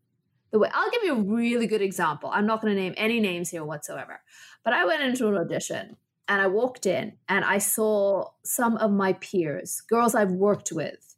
the 0.51 0.59
way. 0.59 0.71
I'll 0.73 0.91
give 0.91 1.03
you 1.05 1.17
a 1.17 1.23
really 1.23 1.67
good 1.67 1.83
example. 1.83 2.31
I'm 2.33 2.47
not 2.47 2.61
going 2.61 2.75
to 2.75 2.81
name 2.81 2.95
any 2.97 3.21
names 3.21 3.51
here 3.51 3.65
whatsoever. 3.65 4.21
But 4.65 4.75
I 4.75 4.85
went 4.85 5.03
into 5.03 5.29
an 5.29 5.37
audition 5.37 5.97
and 6.29 6.43
I 6.43 6.47
walked 6.47 6.87
in 6.87 7.15
and 7.29 7.45
I 7.45 7.59
saw 7.59 8.31
some 8.45 8.77
of 8.79 8.91
my 8.91 9.15
peers, 9.15 9.81
girls 9.89 10.15
I've 10.15 10.33
worked 10.33 10.73
with. 10.73 11.16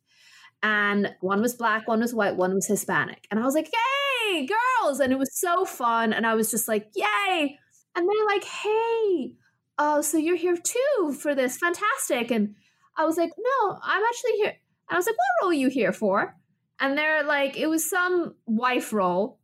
And 0.63 1.15
one 1.21 1.41
was 1.41 1.55
black, 1.55 1.87
one 1.87 2.01
was 2.01 2.15
white, 2.15 2.37
one 2.37 2.55
was 2.55 2.67
Hispanic. 2.67 3.27
And 3.31 3.39
I 3.39 3.45
was 3.45 3.55
like, 3.55 3.71
yay, 3.73 4.47
girls. 4.47 5.01
And 5.01 5.13
it 5.13 5.19
was 5.19 5.39
so 5.39 5.65
fun. 5.65 6.13
And 6.13 6.27
I 6.27 6.35
was 6.35 6.51
just 6.51 6.67
like, 6.67 6.89
yay. 6.95 7.59
And 7.95 8.09
they're 8.09 8.27
like, 8.27 8.45
hey, 8.45 9.33
oh, 9.79 10.01
so 10.01 10.19
you're 10.19 10.37
here 10.37 10.57
too 10.57 11.13
for 11.13 11.35
this. 11.35 11.59
Fantastic. 11.59 12.31
And 12.31 12.55
I 12.97 13.05
was 13.05 13.17
like, 13.17 13.31
no, 13.39 13.79
I'm 13.83 14.03
actually 14.03 14.33
here. 14.33 14.55
And 14.89 14.97
I 14.97 14.97
was 14.97 15.07
like, 15.07 15.17
what 15.17 15.43
role 15.43 15.51
are 15.51 15.55
you 15.55 15.69
here 15.69 15.93
for? 15.93 16.37
And 16.81 16.97
they're 16.97 17.23
like, 17.23 17.57
it 17.57 17.69
was 17.69 17.89
some 17.89 18.35
wife 18.47 18.93
role. 18.93 19.39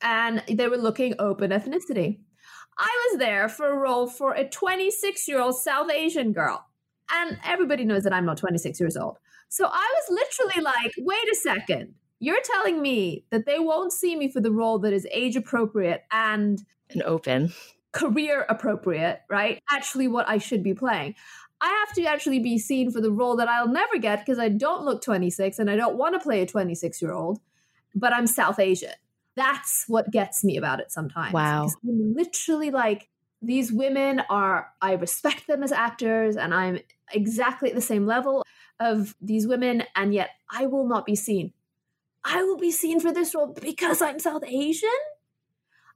And 0.00 0.42
they 0.48 0.68
were 0.68 0.76
looking 0.76 1.14
open 1.18 1.50
ethnicity. 1.50 2.18
I 2.78 3.08
was 3.10 3.18
there 3.18 3.48
for 3.48 3.68
a 3.68 3.76
role 3.76 4.06
for 4.06 4.34
a 4.34 4.48
26 4.48 5.26
year 5.26 5.40
old 5.40 5.56
South 5.56 5.90
Asian 5.90 6.32
girl. 6.32 6.64
And 7.10 7.38
everybody 7.44 7.84
knows 7.84 8.04
that 8.04 8.12
I'm 8.12 8.26
not 8.26 8.36
26 8.36 8.78
years 8.78 8.96
old. 8.96 9.18
So 9.48 9.66
I 9.66 9.94
was 9.96 10.04
literally 10.10 10.62
like, 10.62 10.94
wait 10.98 11.32
a 11.32 11.34
second. 11.36 11.94
You're 12.20 12.42
telling 12.42 12.82
me 12.82 13.24
that 13.30 13.46
they 13.46 13.58
won't 13.58 13.92
see 13.92 14.16
me 14.16 14.30
for 14.30 14.40
the 14.40 14.50
role 14.50 14.78
that 14.80 14.92
is 14.92 15.06
age 15.12 15.36
appropriate 15.36 16.02
and 16.10 16.60
And 16.90 17.02
open. 17.04 17.52
career 17.92 18.44
appropriate, 18.48 19.20
right? 19.30 19.60
Actually, 19.72 20.08
what 20.08 20.28
I 20.28 20.38
should 20.38 20.62
be 20.62 20.74
playing. 20.74 21.14
I 21.60 21.84
have 21.86 21.94
to 21.96 22.04
actually 22.04 22.40
be 22.40 22.58
seen 22.58 22.90
for 22.90 23.00
the 23.00 23.10
role 23.10 23.36
that 23.36 23.48
I'll 23.48 23.68
never 23.68 23.98
get 23.98 24.20
because 24.20 24.38
I 24.38 24.48
don't 24.48 24.84
look 24.84 25.02
26 25.02 25.58
and 25.58 25.70
I 25.70 25.76
don't 25.76 25.96
want 25.96 26.14
to 26.14 26.20
play 26.20 26.42
a 26.42 26.46
26 26.46 27.00
year 27.02 27.12
old, 27.12 27.40
but 27.94 28.12
I'm 28.12 28.26
South 28.26 28.58
Asian. 28.58 28.92
That's 29.34 29.84
what 29.88 30.10
gets 30.10 30.44
me 30.44 30.56
about 30.56 30.80
it 30.80 30.90
sometimes. 30.90 31.32
Wow. 31.32 31.68
I'm 31.84 32.14
literally 32.14 32.70
like, 32.70 33.08
these 33.40 33.72
women 33.72 34.22
are, 34.28 34.68
I 34.82 34.94
respect 34.94 35.46
them 35.46 35.62
as 35.62 35.70
actors 35.70 36.36
and 36.36 36.52
I'm 36.52 36.80
exactly 37.12 37.68
at 37.70 37.76
the 37.76 37.80
same 37.80 38.06
level 38.06 38.42
of 38.80 39.14
these 39.20 39.46
women, 39.46 39.84
and 39.94 40.14
yet 40.14 40.30
I 40.50 40.66
will 40.66 40.86
not 40.86 41.06
be 41.06 41.14
seen. 41.16 41.52
I 42.24 42.42
will 42.42 42.58
be 42.58 42.70
seen 42.70 43.00
for 43.00 43.12
this 43.12 43.34
role 43.34 43.54
because 43.60 44.02
I'm 44.02 44.18
South 44.18 44.44
Asian? 44.44 44.88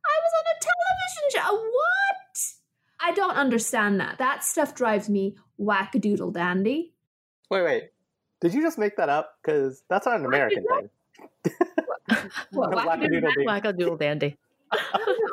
I 0.05 0.17
was 0.23 0.33
on 0.39 0.45
a 0.51 0.59
television 0.61 1.43
show. 1.43 1.71
What? 1.71 2.39
I 3.01 3.13
don't 3.13 3.37
understand 3.37 4.01
that. 4.01 4.19
That 4.19 4.45
stuff 4.45 4.75
drives 4.75 5.09
me 5.09 5.37
wackadoodle 5.61 6.33
dandy. 6.33 6.93
Wait, 7.51 7.63
wait. 7.63 7.91
Did 8.41 8.55
you 8.55 8.63
just 8.63 8.79
make 8.79 8.97
that 8.97 9.09
up? 9.09 9.39
Because 9.43 9.83
that's 9.89 10.07
not 10.07 10.19
an 10.19 10.27
American 10.27 10.65
thing. 10.65 10.91
What, 12.51 12.71
Wackadoodle 12.73 12.87
wackadoodle 12.87 13.35
ding. 13.35 13.47
Wackadoodle 13.47 13.99
dandy. 13.99 14.37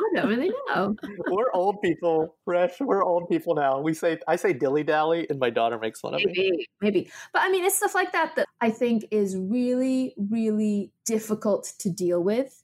I 0.09 0.21
don't 0.21 0.29
really 0.29 0.51
know. 0.69 0.95
we're 1.29 1.51
old 1.53 1.81
people, 1.81 2.35
Fresh. 2.45 2.79
We're 2.79 3.03
old 3.03 3.29
people 3.29 3.55
now. 3.55 3.79
We 3.79 3.93
say 3.93 4.19
I 4.27 4.35
say 4.35 4.53
dilly 4.53 4.83
dally, 4.83 5.27
and 5.29 5.39
my 5.39 5.49
daughter 5.49 5.77
makes 5.77 5.99
fun 5.99 6.13
of 6.13 6.23
me. 6.23 6.33
Maybe, 6.35 6.67
maybe. 6.81 7.11
But 7.33 7.43
I 7.43 7.49
mean, 7.49 7.65
it's 7.65 7.77
stuff 7.77 7.95
like 7.95 8.11
that 8.11 8.35
that 8.35 8.47
I 8.61 8.69
think 8.69 9.05
is 9.11 9.35
really, 9.37 10.13
really 10.17 10.91
difficult 11.05 11.73
to 11.79 11.89
deal 11.89 12.23
with 12.23 12.63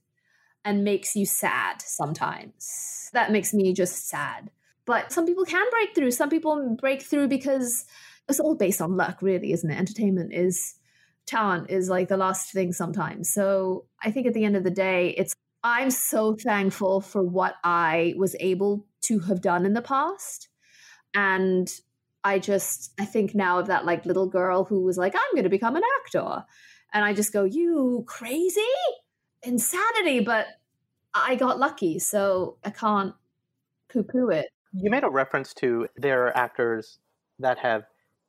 and 0.64 0.84
makes 0.84 1.16
you 1.16 1.26
sad 1.26 1.82
sometimes. 1.82 3.10
That 3.14 3.32
makes 3.32 3.54
me 3.54 3.74
just 3.74 4.08
sad. 4.10 4.50
But 4.86 5.12
some 5.12 5.26
people 5.26 5.46
can 5.46 5.66
break 5.72 5.96
through. 5.96 6.12
Some 6.12 6.30
people 6.30 6.76
break 6.80 7.02
through 7.02 7.28
because 7.28 7.86
it's 8.28 8.40
all 8.40 8.56
based 8.56 8.82
on 8.82 8.98
luck, 8.98 9.22
really, 9.22 9.52
isn't 9.52 9.70
it? 9.70 9.78
Entertainment 9.78 10.34
is 10.34 10.76
talent 11.26 11.70
is 11.70 11.90
like 11.90 12.08
the 12.08 12.18
last 12.18 12.52
thing 12.52 12.72
sometimes. 12.72 13.32
So 13.34 13.86
I 14.04 14.12
think 14.12 14.28
at 14.28 14.34
the 14.34 14.44
end 14.44 14.56
of 14.56 14.64
the 14.64 14.70
day, 14.72 15.10
it's 15.18 15.36
I'm 15.66 15.90
so 15.90 16.36
thankful 16.36 17.02
for 17.02 17.24
what 17.24 17.56
I 17.64 18.14
was 18.18 18.36
able 18.40 18.86
to 19.06 19.18
have 19.22 19.42
done 19.42 19.66
in 19.66 19.74
the 19.74 19.82
past. 19.82 20.48
And 21.16 21.68
I 22.24 22.38
just 22.38 22.94
I 23.00 23.06
think 23.06 23.34
now 23.34 23.58
of 23.58 23.66
that 23.66 23.84
like 23.84 24.06
little 24.06 24.28
girl 24.28 24.64
who 24.64 24.84
was 24.84 24.96
like, 24.96 25.16
I'm 25.16 25.36
gonna 25.36 25.50
become 25.50 25.76
an 25.76 25.82
actor. 26.04 26.46
And 26.94 27.04
I 27.04 27.16
just 27.16 27.34
go, 27.34 27.46
You 27.46 28.04
crazy? 28.06 28.62
Insanity, 29.42 30.20
but 30.20 30.46
I 31.16 31.36
got 31.36 31.58
lucky, 31.58 31.98
so 31.98 32.58
I 32.64 32.70
can't 32.70 33.16
poo 33.92 34.04
poo 34.04 34.30
it. 34.30 34.50
You 34.72 34.92
made 34.92 35.04
a 35.04 35.10
reference 35.10 35.52
to 35.56 35.88
there 35.96 36.28
are 36.28 36.38
actors 36.38 37.00
that 37.40 37.58
have 37.58 37.86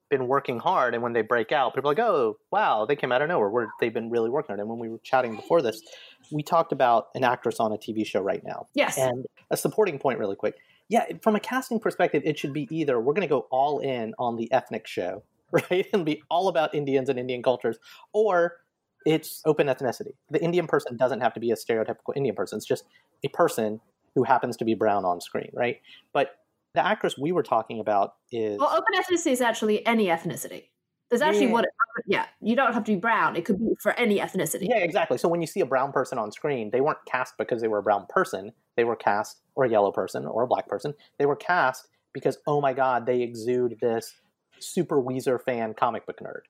been 0.09 0.29
working 0.29 0.59
hard, 0.59 0.95
and 0.95 1.03
when 1.03 1.13
they 1.13 1.23
break 1.23 1.53
out, 1.53 1.75
people 1.75 1.91
are 1.91 1.95
like, 1.95 1.99
"Oh, 1.99 2.39
wow, 2.51 2.85
they 2.87 2.97
came 2.97 3.13
out 3.13 3.23
of 3.23 3.29
nowhere." 3.29 3.49
Where 3.49 3.69
they've 3.81 3.93
been 3.93 4.11
really 4.11 4.31
working 4.31 4.53
on 4.53 4.59
it." 4.59 4.63
And 4.63 4.71
when 4.71 4.79
we 4.79 4.89
were 4.89 4.99
chatting 4.99 5.37
before 5.37 5.63
this, 5.63 5.83
we 6.31 6.43
talked 6.43 6.73
about 6.73 7.09
an 7.15 7.25
actress 7.25 7.61
on 7.61 7.73
a 7.73 7.77
TV 7.77 8.05
show 8.07 8.21
right 8.21 8.43
now. 8.45 8.67
Yes. 8.75 8.99
And 8.99 9.27
a 9.51 9.57
supporting 9.57 9.99
point, 9.99 10.19
really 10.19 10.37
quick. 10.37 10.57
Yeah, 10.89 11.05
from 11.23 11.35
a 11.35 11.41
casting 11.41 11.81
perspective, 11.81 12.23
it 12.25 12.39
should 12.39 12.53
be 12.53 12.69
either 12.71 13.01
we're 13.01 13.15
going 13.15 13.27
to 13.27 13.33
go 13.33 13.47
all 13.51 13.81
in 13.81 14.15
on 14.19 14.37
the 14.37 14.51
ethnic 14.53 14.87
show, 14.87 15.23
right, 15.51 15.87
and 15.93 16.05
be 16.05 16.23
all 16.31 16.49
about 16.49 16.75
Indians 16.75 17.09
and 17.09 17.19
Indian 17.19 17.43
cultures, 17.43 17.79
or 18.13 18.59
it's 19.05 19.41
open 19.45 19.67
ethnicity. 19.69 20.13
The 20.31 20.43
Indian 20.43 20.67
person 20.67 20.97
doesn't 20.97 21.21
have 21.21 21.33
to 21.35 21.41
be 21.41 21.51
a 21.51 21.55
stereotypical 21.57 22.17
Indian 22.17 22.35
person. 22.35 22.59
It's 22.59 22.67
just 22.67 22.85
a 23.25 23.29
person 23.29 23.81
who 24.15 24.25
happens 24.25 24.57
to 24.57 24.65
be 24.65 24.75
brown 24.75 25.05
on 25.05 25.21
screen, 25.21 25.51
right? 25.53 25.81
But 26.13 26.37
the 26.77 26.87
actress 26.87 27.19
we 27.19 27.33
were 27.33 27.43
talking 27.43 27.81
about 27.81 28.15
is 28.31 28.59
well, 28.59 28.69
open 28.69 28.95
ethnicity 28.95 29.33
is 29.33 29.41
actually 29.41 29.85
any 29.87 30.07
ethnicity. 30.07 30.65
There's 31.09 31.23
actually 31.23 31.47
Yeah. 31.47 31.53
what, 31.53 31.65
yeah, 32.07 32.27
you 32.41 32.55
don't 32.57 32.75
have 32.75 32.85
to 32.85 32.93
be 32.93 32.99
brown. 32.99 33.37
It 33.37 33.45
could 33.45 33.59
be 33.59 33.75
for 33.81 33.93
any 33.93 34.19
ethnicity. 34.19 34.69
Yeah, 34.69 34.79
exactly. 34.79 35.19
So 35.19 35.29
when 35.29 35.41
you 35.41 35.47
see 35.47 35.61
a 35.61 35.67
brown 35.67 35.93
person 35.93 36.19
on 36.19 36.33
screen, 36.33 36.71
they 36.71 36.81
weren't 36.81 36.99
cast 37.07 37.35
because 37.39 37.63
they 37.63 37.69
were 37.69 37.79
a 37.79 37.83
brown 37.83 38.07
person. 38.09 38.53
They 38.77 38.85
were 38.85 38.97
cast, 38.97 39.41
or 39.55 39.65
a 39.65 39.71
yellow 39.71 39.93
person, 39.93 40.27
or 40.27 40.43
a 40.43 40.47
black 40.47 40.69
person. 40.69 40.95
They 41.19 41.27
were 41.27 41.37
cast 41.37 41.89
because, 42.13 42.39
oh 42.47 42.61
my 42.61 42.73
God, 42.73 43.07
they 43.07 43.23
exude 43.23 43.79
this 43.81 44.15
super 44.59 45.01
Weezer 45.01 45.41
fan 45.41 45.75
comic 45.75 46.07
book 46.07 46.19
nerd, 46.21 46.43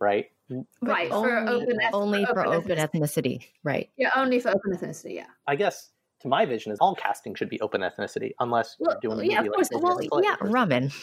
right? 0.00 0.26
Right, 0.80 1.10
only, 1.10 1.28
for 1.28 1.38
open 1.48 1.76
eth- 1.82 1.94
only 1.94 2.24
for 2.26 2.46
open 2.46 2.78
ethnicity. 2.78 3.00
ethnicity. 3.00 3.46
Right. 3.64 3.90
Yeah, 3.96 4.10
only 4.14 4.38
for 4.38 4.50
open 4.50 4.72
ethnicity, 4.72 5.14
yeah. 5.14 5.26
I 5.48 5.56
guess 5.56 5.90
to 6.22 6.28
my 6.28 6.44
vision 6.46 6.72
is 6.72 6.78
all 6.80 6.94
casting 6.94 7.34
should 7.34 7.48
be 7.50 7.60
open 7.60 7.80
ethnicity, 7.82 8.32
unless 8.40 8.76
Well, 8.78 8.96
you're 9.02 9.14
doing 9.14 9.28
a 9.28 9.30
yeah, 9.32 9.38
movie 9.38 9.48
of 9.48 9.54
course. 9.54 9.68
Children 9.68 9.96
Well, 10.10 10.18
of 10.20 10.24
yeah, 10.24 10.36
or- 10.40 10.48
Raman. 10.48 10.90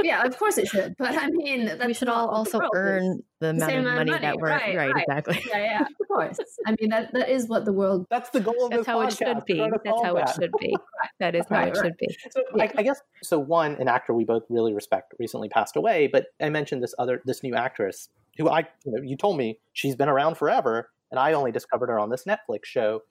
Yeah, 0.00 0.22
of 0.22 0.38
course 0.38 0.58
it 0.58 0.68
should. 0.68 0.94
But 0.96 1.16
I 1.18 1.28
mean, 1.28 1.64
that's 1.64 1.84
we 1.84 1.92
should 1.92 2.08
all 2.08 2.28
what 2.28 2.48
the 2.48 2.58
also 2.58 2.70
earn 2.72 3.20
the 3.40 3.48
amount 3.48 3.68
same 3.68 3.78
of 3.80 3.86
amount 3.86 4.00
of 4.02 4.06
money, 4.12 4.20
that 4.26 4.36
we're 4.36 4.48
right, 4.48 4.76
right, 4.76 4.92
right. 4.94 5.04
exactly. 5.08 5.42
Yeah, 5.48 5.58
yeah, 5.58 5.80
of 5.80 5.88
course. 6.08 6.38
I 6.66 6.76
mean, 6.80 6.90
that 6.90 7.12
that 7.14 7.28
is 7.28 7.48
what 7.48 7.64
the 7.64 7.72
world. 7.72 8.06
That's 8.08 8.30
the 8.30 8.38
goal 8.38 8.66
of 8.66 8.70
That's 8.70 8.80
this 8.82 8.86
how 8.86 9.00
it 9.00 9.12
should 9.16 9.44
be. 9.44 9.54
That's 9.58 9.84
solve 9.88 10.04
how 10.06 10.16
it 10.18 10.28
should 10.40 10.52
be. 10.60 10.76
That 11.18 11.34
is 11.34 11.46
how 11.50 11.56
Right, 11.56 11.68
it 11.68 11.76
right. 11.76 11.84
should 11.84 11.96
be. 11.96 12.16
So 12.30 12.42
I, 12.60 12.70
I 12.76 12.82
guess 12.84 13.00
so. 13.24 13.40
One, 13.40 13.74
an 13.80 13.88
actor 13.88 14.14
we 14.14 14.24
both 14.24 14.44
really 14.48 14.72
respect 14.72 15.14
recently 15.18 15.48
passed 15.48 15.74
away, 15.74 16.06
but 16.06 16.26
I 16.40 16.48
mentioned 16.48 16.80
this 16.80 16.94
other, 16.96 17.20
this 17.24 17.42
new 17.42 17.56
actress 17.56 18.08
who 18.36 18.48
I, 18.48 18.60
you, 18.84 18.92
know, 18.92 19.02
you 19.02 19.16
told 19.16 19.36
me 19.36 19.58
she's 19.72 19.96
been 19.96 20.08
around 20.08 20.36
forever, 20.36 20.90
and 21.10 21.18
I 21.18 21.32
only 21.32 21.50
discovered 21.50 21.88
her 21.88 21.98
on 21.98 22.08
this 22.10 22.22
Netflix 22.24 22.66
show. 22.66 23.02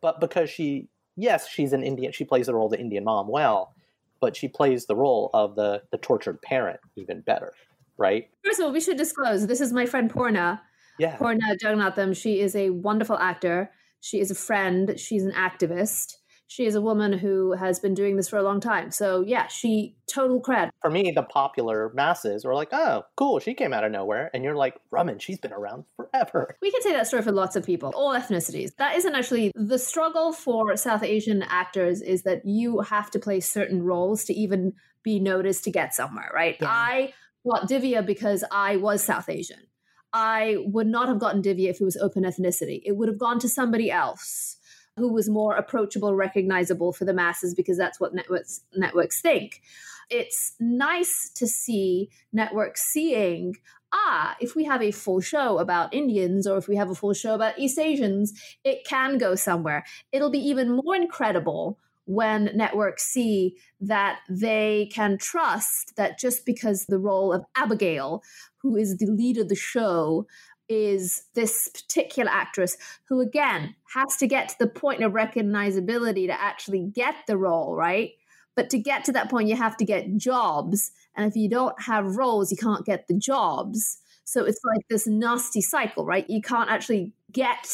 But 0.00 0.20
because 0.20 0.50
she, 0.50 0.88
yes, 1.16 1.48
she's 1.48 1.72
an 1.72 1.82
Indian, 1.82 2.12
she 2.12 2.24
plays 2.24 2.46
the 2.46 2.54
role 2.54 2.66
of 2.66 2.72
the 2.72 2.80
Indian 2.80 3.04
mom 3.04 3.28
well, 3.28 3.74
but 4.20 4.36
she 4.36 4.48
plays 4.48 4.86
the 4.86 4.96
role 4.96 5.30
of 5.34 5.56
the 5.56 5.82
the 5.90 5.98
tortured 5.98 6.40
parent 6.42 6.80
even 6.96 7.20
better, 7.20 7.52
right? 7.96 8.28
First 8.44 8.60
of 8.60 8.66
all, 8.66 8.72
we 8.72 8.80
should 8.80 8.96
disclose 8.96 9.46
this 9.46 9.60
is 9.60 9.72
my 9.72 9.86
friend 9.86 10.12
Poorna. 10.12 10.60
Yeah, 10.98 11.16
Poorna 11.16 11.56
Jagannathan. 11.62 12.16
She 12.16 12.40
is 12.40 12.54
a 12.54 12.70
wonderful 12.70 13.16
actor. 13.18 13.70
She 14.00 14.20
is 14.20 14.30
a 14.30 14.34
friend. 14.34 14.98
She's 14.98 15.24
an 15.24 15.32
activist. 15.32 16.16
She 16.50 16.66
is 16.66 16.74
a 16.74 16.80
woman 16.80 17.12
who 17.12 17.52
has 17.52 17.78
been 17.78 17.94
doing 17.94 18.16
this 18.16 18.28
for 18.28 18.36
a 18.36 18.42
long 18.42 18.58
time. 18.58 18.90
So 18.90 19.22
yeah, 19.24 19.46
she 19.46 19.94
total 20.12 20.42
cred. 20.42 20.70
for 20.82 20.90
me, 20.90 21.12
the 21.14 21.22
popular 21.22 21.92
masses 21.94 22.44
were 22.44 22.56
like, 22.56 22.70
"Oh, 22.72 23.04
cool, 23.16 23.38
she 23.38 23.54
came 23.54 23.72
out 23.72 23.84
of 23.84 23.92
nowhere," 23.92 24.32
and 24.34 24.42
you're 24.42 24.56
like, 24.56 24.74
"Raman, 24.90 25.20
she's 25.20 25.38
been 25.38 25.52
around 25.52 25.84
forever." 25.94 26.56
We 26.60 26.72
can 26.72 26.82
say 26.82 26.90
that 26.90 27.06
story 27.06 27.22
for 27.22 27.30
lots 27.30 27.54
of 27.54 27.64
people, 27.64 27.92
all 27.94 28.14
ethnicities. 28.14 28.74
That 28.78 28.96
isn't 28.96 29.14
actually 29.14 29.52
the 29.54 29.78
struggle 29.78 30.32
for 30.32 30.76
South 30.76 31.04
Asian 31.04 31.44
actors 31.44 32.02
is 32.02 32.24
that 32.24 32.44
you 32.44 32.80
have 32.80 33.12
to 33.12 33.20
play 33.20 33.38
certain 33.38 33.84
roles 33.84 34.24
to 34.24 34.34
even 34.34 34.72
be 35.04 35.20
noticed 35.20 35.62
to 35.64 35.70
get 35.70 35.94
somewhere, 35.94 36.32
right? 36.34 36.56
Yeah. 36.60 36.66
I 36.68 37.12
got 37.48 37.68
Divya 37.68 38.04
because 38.04 38.42
I 38.50 38.76
was 38.76 39.04
South 39.04 39.28
Asian. 39.28 39.68
I 40.12 40.56
would 40.66 40.88
not 40.88 41.06
have 41.06 41.20
gotten 41.20 41.42
Divya 41.42 41.70
if 41.70 41.80
it 41.80 41.84
was 41.84 41.96
open 41.96 42.24
ethnicity. 42.24 42.82
It 42.84 42.96
would 42.96 43.08
have 43.08 43.18
gone 43.18 43.38
to 43.38 43.48
somebody 43.48 43.88
else 43.88 44.56
who 45.00 45.12
was 45.12 45.28
more 45.28 45.56
approachable, 45.56 46.14
recognizable 46.14 46.92
for 46.92 47.04
the 47.04 47.12
masses 47.12 47.54
because 47.54 47.76
that's 47.76 47.98
what 47.98 48.14
networks 48.14 48.60
networks 48.76 49.20
think. 49.20 49.62
It's 50.08 50.54
nice 50.60 51.30
to 51.36 51.46
see 51.46 52.10
networks 52.32 52.82
seeing 52.82 53.56
ah, 53.92 54.36
if 54.40 54.54
we 54.54 54.64
have 54.64 54.82
a 54.82 54.92
full 54.92 55.20
show 55.20 55.58
about 55.58 55.92
Indians 55.92 56.46
or 56.46 56.56
if 56.58 56.68
we 56.68 56.76
have 56.76 56.90
a 56.90 56.94
full 56.94 57.12
show 57.14 57.34
about 57.34 57.58
East 57.58 57.78
Asians, 57.78 58.32
it 58.64 58.84
can 58.84 59.18
go 59.18 59.34
somewhere. 59.34 59.84
It'll 60.12 60.30
be 60.30 60.38
even 60.38 60.70
more 60.70 60.94
incredible 60.94 61.76
when 62.06 62.50
networks 62.54 63.04
see 63.04 63.56
that 63.80 64.18
they 64.28 64.90
can 64.92 65.16
trust 65.18 65.94
that 65.96 66.18
just 66.18 66.44
because 66.44 66.86
the 66.86 66.98
role 66.98 67.32
of 67.32 67.44
Abigail, 67.54 68.22
who 68.58 68.76
is 68.76 68.96
the 68.96 69.06
lead 69.06 69.38
of 69.38 69.48
the 69.48 69.54
show, 69.54 70.26
is 70.70 71.24
this 71.34 71.68
particular 71.68 72.30
actress 72.30 72.76
who, 73.08 73.20
again, 73.20 73.74
has 73.92 74.16
to 74.18 74.28
get 74.28 74.50
to 74.50 74.58
the 74.60 74.68
point 74.68 75.02
of 75.02 75.12
recognizability 75.12 76.28
to 76.28 76.40
actually 76.40 76.86
get 76.94 77.16
the 77.26 77.36
role, 77.36 77.74
right? 77.74 78.12
But 78.54 78.70
to 78.70 78.78
get 78.78 79.04
to 79.04 79.12
that 79.12 79.28
point, 79.28 79.48
you 79.48 79.56
have 79.56 79.76
to 79.78 79.84
get 79.84 80.16
jobs. 80.16 80.92
And 81.16 81.26
if 81.26 81.36
you 81.36 81.48
don't 81.48 81.74
have 81.82 82.16
roles, 82.16 82.52
you 82.52 82.56
can't 82.56 82.86
get 82.86 83.08
the 83.08 83.14
jobs. 83.14 83.98
So 84.24 84.44
it's 84.44 84.60
like 84.64 84.86
this 84.88 85.08
nasty 85.08 85.60
cycle, 85.60 86.06
right? 86.06 86.28
You 86.30 86.40
can't 86.40 86.70
actually 86.70 87.14
get 87.32 87.66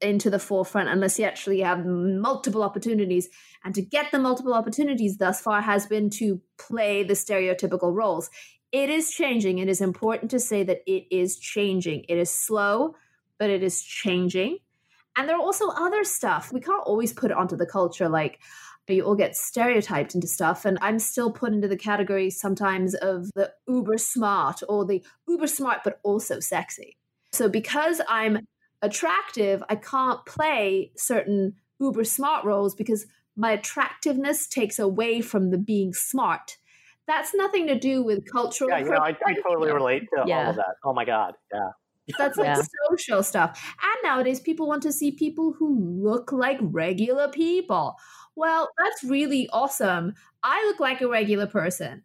into 0.00 0.30
the 0.30 0.38
forefront 0.38 0.88
unless 0.88 1.18
you 1.18 1.24
actually 1.24 1.60
have 1.60 1.84
multiple 1.84 2.62
opportunities. 2.62 3.28
And 3.64 3.74
to 3.74 3.82
get 3.82 4.12
the 4.12 4.18
multiple 4.20 4.54
opportunities 4.54 5.16
thus 5.16 5.40
far 5.40 5.60
has 5.60 5.86
been 5.86 6.08
to 6.10 6.40
play 6.56 7.02
the 7.02 7.14
stereotypical 7.14 7.92
roles. 7.92 8.30
It 8.72 8.90
is 8.90 9.10
changing. 9.10 9.58
It 9.58 9.68
is 9.68 9.80
important 9.80 10.30
to 10.32 10.40
say 10.40 10.62
that 10.62 10.82
it 10.86 11.06
is 11.10 11.38
changing. 11.38 12.04
It 12.08 12.18
is 12.18 12.30
slow, 12.30 12.94
but 13.38 13.50
it 13.50 13.62
is 13.62 13.82
changing. 13.82 14.58
And 15.16 15.28
there 15.28 15.36
are 15.36 15.42
also 15.42 15.68
other 15.68 16.04
stuff. 16.04 16.52
We 16.52 16.60
can't 16.60 16.82
always 16.84 17.12
put 17.12 17.30
it 17.30 17.36
onto 17.36 17.56
the 17.56 17.66
culture 17.66 18.08
like 18.08 18.38
you 18.86 19.02
all 19.02 19.14
get 19.14 19.36
stereotyped 19.36 20.14
into 20.14 20.26
stuff. 20.26 20.64
And 20.64 20.78
I'm 20.80 20.98
still 20.98 21.30
put 21.30 21.52
into 21.52 21.68
the 21.68 21.76
category 21.76 22.30
sometimes 22.30 22.94
of 22.94 23.30
the 23.34 23.52
uber 23.66 23.98
smart 23.98 24.62
or 24.68 24.84
the 24.84 25.02
uber 25.28 25.46
smart, 25.46 25.80
but 25.84 26.00
also 26.02 26.40
sexy. 26.40 26.96
So 27.32 27.48
because 27.48 28.00
I'm 28.08 28.46
attractive, 28.82 29.62
I 29.68 29.76
can't 29.76 30.24
play 30.24 30.92
certain 30.96 31.54
uber 31.80 32.04
smart 32.04 32.44
roles 32.44 32.74
because 32.74 33.06
my 33.36 33.52
attractiveness 33.52 34.46
takes 34.46 34.78
away 34.78 35.20
from 35.20 35.50
the 35.50 35.58
being 35.58 35.92
smart. 35.92 36.56
That's 37.08 37.34
nothing 37.34 37.66
to 37.66 37.78
do 37.78 38.02
with 38.04 38.30
cultural. 38.30 38.70
Yeah, 38.70 38.78
you 38.78 38.90
know, 38.90 38.98
I, 38.98 39.16
I 39.26 39.34
totally 39.42 39.72
relate 39.72 40.04
to 40.14 40.22
all 40.22 40.50
of 40.50 40.56
that. 40.56 40.74
Oh 40.84 40.92
my 40.92 41.04
god, 41.04 41.34
yeah. 41.52 41.70
That's 42.16 42.38
like 42.38 42.46
Yeah. 42.46 42.62
social 42.88 43.22
stuff. 43.22 43.74
And 43.82 43.98
nowadays, 44.02 44.40
people 44.40 44.68
want 44.68 44.82
to 44.84 44.92
see 44.92 45.10
people 45.10 45.52
who 45.58 45.78
look 46.02 46.32
like 46.32 46.58
regular 46.60 47.28
people. 47.28 47.96
Well, 48.36 48.68
that's 48.78 49.02
really 49.04 49.48
awesome. 49.50 50.14
I 50.42 50.64
look 50.66 50.80
like 50.80 51.00
a 51.00 51.08
regular 51.08 51.46
person, 51.46 52.02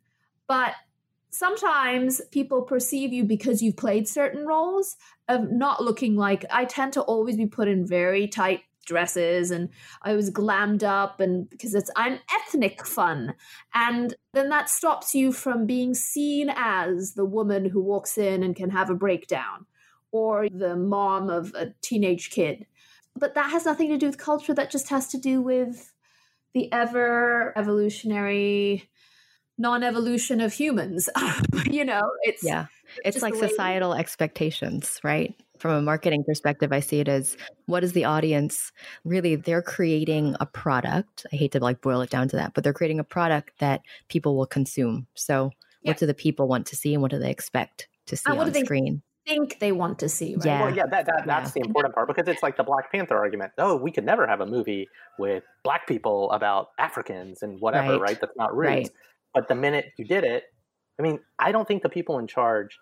but 0.48 0.74
sometimes 1.30 2.22
people 2.32 2.62
perceive 2.64 3.14
you 3.14 3.24
because 3.24 3.62
you've 3.62 3.78
played 3.78 4.08
certain 4.08 4.46
roles 4.46 4.98
of 5.28 5.52
not 5.52 5.84
looking 5.84 6.16
like 6.16 6.46
I 6.52 6.66
tend 6.66 6.94
to 6.94 7.02
always 7.02 7.38
be 7.38 7.46
put 7.46 7.68
in 7.68 7.86
very 7.86 8.28
tight 8.28 8.62
dresses 8.86 9.52
and 9.52 9.70
I 10.02 10.14
was 10.14 10.30
glammed 10.30 10.84
up 10.84 11.20
and 11.20 11.50
because 11.50 11.74
it's 11.74 11.92
I'm 11.96 12.20
ethnic 12.34 12.86
fun 12.86 13.34
and 13.74 14.14
then 14.34 14.50
that 14.50 14.70
stops 14.70 15.16
you 15.16 15.32
from 15.32 15.66
being 15.66 15.94
seen 15.94 16.52
as 16.56 17.14
the 17.14 17.26
woman 17.26 17.66
who 17.66 17.82
walks 17.82 18.18
in 18.18 18.44
and 18.44 18.56
can 18.56 18.70
have 18.70 18.90
a 18.90 18.96
breakdown 18.96 19.66
or 20.14 20.48
the 20.48 20.76
mom 20.76 21.30
of 21.30 21.54
a 21.56 21.74
teenage 21.82 22.30
kid. 22.30 22.66
But 23.16 23.36
that 23.36 23.52
has 23.52 23.66
nothing 23.66 23.90
to 23.90 23.98
do 23.98 24.06
with 24.06 24.18
culture. 24.18 24.54
That 24.54 24.72
just 24.72 24.90
has 24.90 25.08
to 25.10 25.18
do 25.18 25.42
with 25.42 25.92
the 26.54 26.72
ever 26.72 27.52
evolutionary 27.58 28.90
non 29.58 29.84
evolution 29.84 30.40
of 30.40 30.54
humans. 30.54 31.10
you 31.66 31.84
know, 31.84 32.10
it's 32.22 32.44
Yeah. 32.44 32.68
It's 33.04 33.22
like 33.22 33.36
societal 33.36 33.94
expectations, 33.94 35.00
right? 35.04 35.34
From 35.64 35.72
a 35.78 35.82
marketing 35.82 36.26
perspective, 36.26 36.74
I 36.74 36.82
see 36.82 37.00
it 37.00 37.08
as 37.08 37.38
what 37.68 37.86
is 37.86 37.94
the 37.94 38.04
audience 38.04 38.74
really? 39.06 39.38
They're 39.38 39.62
creating 39.62 40.36
a 40.42 40.46
product. 40.46 41.26
I 41.32 41.38
hate 41.38 41.54
to 41.54 41.62
like 41.62 41.80
boil 41.80 42.02
it 42.02 42.10
down 42.10 42.28
to 42.28 42.36
that, 42.36 42.54
but 42.54 42.66
they're 42.66 42.74
creating 42.74 43.00
a 43.00 43.04
product 43.06 43.52
that 43.60 43.80
people 44.10 44.36
will 44.36 44.46
consume. 44.46 45.08
So, 45.16 45.52
Yeah. 45.82 45.92
what 45.92 46.00
do 46.00 46.06
the 46.06 46.14
people 46.14 46.50
want 46.50 46.66
to 46.68 46.76
see 46.76 46.94
and 46.94 47.02
what 47.02 47.12
do 47.12 47.18
they 47.18 47.32
expect 47.32 47.88
to 48.08 48.16
uh, 48.16 48.18
see 48.18 48.24
And 48.28 48.38
what 48.38 48.48
on 48.48 48.52
do 48.52 48.60
they 48.60 48.66
screen? 48.66 49.02
think 49.26 49.60
they 49.60 49.72
want 49.72 50.00
to 50.00 50.10
see. 50.10 50.36
Right? 50.36 50.46
Yeah. 50.46 50.62
Well, 50.64 50.76
yeah, 50.76 50.86
that, 50.86 51.06
that 51.06 51.24
that's 51.26 51.54
the 51.54 51.62
important 51.62 51.96
part 51.96 52.10
because 52.10 52.28
it's 52.28 52.44
like 52.44 52.58
the 52.58 52.64
Black 52.66 52.92
Panther 52.92 53.18
argument. 53.18 53.54
Oh, 53.58 53.78
we 53.78 53.90
could 53.90 54.04
never 54.04 54.28
have 54.28 54.42
a 54.42 54.46
movie 54.46 54.90
with 55.18 55.46
black 55.64 55.88
people 55.88 56.30
about 56.32 56.72
Africans 56.78 57.42
and 57.42 57.58
whatever, 57.62 57.94
Right. 57.94 58.02
right? 58.02 58.20
That's 58.20 58.36
not 58.36 58.54
roots. 58.54 58.68
Right. 58.70 58.90
But 59.34 59.48
the 59.48 59.56
minute 59.56 59.94
you 59.98 60.04
did 60.04 60.26
it, 60.26 60.44
I 61.00 61.04
mean, 61.04 61.22
I 61.40 61.54
don't 61.54 61.66
think 61.66 61.84
the 61.84 61.90
people 61.98 62.20
in 62.20 62.28
charge. 62.28 62.78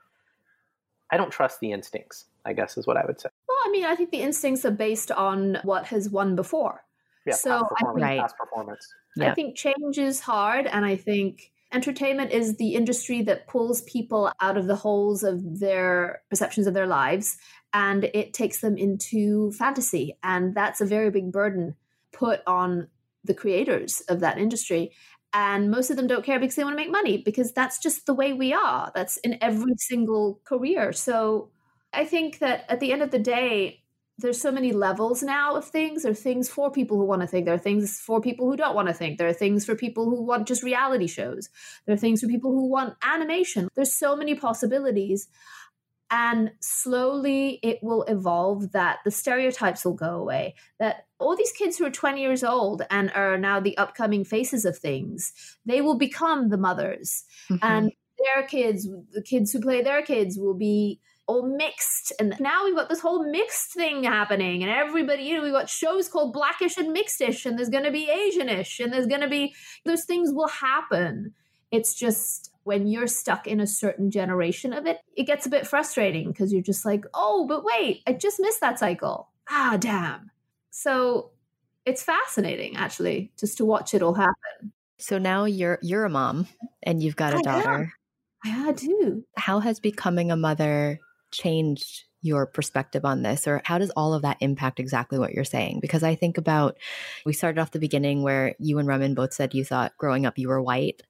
I 1.11 1.17
don't 1.17 1.29
trust 1.29 1.59
the 1.59 1.73
instincts. 1.73 2.25
I 2.45 2.53
guess 2.53 2.77
is 2.77 2.87
what 2.87 2.97
I 2.97 3.05
would 3.05 3.19
say. 3.19 3.29
Well, 3.47 3.57
I 3.65 3.69
mean, 3.71 3.85
I 3.85 3.95
think 3.95 4.11
the 4.11 4.21
instincts 4.21 4.65
are 4.65 4.71
based 4.71 5.11
on 5.11 5.59
what 5.63 5.85
has 5.87 6.09
won 6.09 6.35
before. 6.35 6.83
Yeah, 7.25 7.35
So, 7.35 7.49
past 7.51 7.63
I 7.63 7.75
performance, 7.79 8.07
think- 8.09 8.21
past 8.21 8.37
performance. 8.37 8.87
Yeah. 9.15 9.31
I 9.31 9.33
think 9.33 9.55
change 9.57 9.97
is 9.97 10.21
hard, 10.21 10.65
and 10.67 10.85
I 10.85 10.95
think 10.95 11.51
entertainment 11.73 12.31
is 12.31 12.57
the 12.57 12.75
industry 12.75 13.21
that 13.23 13.47
pulls 13.47 13.81
people 13.83 14.31
out 14.41 14.57
of 14.57 14.67
the 14.67 14.75
holes 14.75 15.23
of 15.23 15.59
their 15.59 16.21
perceptions 16.29 16.67
of 16.67 16.73
their 16.73 16.87
lives 16.87 17.37
and 17.73 18.03
it 18.13 18.33
takes 18.33 18.59
them 18.59 18.77
into 18.77 19.51
fantasy. 19.53 20.17
And 20.21 20.53
that's 20.53 20.81
a 20.81 20.85
very 20.85 21.09
big 21.11 21.31
burden 21.31 21.75
put 22.11 22.41
on 22.45 22.89
the 23.23 23.33
creators 23.33 24.01
of 24.09 24.19
that 24.19 24.37
industry. 24.37 24.91
And 25.33 25.71
most 25.71 25.89
of 25.89 25.95
them 25.95 26.07
don't 26.07 26.25
care 26.25 26.39
because 26.41 26.55
they 26.55 26.65
want 26.65 26.73
to 26.77 26.83
make 26.83 26.91
money, 26.91 27.19
because 27.23 27.53
that's 27.53 27.79
just 27.79 28.05
the 28.05 28.13
way 28.13 28.33
we 28.33 28.51
are. 28.53 28.91
That's 28.93 29.15
in 29.17 29.37
every 29.41 29.75
single 29.77 30.41
career. 30.43 30.91
So 30.91 31.51
I 31.93 32.05
think 32.05 32.39
that 32.39 32.65
at 32.69 32.79
the 32.79 32.91
end 32.91 33.01
of 33.01 33.11
the 33.11 33.19
day, 33.19 33.83
there's 34.17 34.39
so 34.39 34.51
many 34.51 34.71
levels 34.71 35.23
now 35.23 35.55
of 35.55 35.65
things. 35.65 36.03
There 36.03 36.11
are 36.11 36.15
things 36.15 36.47
for 36.47 36.71
people 36.71 36.97
who 36.97 37.05
want 37.05 37.21
to 37.21 37.27
think. 37.27 37.45
There 37.45 37.55
are 37.55 37.59
things 37.59 37.99
for 37.99 38.21
people 38.21 38.47
who 38.47 38.55
don't 38.55 38.75
want 38.75 38.87
to 38.87 38.93
think. 38.93 39.17
There 39.17 39.27
are 39.27 39.33
things 39.33 39.65
for 39.65 39.75
people 39.75 40.05
who 40.05 40.21
want 40.21 40.47
just 40.47 40.63
reality 40.63 41.07
shows. 41.07 41.49
There 41.85 41.95
are 41.95 41.97
things 41.97 42.21
for 42.21 42.27
people 42.27 42.51
who 42.51 42.67
want 42.67 42.95
animation. 43.01 43.67
There's 43.75 43.93
so 43.93 44.15
many 44.15 44.35
possibilities. 44.35 45.27
And 46.11 46.51
slowly 46.59 47.59
it 47.63 47.79
will 47.81 48.03
evolve 48.03 48.73
that 48.73 48.99
the 49.05 49.11
stereotypes 49.11 49.85
will 49.85 49.93
go 49.93 50.19
away. 50.19 50.55
That 50.77 51.07
all 51.19 51.37
these 51.37 51.53
kids 51.53 51.77
who 51.77 51.85
are 51.85 51.91
20 51.91 52.21
years 52.21 52.43
old 52.43 52.83
and 52.91 53.11
are 53.15 53.37
now 53.37 53.61
the 53.61 53.77
upcoming 53.77 54.25
faces 54.25 54.65
of 54.65 54.77
things, 54.77 55.33
they 55.65 55.81
will 55.81 55.97
become 55.97 56.49
the 56.49 56.57
mothers. 56.57 57.23
Mhm. 57.49 57.59
And 57.61 57.91
their 58.19 58.43
kids, 58.43 58.87
the 59.13 59.23
kids 59.23 59.51
who 59.51 59.61
play 59.61 59.81
their 59.81 60.03
kids, 60.03 60.37
will 60.37 60.53
be 60.53 60.99
all 61.28 61.43
mixed. 61.47 62.11
And 62.19 62.36
now 62.39 62.65
we've 62.65 62.76
got 62.76 62.89
this 62.89 62.99
whole 62.99 63.24
mixed 63.30 63.74
thing 63.74 64.03
happening. 64.03 64.63
And 64.63 64.72
everybody, 64.72 65.24
you 65.24 65.38
know, 65.38 65.43
we've 65.43 65.53
got 65.53 65.69
shows 65.69 66.07
called 66.07 66.34
Blackish 66.34 66.78
and 66.78 66.95
Mixedish, 66.95 67.45
and 67.45 67.57
there's 67.57 67.69
going 67.69 67.84
to 67.84 67.91
be 67.91 68.07
Asianish, 68.07 68.84
and 68.84 68.91
there's 68.91 69.07
going 69.07 69.22
to 69.22 69.30
be, 69.30 69.53
those 69.86 70.05
things 70.05 70.32
will 70.34 70.47
happen. 70.47 71.34
It's 71.72 71.93
just 71.93 72.51
when 72.63 72.86
you're 72.88 73.07
stuck 73.07 73.47
in 73.47 73.59
a 73.59 73.67
certain 73.67 74.11
generation 74.11 74.74
of 74.74 74.86
it, 74.86 74.99
it 75.15 75.24
gets 75.24 75.45
a 75.45 75.49
bit 75.49 75.65
frustrating 75.65 76.28
because 76.28 76.51
you're 76.53 76.61
just 76.61 76.86
like, 76.86 77.05
oh, 77.13 77.47
but 77.47 77.63
wait, 77.63 78.01
I 78.05 78.13
just 78.13 78.39
missed 78.39 78.61
that 78.61 78.78
cycle. 78.78 79.30
Ah, 79.49 79.78
damn. 79.80 80.30
So 80.69 81.32
it's 81.86 82.03
fascinating, 82.03 82.76
actually, 82.78 83.32
just 83.39 83.57
to 83.57 83.65
watch 83.65 83.93
it 83.93 84.03
all 84.03 84.13
happen. 84.13 84.74
so 84.99 85.17
now 85.17 85.45
you're 85.45 85.80
you're 85.82 86.05
a 86.05 86.09
mom 86.09 86.47
and 86.84 87.01
you've 87.01 87.15
got 87.15 87.34
a 87.34 87.38
I 87.38 87.39
am. 87.39 87.43
daughter. 87.43 87.93
I 88.43 88.72
do. 88.74 89.24
How 89.38 89.59
has 89.59 89.80
becoming 89.80 90.32
a 90.32 90.36
mother 90.36 90.99
changed 91.32 92.03
your 92.23 92.45
perspective 92.45 93.03
on 93.03 93.23
this 93.23 93.47
or 93.47 93.61
how 93.65 93.79
does 93.79 93.89
all 93.91 94.13
of 94.13 94.21
that 94.21 94.38
impact 94.41 94.79
exactly 94.79 95.17
what 95.17 95.34
you're 95.34 95.43
saying? 95.43 95.79
Because 95.82 96.03
i 96.03 96.13
think 96.15 96.38
about 96.38 96.77
we 97.25 97.34
started 97.34 97.59
off 97.59 97.71
the 97.71 97.79
beginning 97.79 98.21
where 98.23 98.55
you 98.59 98.77
and 98.79 98.88
Raman 98.88 99.15
both 99.15 99.34
said 99.34 99.53
you 99.53 99.65
thought 99.65 99.97
growing 99.97 100.25
up 100.25 100.38
you 100.38 100.47
were 100.49 100.61
white. 100.61 101.01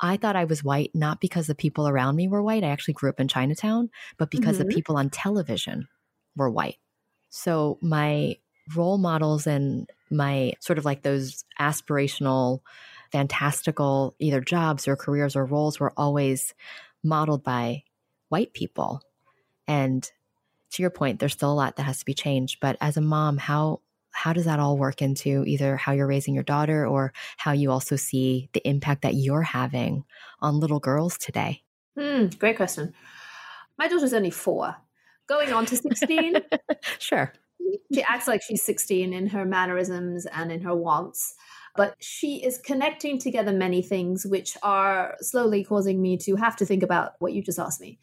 I 0.00 0.16
thought 0.16 0.36
i 0.36 0.44
was 0.44 0.64
white 0.64 0.90
not 0.94 1.20
because 1.20 1.46
the 1.46 1.54
people 1.54 1.88
around 1.88 2.16
me 2.16 2.28
were 2.28 2.42
white 2.42 2.64
i 2.64 2.68
actually 2.68 2.94
grew 2.94 3.10
up 3.10 3.20
in 3.20 3.28
chinatown 3.28 3.90
but 4.18 4.30
because 4.30 4.56
Mhm. 4.56 4.60
the 4.60 4.64
people 4.66 4.96
on 4.96 5.10
television 5.10 5.88
were 6.36 6.50
white. 6.50 6.78
So 7.30 7.78
my 7.82 8.36
role 8.74 8.98
models 8.98 9.46
and 9.46 9.88
my 10.10 10.52
sort 10.60 10.78
of 10.78 10.84
like 10.84 11.02
those 11.02 11.44
aspirational 11.60 12.60
fantastical 13.12 14.14
either 14.18 14.40
jobs 14.40 14.88
or 14.88 14.96
careers 14.96 15.36
or 15.36 15.44
roles 15.44 15.78
were 15.80 15.92
always 15.96 16.54
modeled 17.04 17.42
by 17.44 17.82
white 18.28 18.52
people 18.52 19.00
and 19.68 20.10
to 20.70 20.82
your 20.82 20.90
point 20.90 21.18
there's 21.18 21.32
still 21.32 21.52
a 21.52 21.54
lot 21.54 21.76
that 21.76 21.84
has 21.84 21.98
to 21.98 22.04
be 22.04 22.14
changed 22.14 22.58
but 22.60 22.76
as 22.80 22.96
a 22.96 23.00
mom 23.00 23.36
how 23.36 23.80
how 24.10 24.32
does 24.32 24.46
that 24.46 24.58
all 24.58 24.78
work 24.78 25.02
into 25.02 25.44
either 25.46 25.76
how 25.76 25.92
you're 25.92 26.06
raising 26.06 26.34
your 26.34 26.42
daughter 26.42 26.86
or 26.86 27.12
how 27.36 27.52
you 27.52 27.70
also 27.70 27.96
see 27.96 28.48
the 28.52 28.66
impact 28.66 29.02
that 29.02 29.14
you're 29.14 29.42
having 29.42 30.04
on 30.40 30.58
little 30.58 30.80
girls 30.80 31.18
today 31.18 31.62
Hmm, 31.96 32.26
great 32.38 32.56
question. 32.56 32.92
My 33.78 33.88
daughter's 33.88 34.12
only 34.12 34.30
four, 34.30 34.76
going 35.26 35.52
on 35.52 35.66
to 35.66 35.76
16. 35.76 36.36
sure 36.98 37.32
she 37.92 38.02
acts 38.02 38.28
like 38.28 38.42
she's 38.42 38.62
16 38.62 39.12
in 39.12 39.28
her 39.28 39.44
mannerisms 39.44 40.26
and 40.26 40.52
in 40.52 40.60
her 40.60 40.74
wants, 40.74 41.34
but 41.74 41.96
she 41.98 42.44
is 42.44 42.58
connecting 42.58 43.18
together 43.18 43.52
many 43.52 43.82
things 43.82 44.26
which 44.26 44.56
are 44.62 45.16
slowly 45.20 45.64
causing 45.64 46.00
me 46.00 46.16
to 46.18 46.36
have 46.36 46.56
to 46.56 46.66
think 46.66 46.82
about 46.82 47.14
what 47.18 47.32
you 47.32 47.42
just 47.42 47.58
asked 47.58 47.80
me. 47.80 47.98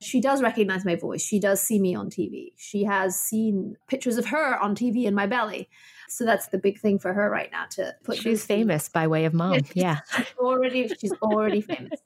She 0.00 0.20
does 0.20 0.42
recognize 0.42 0.84
my 0.84 0.94
voice. 0.94 1.22
She 1.22 1.40
does 1.40 1.60
see 1.60 1.78
me 1.78 1.94
on 1.94 2.10
TV. 2.10 2.52
She 2.56 2.84
has 2.84 3.18
seen 3.18 3.76
pictures 3.88 4.18
of 4.18 4.26
her 4.26 4.58
on 4.58 4.74
TV 4.74 5.04
in 5.04 5.14
my 5.14 5.26
belly. 5.26 5.70
So 6.08 6.24
that's 6.24 6.48
the 6.48 6.58
big 6.58 6.78
thing 6.78 6.98
for 6.98 7.12
her 7.12 7.28
right 7.30 7.50
now 7.50 7.66
to 7.70 7.94
put 8.04 8.18
she's 8.18 8.44
famous 8.44 8.88
by 8.88 9.06
way 9.06 9.24
of 9.24 9.34
mom. 9.34 9.60
Yeah. 9.74 10.00
She's 10.16 10.26
already 10.38 10.88
she's 10.88 11.12
already 11.22 11.60
famous. 11.60 12.00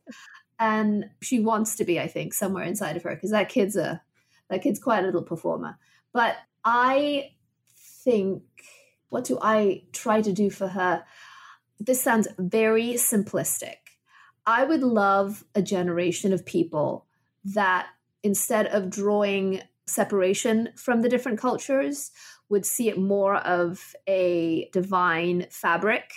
And 0.58 1.10
she 1.20 1.40
wants 1.40 1.76
to 1.76 1.84
be 1.84 1.98
i 1.98 2.06
think 2.06 2.34
somewhere 2.34 2.64
inside 2.64 2.96
of 2.96 3.02
her 3.02 3.14
because 3.14 3.30
that 3.30 3.48
kid's 3.48 3.76
a 3.76 4.02
that 4.48 4.62
kid's 4.62 4.78
quite 4.78 5.02
a 5.02 5.06
little 5.06 5.22
performer. 5.22 5.78
But 6.12 6.36
i 6.64 7.32
think 8.04 8.42
what 9.08 9.24
do 9.24 9.38
i 9.42 9.82
try 9.92 10.22
to 10.22 10.32
do 10.32 10.50
for 10.50 10.68
her? 10.68 11.04
This 11.78 12.02
sounds 12.02 12.28
very 12.38 12.92
simplistic. 12.94 13.76
I 14.46 14.64
would 14.64 14.82
love 14.82 15.44
a 15.54 15.62
generation 15.62 16.32
of 16.32 16.44
people 16.44 17.06
that 17.44 17.86
instead 18.22 18.66
of 18.66 18.90
drawing 18.90 19.62
separation 19.86 20.68
from 20.76 21.02
the 21.02 21.08
different 21.08 21.38
cultures 21.38 22.10
would 22.48 22.66
see 22.66 22.88
it 22.88 22.98
more 22.98 23.36
of 23.36 23.94
a 24.06 24.68
divine 24.72 25.46
fabric 25.50 26.12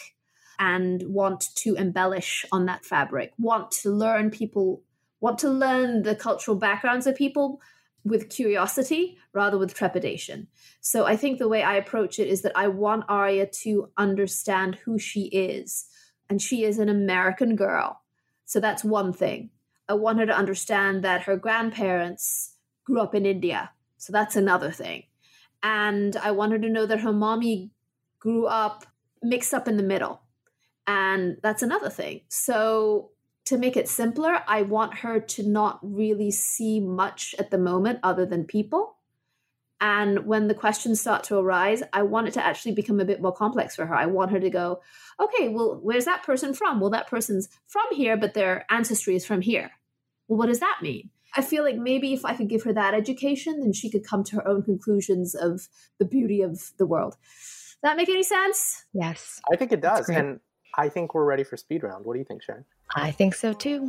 and 0.59 1.03
want 1.03 1.45
to 1.55 1.75
embellish 1.75 2.45
on 2.51 2.65
that 2.65 2.85
fabric, 2.85 3.31
want 3.37 3.71
to 3.71 3.89
learn 3.89 4.29
people, 4.29 4.81
want 5.19 5.39
to 5.39 5.49
learn 5.49 6.03
the 6.03 6.15
cultural 6.15 6.57
backgrounds 6.57 7.07
of 7.07 7.15
people 7.15 7.61
with 8.03 8.29
curiosity 8.29 9.17
rather 9.33 9.57
with 9.57 9.73
trepidation. 9.73 10.47
So 10.81 11.05
I 11.05 11.15
think 11.15 11.39
the 11.39 11.47
way 11.47 11.63
I 11.63 11.75
approach 11.75 12.19
it 12.19 12.27
is 12.27 12.41
that 12.41 12.51
I 12.55 12.67
want 12.67 13.05
Arya 13.07 13.47
to 13.61 13.89
understand 13.97 14.75
who 14.75 14.99
she 14.99 15.23
is. 15.25 15.85
And 16.29 16.41
she 16.41 16.63
is 16.63 16.79
an 16.79 16.89
American 16.89 17.55
girl. 17.55 18.01
So 18.45 18.59
that's 18.59 18.83
one 18.83 19.13
thing. 19.13 19.49
I 19.93 19.95
want 19.95 20.17
her 20.17 20.25
to 20.25 20.35
understand 20.35 21.03
that 21.03 21.21
her 21.21 21.37
grandparents 21.37 22.55
grew 22.83 22.99
up 22.99 23.13
in 23.13 23.27
India. 23.27 23.69
So 23.97 24.11
that's 24.11 24.35
another 24.35 24.71
thing. 24.71 25.03
And 25.61 26.17
I 26.17 26.31
want 26.31 26.51
her 26.51 26.57
to 26.57 26.69
know 26.69 26.87
that 26.87 27.01
her 27.01 27.13
mommy 27.13 27.69
grew 28.19 28.47
up 28.47 28.87
mixed 29.21 29.53
up 29.53 29.67
in 29.67 29.77
the 29.77 29.83
middle. 29.83 30.21
And 30.87 31.37
that's 31.43 31.61
another 31.61 31.91
thing. 31.91 32.21
So, 32.27 33.11
to 33.45 33.57
make 33.57 33.77
it 33.77 33.87
simpler, 33.87 34.39
I 34.47 34.63
want 34.63 34.99
her 34.99 35.19
to 35.19 35.43
not 35.43 35.79
really 35.83 36.31
see 36.31 36.79
much 36.79 37.35
at 37.37 37.51
the 37.51 37.57
moment 37.57 37.99
other 38.01 38.25
than 38.25 38.45
people. 38.45 38.95
And 39.79 40.25
when 40.25 40.47
the 40.47 40.55
questions 40.55 41.01
start 41.01 41.25
to 41.25 41.37
arise, 41.37 41.83
I 41.91 42.03
want 42.03 42.29
it 42.29 42.33
to 42.35 42.45
actually 42.45 42.73
become 42.73 42.99
a 42.99 43.05
bit 43.05 43.21
more 43.21 43.33
complex 43.33 43.75
for 43.75 43.85
her. 43.85 43.93
I 43.93 44.05
want 44.05 44.31
her 44.31 44.39
to 44.39 44.49
go, 44.49 44.81
okay, 45.19 45.49
well, 45.49 45.79
where's 45.83 46.05
that 46.05 46.23
person 46.23 46.53
from? 46.53 46.79
Well, 46.79 46.89
that 46.91 47.07
person's 47.07 47.49
from 47.67 47.83
here, 47.91 48.17
but 48.17 48.33
their 48.33 48.65
ancestry 48.69 49.15
is 49.15 49.25
from 49.25 49.41
here. 49.41 49.71
Well, 50.27 50.37
what 50.39 50.47
does 50.47 50.59
that 50.59 50.79
mean? 50.81 51.09
I 51.35 51.41
feel 51.41 51.63
like 51.63 51.75
maybe 51.77 52.13
if 52.13 52.25
I 52.25 52.35
could 52.35 52.47
give 52.47 52.63
her 52.63 52.73
that 52.73 52.93
education, 52.93 53.59
then 53.61 53.73
she 53.73 53.89
could 53.89 54.05
come 54.05 54.23
to 54.25 54.35
her 54.37 54.47
own 54.47 54.61
conclusions 54.63 55.33
of 55.35 55.67
the 55.99 56.05
beauty 56.05 56.41
of 56.41 56.59
the 56.77 56.85
world. 56.85 57.15
Does 57.21 57.77
That 57.81 57.97
make 57.97 58.09
any 58.09 58.23
sense? 58.23 58.85
yes 58.93 59.41
I 59.51 59.55
think 59.55 59.71
it 59.71 59.81
does. 59.81 60.07
And 60.09 60.39
I 60.77 60.89
think 60.89 61.13
we're 61.13 61.25
ready 61.25 61.43
for 61.43 61.57
speed 61.57 61.83
round. 61.83 62.05
What 62.05 62.13
do 62.13 62.19
you 62.19 62.25
think, 62.25 62.43
Sharon? 62.43 62.65
i 62.95 63.09
think 63.11 63.33
so 63.33 63.53
too 63.53 63.87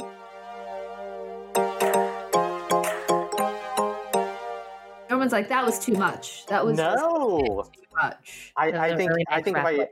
Everyone's 5.09 5.32
like, 5.32 5.49
that 5.49 5.64
was 5.64 5.78
too 5.78 5.93
much. 5.95 6.47
That 6.47 6.64
was 6.64 6.76
just 6.76 6.97
no. 6.99 7.64
too 7.72 7.82
much. 8.03 8.53
I, 8.57 8.70
That 8.70 8.80
was 8.80 8.80
I 8.80 8.87
a 8.89 8.97
think 8.97 9.11
really 9.11 9.24
I 9.28 9.43
think 9.43 9.57
if 9.59 9.64
I. 9.64 9.89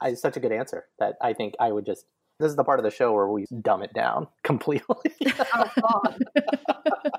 I 0.00 0.14
such 0.14 0.36
a 0.36 0.40
good 0.40 0.52
answer 0.52 0.84
that 0.98 1.16
I 1.22 1.32
think 1.32 1.54
I 1.58 1.72
would 1.72 1.86
just 1.86 2.04
this 2.38 2.50
is 2.50 2.56
the 2.56 2.64
part 2.64 2.78
of 2.78 2.84
the 2.84 2.90
show 2.90 3.12
where 3.12 3.28
we 3.28 3.46
dumb 3.62 3.82
it 3.82 3.92
down 3.94 4.26
completely. 4.42 4.96
Oh, 5.54 5.70
God. 5.80 6.18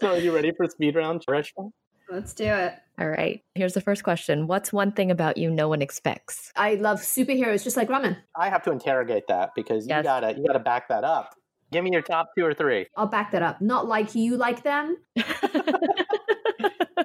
so 0.00 0.12
are 0.14 0.18
you 0.18 0.34
ready 0.34 0.52
for 0.56 0.66
speed 0.66 0.96
round, 0.96 1.24
Reshma? 1.28 1.70
Let's 2.10 2.34
do 2.34 2.44
it. 2.44 2.74
all 3.00 3.08
right 3.08 3.42
here's 3.54 3.72
the 3.72 3.80
first 3.80 4.04
question 4.04 4.46
what's 4.46 4.72
one 4.72 4.92
thing 4.92 5.10
about 5.10 5.38
you 5.38 5.50
no 5.50 5.68
one 5.68 5.80
expects 5.80 6.52
I 6.54 6.74
love 6.74 7.00
superheroes 7.00 7.64
just 7.64 7.76
like 7.78 7.88
Raman. 7.88 8.16
I 8.36 8.50
have 8.50 8.62
to 8.64 8.70
interrogate 8.72 9.26
that 9.28 9.50
because 9.56 9.86
you 9.86 10.02
gotta 10.02 10.34
you 10.36 10.46
gotta 10.46 10.58
back 10.58 10.88
that 10.88 11.02
up. 11.02 11.34
Give 11.72 11.82
me 11.82 11.90
your 11.92 12.02
top 12.02 12.28
two 12.36 12.44
or 12.44 12.52
three. 12.54 12.86
I'll 12.96 13.06
back 13.06 13.32
that 13.32 13.42
up. 13.42 13.60
Not 13.62 13.88
like 13.88 14.14
you 14.14 14.36
like 14.36 14.62
them. 14.62 14.98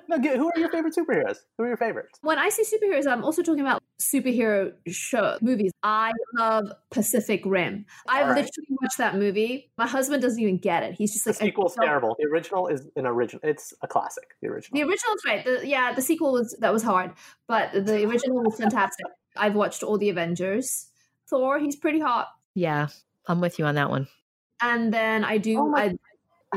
No, 0.09 0.17
g- 0.17 0.35
who 0.35 0.47
are 0.47 0.59
your 0.59 0.69
favorite 0.69 0.95
superheroes? 0.95 1.37
Who 1.57 1.63
are 1.63 1.67
your 1.67 1.77
favorites? 1.77 2.17
When 2.21 2.39
I 2.39 2.49
say 2.49 2.63
superheroes, 2.63 3.05
I'm 3.05 3.23
also 3.23 3.43
talking 3.43 3.61
about 3.61 3.83
superhero 4.01 4.73
show 4.87 5.37
movies. 5.39 5.71
I 5.83 6.11
love 6.35 6.71
Pacific 6.89 7.43
Rim. 7.45 7.85
I 8.07 8.21
All 8.21 8.27
right. 8.29 8.35
literally 8.37 8.67
watched 8.81 8.97
that 8.97 9.15
movie. 9.15 9.71
My 9.77 9.87
husband 9.87 10.21
doesn't 10.23 10.39
even 10.41 10.57
get 10.57 10.81
it. 10.83 10.95
He's 10.95 11.13
just 11.13 11.27
like 11.27 11.35
I 11.41 11.45
sequel's 11.45 11.75
don't- 11.75 11.85
terrible. 11.85 12.15
The 12.19 12.25
original 12.27 12.67
is 12.67 12.87
an 12.95 13.05
original. 13.05 13.41
It's 13.43 13.71
a 13.83 13.87
classic. 13.87 14.23
The 14.41 14.47
original. 14.47 14.79
The 14.79 14.83
original 14.89 15.13
is 15.13 15.21
right. 15.27 15.45
The, 15.45 15.67
yeah, 15.67 15.93
the 15.93 16.01
sequel 16.01 16.33
was 16.33 16.57
that 16.59 16.73
was 16.73 16.81
hard, 16.81 17.11
but 17.47 17.71
the 17.73 18.03
original 18.07 18.41
was 18.43 18.57
fantastic. 18.57 19.05
I've 19.37 19.53
watched 19.55 19.83
all 19.83 19.97
the 19.99 20.09
Avengers. 20.09 20.87
Thor, 21.29 21.59
he's 21.59 21.75
pretty 21.75 21.99
hot. 21.99 22.29
Yeah, 22.55 22.87
I'm 23.27 23.41
with 23.41 23.59
you 23.59 23.65
on 23.65 23.75
that 23.75 23.91
one. 23.91 24.07
And 24.61 24.91
then 24.91 25.23
I 25.23 25.37
do. 25.37 25.59
Oh 25.59 25.67
my- 25.69 25.81
I, 25.81 25.85
I 25.85 25.87
was 25.89 25.97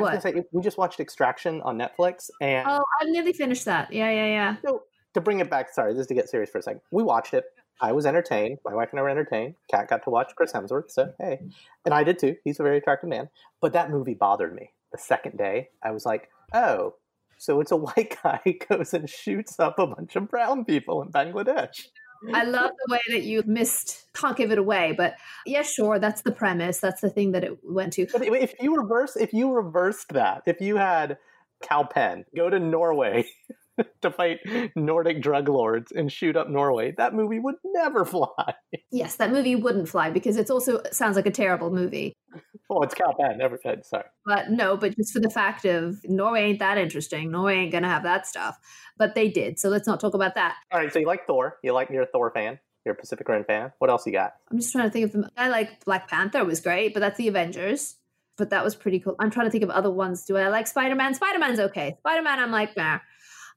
what? 0.00 0.22
say, 0.22 0.42
we 0.52 0.62
just 0.62 0.78
watched 0.78 1.00
Extraction 1.00 1.60
on 1.62 1.78
Netflix, 1.78 2.30
and 2.40 2.66
Oh, 2.68 2.82
I've 3.00 3.08
nearly 3.08 3.32
finished 3.32 3.64
that. 3.66 3.92
Yeah, 3.92 4.10
yeah, 4.10 4.26
yeah. 4.26 4.56
So, 4.64 4.82
to 5.14 5.20
bring 5.20 5.40
it 5.40 5.50
back, 5.50 5.72
sorry, 5.72 5.94
just 5.94 6.08
to 6.08 6.14
get 6.14 6.28
serious 6.28 6.50
for 6.50 6.58
a 6.58 6.62
second. 6.62 6.80
We 6.90 7.02
watched 7.02 7.34
it. 7.34 7.44
I 7.80 7.92
was 7.92 8.06
entertained. 8.06 8.58
My 8.64 8.74
wife 8.74 8.90
and 8.92 9.00
I 9.00 9.02
were 9.02 9.08
entertained. 9.08 9.54
Kat 9.70 9.88
got 9.88 10.04
to 10.04 10.10
watch 10.10 10.32
Chris 10.36 10.52
Hemsworth, 10.52 10.90
so 10.90 11.12
hey. 11.18 11.40
And 11.84 11.92
I 11.92 12.04
did 12.04 12.18
too. 12.18 12.36
He's 12.44 12.60
a 12.60 12.62
very 12.62 12.78
attractive 12.78 13.10
man. 13.10 13.28
But 13.60 13.72
that 13.72 13.90
movie 13.90 14.14
bothered 14.14 14.54
me. 14.54 14.70
The 14.92 14.98
second 14.98 15.36
day, 15.36 15.70
I 15.82 15.90
was 15.90 16.06
like, 16.06 16.28
oh, 16.54 16.94
so 17.38 17.60
it's 17.60 17.72
a 17.72 17.76
white 17.76 18.16
guy 18.22 18.40
goes 18.68 18.94
and 18.94 19.10
shoots 19.10 19.58
up 19.58 19.78
a 19.78 19.86
bunch 19.86 20.14
of 20.16 20.28
brown 20.28 20.64
people 20.64 21.02
in 21.02 21.10
Bangladesh. 21.10 21.88
I 22.32 22.44
love 22.44 22.70
the 22.86 22.92
way 22.92 23.00
that 23.10 23.22
you 23.22 23.42
missed. 23.46 24.06
Can't 24.14 24.36
give 24.36 24.50
it 24.52 24.58
away, 24.58 24.94
but 24.96 25.14
yeah, 25.46 25.62
sure. 25.62 25.98
That's 25.98 26.22
the 26.22 26.32
premise. 26.32 26.78
That's 26.78 27.00
the 27.00 27.10
thing 27.10 27.32
that 27.32 27.44
it 27.44 27.58
went 27.62 27.94
to. 27.94 28.06
But 28.12 28.22
if 28.22 28.54
you 28.60 28.76
reverse, 28.76 29.16
if 29.16 29.32
you 29.32 29.52
reversed 29.52 30.10
that, 30.10 30.42
if 30.46 30.60
you 30.60 30.76
had 30.76 31.18
Kal 31.62 31.86
Penn 31.86 32.24
go 32.36 32.50
to 32.50 32.58
Norway 32.58 33.26
to 34.02 34.10
fight 34.10 34.40
Nordic 34.76 35.22
drug 35.22 35.48
lords 35.48 35.92
and 35.92 36.12
shoot 36.12 36.36
up 36.36 36.48
Norway, 36.48 36.92
that 36.98 37.14
movie 37.14 37.38
would 37.38 37.56
never 37.64 38.04
fly. 38.04 38.54
Yes, 38.90 39.16
that 39.16 39.32
movie 39.32 39.56
wouldn't 39.56 39.88
fly 39.88 40.10
because 40.10 40.36
it's 40.36 40.50
also 40.50 40.82
sounds 40.92 41.16
like 41.16 41.26
a 41.26 41.30
terrible 41.30 41.70
movie. 41.70 42.14
Oh, 42.74 42.80
it's 42.82 42.94
Kal 42.94 43.14
Penn. 43.14 43.36
Never 43.36 43.58
said. 43.62 43.84
Sorry. 43.84 44.04
But 44.24 44.50
no, 44.50 44.78
but 44.78 44.96
just 44.96 45.12
for 45.12 45.20
the 45.20 45.28
fact 45.28 45.66
of 45.66 45.98
Norway 46.04 46.44
ain't 46.44 46.58
that 46.60 46.78
interesting. 46.78 47.30
Norway 47.30 47.56
ain't 47.56 47.72
gonna 47.72 47.88
have 47.88 48.02
that 48.04 48.26
stuff. 48.26 48.58
But 48.96 49.14
they 49.14 49.28
did. 49.28 49.58
So 49.58 49.68
let's 49.68 49.86
not 49.86 50.00
talk 50.00 50.14
about 50.14 50.34
that. 50.36 50.56
All 50.72 50.80
right. 50.80 50.90
So 50.90 50.98
you 50.98 51.06
like 51.06 51.26
Thor? 51.26 51.58
You 51.62 51.74
like 51.74 51.90
you're 51.90 52.04
a 52.04 52.06
Thor 52.06 52.30
fan? 52.30 52.58
You're 52.86 52.94
a 52.94 52.96
Pacific 52.96 53.28
Rim 53.28 53.44
fan. 53.44 53.72
What 53.78 53.90
else 53.90 54.06
you 54.06 54.12
got? 54.12 54.32
I'm 54.50 54.58
just 54.58 54.72
trying 54.72 54.84
to 54.84 54.90
think 54.90 55.04
of 55.04 55.12
them. 55.12 55.28
I 55.36 55.48
like 55.48 55.84
Black 55.84 56.08
Panther 56.08 56.44
was 56.44 56.60
great, 56.60 56.94
but 56.94 57.00
that's 57.00 57.18
the 57.18 57.28
Avengers. 57.28 57.96
But 58.38 58.48
that 58.50 58.64
was 58.64 58.74
pretty 58.74 59.00
cool. 59.00 59.16
I'm 59.20 59.30
trying 59.30 59.46
to 59.46 59.50
think 59.50 59.64
of 59.64 59.70
other 59.70 59.90
ones. 59.90 60.24
Do 60.24 60.38
I 60.38 60.48
like 60.48 60.66
Spider 60.66 60.94
Man? 60.94 61.14
Spider 61.14 61.38
Man's 61.38 61.60
okay. 61.60 61.96
Spider 61.98 62.22
Man, 62.22 62.38
I'm 62.38 62.50
like, 62.50 62.74
nah. 62.74 63.00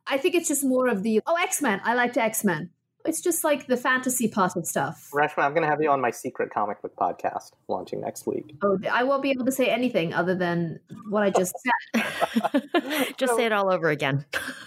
I 0.05 0.17
think 0.17 0.35
it's 0.35 0.49
just 0.49 0.63
more 0.63 0.87
of 0.87 1.03
the 1.03 1.21
oh 1.25 1.35
X 1.41 1.61
Men. 1.61 1.79
I 1.85 1.93
liked 1.93 2.17
X 2.17 2.43
Men. 2.43 2.71
It's 3.05 3.21
just 3.21 3.43
like 3.43 3.67
the 3.67 3.77
fantasy 3.77 4.27
part 4.27 4.55
of 4.55 4.65
stuff. 4.65 5.09
Reshma, 5.13 5.43
I'm 5.43 5.51
going 5.51 5.63
to 5.63 5.69
have 5.69 5.81
you 5.81 5.89
on 5.89 6.01
my 6.01 6.11
secret 6.11 6.49
comic 6.51 6.81
book 6.81 6.95
podcast 6.95 7.51
launching 7.67 8.01
next 8.01 8.25
week. 8.27 8.55
Oh, 8.63 8.79
I 8.91 9.03
won't 9.03 9.23
be 9.23 9.31
able 9.31 9.45
to 9.45 9.51
say 9.51 9.67
anything 9.67 10.13
other 10.13 10.35
than 10.35 10.79
what 11.09 11.23
I 11.23 11.29
just 11.29 11.53
said. 11.63 11.73
Just 13.17 13.35
say 13.35 13.45
it 13.45 13.53
all 13.53 13.71
over 13.71 13.89
again. 13.89 14.25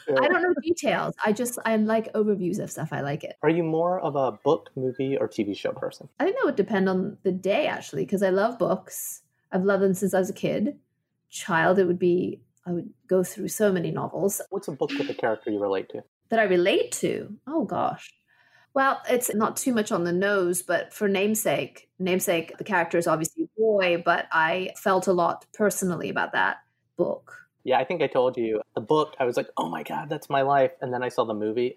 I 0.08 0.28
don't 0.28 0.42
know 0.42 0.54
details. 0.62 1.14
I 1.24 1.32
just 1.32 1.58
I 1.64 1.76
like 1.76 2.12
overviews 2.14 2.58
of 2.58 2.70
stuff. 2.70 2.88
I 2.92 3.00
like 3.02 3.24
it. 3.24 3.36
Are 3.42 3.50
you 3.50 3.62
more 3.62 4.00
of 4.00 4.16
a 4.16 4.32
book, 4.32 4.70
movie, 4.74 5.16
or 5.16 5.28
TV 5.28 5.56
show 5.56 5.72
person? 5.72 6.08
I 6.18 6.24
think 6.24 6.36
that 6.36 6.46
would 6.46 6.56
depend 6.56 6.88
on 6.88 7.18
the 7.24 7.32
day 7.32 7.66
actually, 7.66 8.04
because 8.04 8.22
I 8.22 8.30
love 8.30 8.58
books. 8.58 9.22
I've 9.52 9.64
loved 9.64 9.82
them 9.82 9.94
since 9.94 10.14
I 10.14 10.18
was 10.18 10.30
a 10.30 10.34
kid. 10.34 10.78
Child, 11.30 11.78
it 11.78 11.84
would 11.84 11.98
be 11.98 12.40
I 12.66 12.72
would 12.72 12.90
go 13.06 13.22
through 13.22 13.48
so 13.48 13.72
many 13.72 13.90
novels 13.90 14.40
What's 14.50 14.68
a 14.68 14.72
book 14.72 14.90
with 14.90 15.08
a 15.08 15.14
character 15.14 15.50
you 15.50 15.60
relate 15.60 15.88
to? 15.90 16.02
that 16.30 16.38
I 16.38 16.44
relate 16.44 16.92
to. 16.92 17.34
Oh 17.46 17.64
gosh. 17.64 18.12
Well, 18.78 19.02
it's 19.10 19.34
not 19.34 19.56
too 19.56 19.74
much 19.74 19.90
on 19.90 20.04
the 20.04 20.12
nose, 20.12 20.62
but 20.62 20.94
for 20.94 21.08
namesake, 21.08 21.88
namesake, 21.98 22.56
the 22.58 22.62
character 22.62 22.96
is 22.96 23.08
obviously 23.08 23.42
a 23.42 23.60
boy, 23.60 24.00
but 24.04 24.26
I 24.30 24.70
felt 24.76 25.08
a 25.08 25.12
lot 25.12 25.46
personally 25.52 26.10
about 26.10 26.30
that 26.34 26.58
book. 26.96 27.48
Yeah, 27.64 27.80
I 27.80 27.84
think 27.84 28.02
I 28.02 28.06
told 28.06 28.36
you 28.36 28.60
the 28.76 28.80
book. 28.80 29.16
I 29.18 29.24
was 29.24 29.36
like, 29.36 29.48
oh 29.56 29.68
my 29.68 29.82
god, 29.82 30.08
that's 30.08 30.30
my 30.30 30.42
life. 30.42 30.70
And 30.80 30.94
then 30.94 31.02
I 31.02 31.08
saw 31.08 31.24
the 31.24 31.34
movie. 31.34 31.76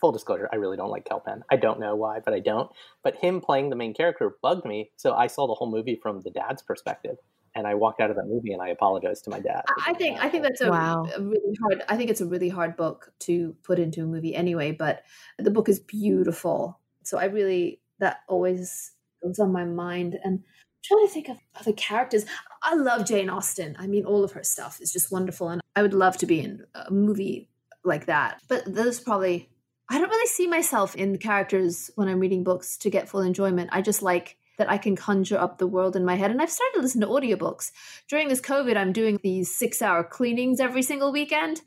Full 0.00 0.10
disclosure, 0.10 0.48
I 0.52 0.56
really 0.56 0.76
don't 0.76 0.90
like 0.90 1.04
Kal 1.04 1.20
Penn. 1.20 1.44
I 1.52 1.54
don't 1.54 1.78
know 1.78 1.94
why, 1.94 2.18
but 2.18 2.34
I 2.34 2.40
don't. 2.40 2.68
But 3.04 3.14
him 3.14 3.40
playing 3.40 3.70
the 3.70 3.76
main 3.76 3.94
character 3.94 4.34
bugged 4.42 4.64
me. 4.64 4.90
So 4.96 5.14
I 5.14 5.28
saw 5.28 5.46
the 5.46 5.54
whole 5.54 5.70
movie 5.70 6.00
from 6.02 6.22
the 6.22 6.30
dad's 6.30 6.62
perspective. 6.62 7.18
And 7.56 7.66
I 7.66 7.74
walked 7.74 8.00
out 8.00 8.10
of 8.10 8.16
that 8.16 8.26
movie 8.26 8.52
and 8.52 8.60
I 8.60 8.68
apologized 8.68 9.24
to 9.24 9.30
my 9.30 9.40
dad. 9.40 9.62
I 9.68 9.90
I 9.90 9.94
think 9.94 10.18
I 10.22 10.28
think 10.28 10.42
that's 10.42 10.60
a, 10.60 10.70
Wow. 10.70 11.06
a 11.14 11.20
really 11.20 11.56
hard. 11.62 11.82
I 11.88 11.96
think 11.96 12.10
it's 12.10 12.20
a 12.20 12.26
really 12.26 12.48
hard 12.48 12.76
book 12.76 13.12
to 13.20 13.54
put 13.62 13.78
into 13.78 14.02
a 14.02 14.06
movie 14.06 14.34
anyway. 14.34 14.72
But 14.72 15.02
the 15.38 15.50
book 15.50 15.68
is 15.68 15.78
beautiful, 15.80 16.80
so 17.04 17.18
I 17.18 17.26
really 17.26 17.80
that 18.00 18.18
always 18.28 18.92
goes 19.22 19.38
on 19.38 19.52
my 19.52 19.64
mind. 19.64 20.18
And 20.24 20.40
I'm 20.40 20.44
trying 20.82 21.06
to 21.06 21.12
think 21.12 21.28
of 21.28 21.38
other 21.58 21.72
characters. 21.72 22.26
I 22.62 22.74
love 22.74 23.06
Jane 23.06 23.30
Austen. 23.30 23.76
I 23.78 23.86
mean, 23.86 24.04
all 24.04 24.24
of 24.24 24.32
her 24.32 24.42
stuff 24.42 24.80
is 24.80 24.92
just 24.92 25.12
wonderful, 25.12 25.48
and 25.48 25.60
I 25.76 25.82
would 25.82 25.94
love 25.94 26.16
to 26.18 26.26
be 26.26 26.40
in 26.40 26.64
a 26.74 26.90
movie 26.90 27.48
like 27.84 28.06
that. 28.06 28.42
But 28.48 28.64
there's 28.66 29.00
probably 29.00 29.48
I 29.88 29.98
don't 29.98 30.08
really 30.08 30.26
see 30.26 30.46
myself 30.46 30.96
in 30.96 31.18
characters 31.18 31.90
when 31.94 32.08
I'm 32.08 32.18
reading 32.18 32.42
books 32.42 32.78
to 32.78 32.90
get 32.90 33.08
full 33.08 33.20
enjoyment. 33.20 33.70
I 33.72 33.82
just 33.82 34.02
like 34.02 34.38
that 34.58 34.70
I 34.70 34.78
can 34.78 34.96
conjure 34.96 35.38
up 35.38 35.58
the 35.58 35.66
world 35.66 35.96
in 35.96 36.04
my 36.04 36.14
head. 36.14 36.30
And 36.30 36.40
I've 36.40 36.50
started 36.50 36.74
to 36.76 36.80
listen 36.82 37.00
to 37.00 37.06
audiobooks. 37.08 37.72
During 38.08 38.28
this 38.28 38.40
COVID, 38.40 38.76
I'm 38.76 38.92
doing 38.92 39.18
these 39.22 39.54
six 39.54 39.82
hour 39.82 40.04
cleanings 40.04 40.60
every 40.60 40.82
single 40.82 41.12
weekend. 41.12 41.62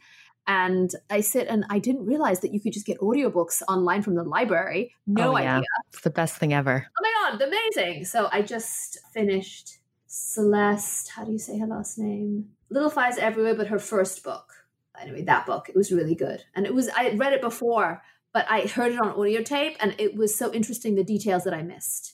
And 0.49 0.91
I 1.09 1.19
sit 1.19 1.47
and 1.49 1.65
I 1.69 1.79
didn't 1.79 2.05
realize 2.05 2.39
that 2.39 2.53
you 2.53 2.61
could 2.61 2.71
just 2.71 2.85
get 2.85 2.99
audiobooks 2.99 3.61
online 3.67 4.01
from 4.01 4.15
the 4.15 4.23
library. 4.23 4.93
No 5.05 5.35
Oh, 5.35 5.37
yeah. 5.39 5.57
idea. 5.57 5.67
It's 5.91 6.01
the 6.01 6.09
best 6.09 6.37
thing 6.37 6.53
ever. 6.53 6.87
Oh 6.97 7.01
my 7.01 7.37
God, 7.37 7.41
amazing. 7.41 8.05
So 8.05 8.29
I 8.31 8.41
just 8.41 8.97
finished 9.13 9.79
Celeste. 10.05 11.09
How 11.09 11.25
do 11.25 11.31
you 11.33 11.37
say 11.39 11.57
her 11.59 11.67
last 11.67 11.97
name? 11.99 12.45
Little 12.69 12.89
Fires 12.89 13.17
Everywhere, 13.17 13.55
but 13.55 13.67
her 13.67 13.79
first 13.79 14.23
book. 14.23 14.53
Anyway, 14.99 15.23
that 15.23 15.45
book, 15.45 15.69
it 15.69 15.75
was 15.75 15.91
really 15.91 16.15
good. 16.15 16.43
And 16.55 16.65
it 16.65 16.73
was, 16.73 16.89
I 16.89 17.09
read 17.11 17.33
it 17.33 17.41
before, 17.41 18.01
but 18.33 18.45
I 18.49 18.61
heard 18.61 18.91
it 18.93 18.99
on 18.99 19.09
audio 19.09 19.41
tape 19.43 19.77
and 19.79 19.95
it 19.99 20.15
was 20.15 20.35
so 20.37 20.51
interesting 20.53 20.95
the 20.95 21.03
details 21.03 21.43
that 21.43 21.53
I 21.53 21.61
missed. 21.61 22.13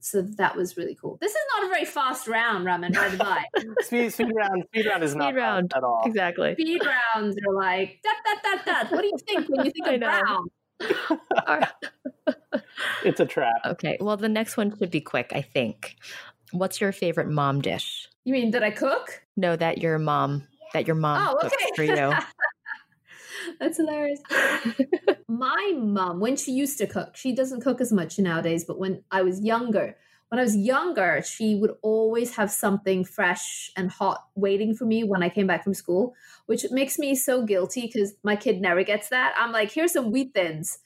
So 0.00 0.22
that 0.22 0.54
was 0.56 0.76
really 0.76 0.94
cool. 0.94 1.18
This 1.20 1.32
is 1.32 1.38
not 1.56 1.64
a 1.66 1.68
very 1.68 1.84
fast 1.84 2.28
round, 2.28 2.64
Raman, 2.64 2.92
by 2.92 3.08
the 3.08 3.16
by. 3.18 3.44
speed, 3.80 4.12
speed 4.12 4.32
round. 4.34 4.64
Speed 4.68 4.86
round 4.86 5.02
is 5.02 5.14
not 5.14 5.34
round. 5.34 5.70
fast 5.72 5.78
at 5.78 5.84
all. 5.84 6.02
Exactly. 6.06 6.54
Speed 6.54 6.82
rounds 7.14 7.36
are 7.46 7.52
like, 7.54 7.98
that, 8.04 8.16
that, 8.24 8.40
that, 8.44 8.62
that. 8.66 8.92
What 8.92 9.00
do 9.02 9.06
you 9.08 9.18
think 9.26 9.48
when 9.48 9.66
you 9.66 9.72
think 9.72 9.86
I 9.88 9.92
of 9.94 10.00
know. 10.00 10.20
brown? 10.20 10.48
It's 13.04 13.20
a 13.20 13.26
trap. 13.26 13.54
Okay. 13.66 13.96
Well, 14.00 14.16
the 14.16 14.28
next 14.28 14.56
one 14.56 14.76
should 14.78 14.90
be 14.90 15.00
quick, 15.00 15.32
I 15.34 15.42
think. 15.42 15.96
What's 16.52 16.80
your 16.80 16.92
favorite 16.92 17.28
mom 17.28 17.60
dish? 17.60 18.08
You 18.24 18.32
mean, 18.32 18.50
did 18.50 18.62
I 18.62 18.70
cook? 18.70 19.20
No, 19.36 19.56
that 19.56 19.78
your 19.78 19.98
mom 19.98 20.46
that 20.74 20.86
your 20.86 20.96
mom 20.96 21.26
Oh, 21.28 21.38
cooks 21.40 21.56
for 21.74 21.82
you. 21.82 22.12
That's 23.60 23.76
hilarious. 23.76 24.20
My 25.28 25.72
mom, 25.76 26.20
when 26.20 26.36
she 26.36 26.52
used 26.52 26.78
to 26.78 26.86
cook, 26.86 27.16
she 27.16 27.34
doesn't 27.34 27.60
cook 27.60 27.80
as 27.80 27.92
much 27.92 28.18
nowadays, 28.18 28.64
but 28.64 28.78
when 28.78 29.02
I 29.10 29.22
was 29.22 29.42
younger, 29.42 29.96
when 30.28 30.38
I 30.38 30.42
was 30.42 30.56
younger, 30.56 31.22
she 31.22 31.54
would 31.54 31.72
always 31.82 32.36
have 32.36 32.50
something 32.50 33.04
fresh 33.04 33.70
and 33.76 33.90
hot 33.90 34.28
waiting 34.34 34.74
for 34.74 34.84
me 34.84 35.02
when 35.02 35.22
I 35.22 35.30
came 35.30 35.46
back 35.46 35.64
from 35.64 35.74
school, 35.74 36.14
which 36.46 36.66
makes 36.70 36.98
me 36.98 37.14
so 37.14 37.42
guilty 37.44 37.82
because 37.92 38.14
my 38.22 38.36
kid 38.36 38.60
never 38.60 38.82
gets 38.82 39.08
that. 39.08 39.34
I'm 39.38 39.52
like, 39.52 39.72
here's 39.72 39.92
some 39.92 40.10
wheat 40.10 40.34
thins. 40.34 40.78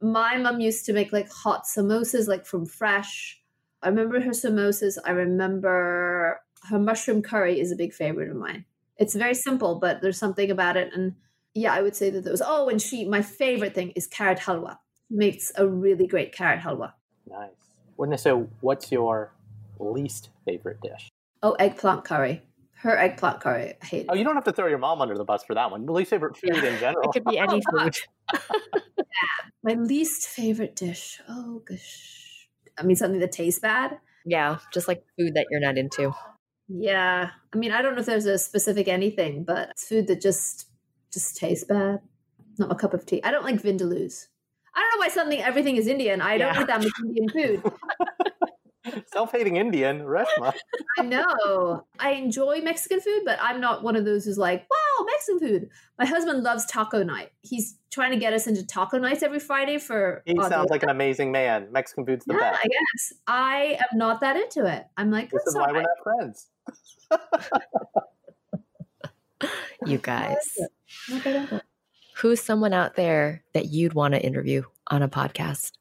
My 0.00 0.36
mom 0.36 0.60
used 0.60 0.84
to 0.86 0.92
make 0.92 1.12
like 1.12 1.30
hot 1.30 1.64
samosas, 1.64 2.28
like 2.28 2.44
from 2.44 2.66
fresh. 2.66 3.40
I 3.82 3.88
remember 3.88 4.20
her 4.20 4.30
samosas. 4.30 4.98
I 5.04 5.12
remember 5.12 6.40
her 6.68 6.78
mushroom 6.78 7.22
curry 7.22 7.60
is 7.60 7.72
a 7.72 7.76
big 7.76 7.94
favorite 7.94 8.30
of 8.30 8.36
mine. 8.36 8.66
It's 8.98 9.14
very 9.14 9.34
simple, 9.34 9.76
but 9.80 10.02
there's 10.02 10.18
something 10.18 10.50
about 10.50 10.76
it. 10.76 10.92
And 10.92 11.14
yeah, 11.54 11.72
I 11.72 11.82
would 11.82 11.96
say 11.96 12.10
that 12.10 12.24
those. 12.24 12.42
Oh, 12.44 12.68
and 12.68 12.80
she, 12.80 13.04
my 13.04 13.22
favorite 13.22 13.74
thing 13.74 13.90
is 13.96 14.06
carrot 14.06 14.38
halwa. 14.38 14.78
Makes 15.10 15.52
a 15.56 15.66
really 15.66 16.06
great 16.06 16.32
carrot 16.32 16.60
halwa. 16.60 16.92
Nice. 17.28 17.50
Wouldn't 17.96 18.14
it- 18.14 18.22
So, 18.22 18.48
what's 18.60 18.90
your 18.90 19.32
least 19.78 20.30
favorite 20.44 20.80
dish? 20.80 21.08
Oh, 21.42 21.52
eggplant 21.52 22.04
curry. 22.04 22.42
Her 22.76 22.96
eggplant 22.98 23.40
curry, 23.40 23.74
I 23.80 23.86
hate 23.86 24.06
oh, 24.08 24.12
it. 24.12 24.16
Oh, 24.16 24.18
you 24.18 24.24
don't 24.24 24.34
have 24.34 24.44
to 24.44 24.52
throw 24.52 24.66
your 24.66 24.78
mom 24.78 25.00
under 25.00 25.16
the 25.16 25.24
bus 25.24 25.44
for 25.44 25.54
that 25.54 25.70
one. 25.70 25.86
Least 25.86 26.10
favorite 26.10 26.36
food 26.36 26.64
in 26.64 26.78
general. 26.80 27.10
It 27.10 27.12
could 27.12 27.24
be 27.24 27.38
any 27.38 27.62
food. 27.70 27.94
My 29.62 29.74
least 29.74 30.26
favorite 30.28 30.74
dish. 30.74 31.20
Oh 31.28 31.62
gosh. 31.68 32.48
I 32.78 32.82
mean, 32.82 32.96
something 32.96 33.20
that 33.20 33.30
tastes 33.32 33.60
bad. 33.60 33.98
Yeah, 34.24 34.58
just 34.72 34.88
like 34.88 35.04
food 35.18 35.34
that 35.34 35.46
you're 35.50 35.60
not 35.60 35.78
into. 35.78 36.12
Yeah. 36.68 37.30
I 37.52 37.56
mean, 37.56 37.70
I 37.70 37.82
don't 37.82 37.94
know 37.94 38.00
if 38.00 38.06
there's 38.06 38.26
a 38.26 38.38
specific 38.38 38.88
anything, 38.88 39.44
but 39.44 39.70
it's 39.70 39.86
food 39.86 40.06
that 40.08 40.20
just 40.20 40.66
just 41.12 41.36
tastes 41.36 41.64
bad. 41.64 42.00
Not 42.58 42.68
my 42.68 42.74
cup 42.74 42.94
of 42.94 43.06
tea. 43.06 43.22
I 43.22 43.30
don't 43.30 43.44
like 43.44 43.62
vindaloos. 43.62 44.26
I 44.74 44.80
don't 44.80 44.98
know 44.98 45.04
why 45.04 45.08
suddenly 45.08 45.38
everything 45.38 45.76
is 45.76 45.86
Indian. 45.86 46.20
I 46.20 46.38
don't 46.38 46.54
Yeah. 46.54 46.62
eat 46.62 46.66
that 46.66 46.82
much 46.82 46.92
Indian 47.04 47.28
food. 47.28 47.72
Self-hating 49.12 49.56
Indian, 49.56 50.00
Reshma. 50.00 50.52
I 50.98 51.02
know. 51.02 51.86
I 52.00 52.12
enjoy 52.12 52.60
Mexican 52.62 53.00
food, 53.00 53.22
but 53.24 53.38
I'm 53.40 53.60
not 53.60 53.84
one 53.84 53.94
of 53.94 54.04
those 54.04 54.24
who's 54.24 54.38
like, 54.38 54.66
wow, 54.70 55.06
Mexican 55.06 55.38
food. 55.48 55.68
My 55.98 56.06
husband 56.06 56.42
loves 56.42 56.66
taco 56.66 57.02
night. 57.04 57.30
He's 57.42 57.78
trying 57.90 58.10
to 58.10 58.16
get 58.16 58.32
us 58.32 58.46
into 58.48 58.66
taco 58.66 58.98
nights 58.98 59.22
every 59.22 59.38
Friday 59.38 59.78
for. 59.78 60.22
He 60.26 60.34
sounds 60.42 60.70
like 60.70 60.82
an 60.82 60.88
amazing 60.88 61.30
man. 61.30 61.68
Mexican 61.70 62.04
food's 62.06 62.24
the 62.24 62.34
yeah, 62.34 62.50
best. 62.50 62.60
I 62.64 62.68
guess. 62.68 63.12
I 63.28 63.78
am 63.92 63.98
not 63.98 64.20
that 64.22 64.36
into 64.36 64.66
it. 64.66 64.84
I'm 64.96 65.10
like, 65.10 65.30
This 65.30 65.46
is 65.46 65.54
why 65.54 65.66
all 65.68 65.74
we're 65.74 65.82
not 65.82 66.02
friends. 66.02 66.48
You 69.86 69.98
guys. 69.98 70.56
Who's 72.16 72.42
someone 72.42 72.72
out 72.72 72.96
there 72.96 73.42
that 73.54 73.66
you'd 73.66 73.94
want 73.94 74.14
to 74.14 74.24
interview 74.24 74.62
on 74.88 75.02
a 75.02 75.08
podcast? 75.08 75.72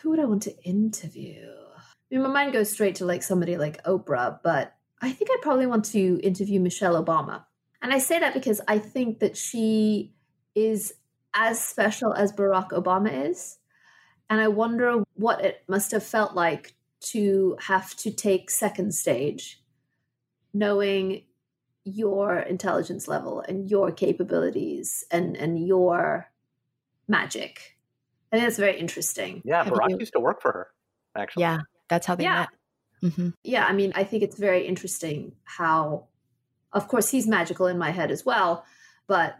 Who 0.00 0.10
would 0.10 0.20
I 0.20 0.24
want 0.24 0.42
to 0.44 0.62
interview? 0.64 1.46
I 1.76 2.14
mean, 2.14 2.22
my 2.22 2.28
mind 2.28 2.52
goes 2.52 2.70
straight 2.70 2.96
to 2.96 3.04
like 3.04 3.22
somebody 3.22 3.56
like 3.56 3.82
Oprah, 3.84 4.40
but 4.42 4.74
I 5.00 5.10
think 5.12 5.30
I'd 5.30 5.42
probably 5.42 5.66
want 5.66 5.84
to 5.86 6.20
interview 6.22 6.60
Michelle 6.60 7.02
Obama. 7.02 7.44
And 7.80 7.92
I 7.92 7.98
say 7.98 8.20
that 8.20 8.34
because 8.34 8.60
I 8.68 8.78
think 8.78 9.18
that 9.20 9.36
she 9.36 10.14
is 10.54 10.94
as 11.34 11.62
special 11.62 12.12
as 12.12 12.32
Barack 12.32 12.70
Obama 12.70 13.28
is. 13.30 13.58
And 14.30 14.40
I 14.40 14.48
wonder 14.48 15.02
what 15.14 15.44
it 15.44 15.62
must 15.68 15.90
have 15.90 16.04
felt 16.04 16.34
like 16.34 16.74
to 17.00 17.56
have 17.60 17.94
to 17.96 18.10
take 18.10 18.50
second 18.50 18.94
stage, 18.94 19.60
knowing 20.54 21.24
your 21.84 22.38
intelligence 22.38 23.08
level 23.08 23.40
and 23.46 23.68
your 23.70 23.90
capabilities 23.90 25.04
and, 25.10 25.36
and 25.36 25.64
your 25.66 26.28
magic. 27.08 27.76
I 28.32 28.36
think 28.36 28.46
that's 28.46 28.58
very 28.58 28.78
interesting. 28.78 29.42
Yeah, 29.44 29.64
Have 29.64 29.72
Barack 29.72 29.90
you- 29.90 29.98
used 30.00 30.12
to 30.14 30.20
work 30.20 30.40
for 30.40 30.52
her, 30.52 30.68
actually. 31.16 31.42
Yeah, 31.42 31.58
that's 31.88 32.06
how 32.06 32.14
they 32.14 32.24
Yeah. 32.24 32.46
met. 33.02 33.12
hmm 33.14 33.28
yeah, 33.42 33.64
I 33.66 33.72
mean, 33.72 33.92
I 33.96 34.04
think 34.04 34.22
it's 34.22 34.38
very 34.38 34.66
interesting 34.66 35.32
how, 35.44 36.06
of 36.72 36.86
course, 36.88 37.10
he's 37.10 37.26
magical 37.26 37.66
in 37.66 37.76
my 37.78 37.90
head 37.90 38.10
as 38.10 38.24
well, 38.24 38.64
but 39.08 39.36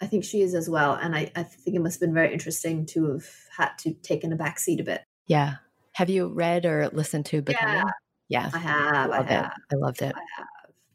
I 0.00 0.06
think 0.06 0.24
she 0.24 0.40
is 0.42 0.54
as 0.54 0.70
well. 0.70 0.94
And 0.94 1.14
I, 1.14 1.30
I 1.36 1.42
think 1.42 1.76
it 1.76 1.80
must 1.80 1.96
have 1.96 2.06
been 2.08 2.14
very 2.14 2.32
interesting 2.32 2.86
to 2.86 3.12
have 3.12 3.26
had 3.56 3.76
to 3.80 3.92
take 3.94 4.24
in 4.24 4.32
a 4.32 4.36
back 4.36 4.58
seat 4.58 4.80
a 4.80 4.84
bit. 4.84 5.02
Yeah. 5.26 5.56
Have 5.94 6.08
you 6.08 6.28
read 6.28 6.64
or 6.64 6.88
listened 6.92 7.26
to 7.26 7.42
Becoming? 7.42 7.74
Yeah. 7.74 7.84
Yeah. 8.28 8.50
I 8.54 8.58
have, 8.58 8.94
I 8.94 9.06
love 9.18 9.26
have. 9.26 9.44
it. 9.46 9.50
I 9.74 9.76
loved 9.76 10.02
it. 10.02 10.14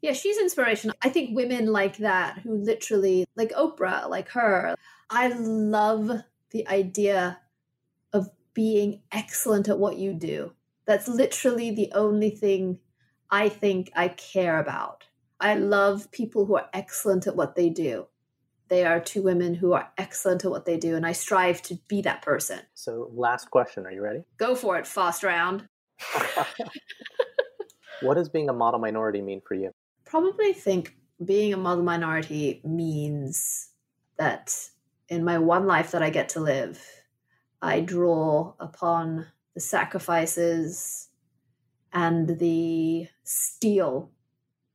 Yeah, 0.06 0.14
she's 0.14 0.38
inspiration. 0.38 0.92
I 1.02 1.10
think 1.10 1.36
women 1.36 1.66
like 1.66 1.98
that 1.98 2.38
who 2.38 2.58
literally, 2.58 3.26
like 3.36 3.52
Oprah, 3.54 4.08
like 4.08 4.30
her, 4.30 4.76
I 5.10 5.30
love 5.30 6.12
the 6.52 6.68
idea 6.68 7.40
of 8.14 8.30
being 8.54 9.02
excellent 9.12 9.68
at 9.68 9.80
what 9.80 9.98
you 9.98 10.14
do. 10.14 10.54
That's 10.86 11.08
literally 11.08 11.72
the 11.72 11.92
only 11.96 12.30
thing 12.30 12.78
I 13.32 13.50
think 13.50 13.90
I 13.96 14.10
care 14.10 14.60
about. 14.60 15.06
I 15.40 15.56
love 15.56 16.12
people 16.12 16.46
who 16.46 16.56
are 16.56 16.70
excellent 16.72 17.26
at 17.26 17.36
what 17.36 17.56
they 17.56 17.72
do. 17.72 18.06
They 18.68 18.86
are 18.86 19.00
two 19.00 19.24
women 19.24 19.56
who 19.56 19.74
are 19.74 19.90
excellent 19.98 20.46
at 20.46 20.52
what 20.52 20.68
they 20.68 20.78
do, 20.78 20.96
and 20.96 21.08
I 21.08 21.14
strive 21.14 21.64
to 21.64 21.80
be 21.88 22.04
that 22.04 22.22
person. 22.22 22.60
So, 22.76 23.10
last 23.12 23.50
question. 23.50 23.88
Are 23.88 23.92
you 23.92 24.04
ready? 24.04 24.22
Go 24.38 24.54
for 24.54 24.78
it, 24.78 24.86
fast 24.86 25.24
round. 25.24 25.68
what 28.02 28.14
does 28.14 28.30
being 28.30 28.50
a 28.50 28.54
model 28.54 28.80
minority 28.80 29.24
mean 29.24 29.42
for 29.44 29.56
you? 29.56 29.72
Probably 30.06 30.54
think 30.54 30.96
being 31.24 31.54
a 31.54 31.58
model 31.58 31.84
minority 31.84 32.62
means 32.64 33.70
that 34.18 34.70
in 35.10 35.24
my 35.24 35.38
one 35.38 35.66
life 35.66 35.92
that 35.92 36.04
I 36.04 36.10
get 36.10 36.30
to 36.30 36.40
live, 36.40 36.84
I 37.62 37.82
draw 37.82 38.54
upon 38.60 39.28
the 39.54 39.60
sacrifices 39.60 41.10
and 41.94 42.40
the 42.40 43.08
steel 43.24 44.12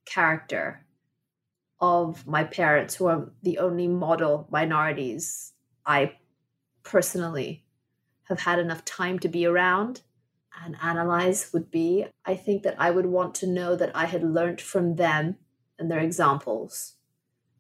character 0.06 0.86
of 1.80 2.26
my 2.26 2.44
parents, 2.44 2.94
who 2.94 3.06
are 3.06 3.30
the 3.42 3.58
only 3.58 3.88
model 3.88 4.46
minorities 4.50 5.52
I 5.86 6.16
personally 6.82 7.64
have 8.24 8.40
had 8.40 8.58
enough 8.58 8.84
time 8.84 9.18
to 9.20 9.28
be 9.28 9.46
around 9.46 10.02
and 10.64 10.76
analyze 10.82 11.50
would 11.52 11.70
be 11.70 12.06
I 12.24 12.34
think 12.34 12.62
that 12.62 12.76
I 12.78 12.90
would 12.90 13.06
want 13.06 13.34
to 13.36 13.46
know 13.46 13.76
that 13.76 13.90
I 13.94 14.06
had 14.06 14.22
learned 14.22 14.60
from 14.60 14.96
them 14.96 15.36
and 15.78 15.90
their 15.90 16.00
examples, 16.00 16.94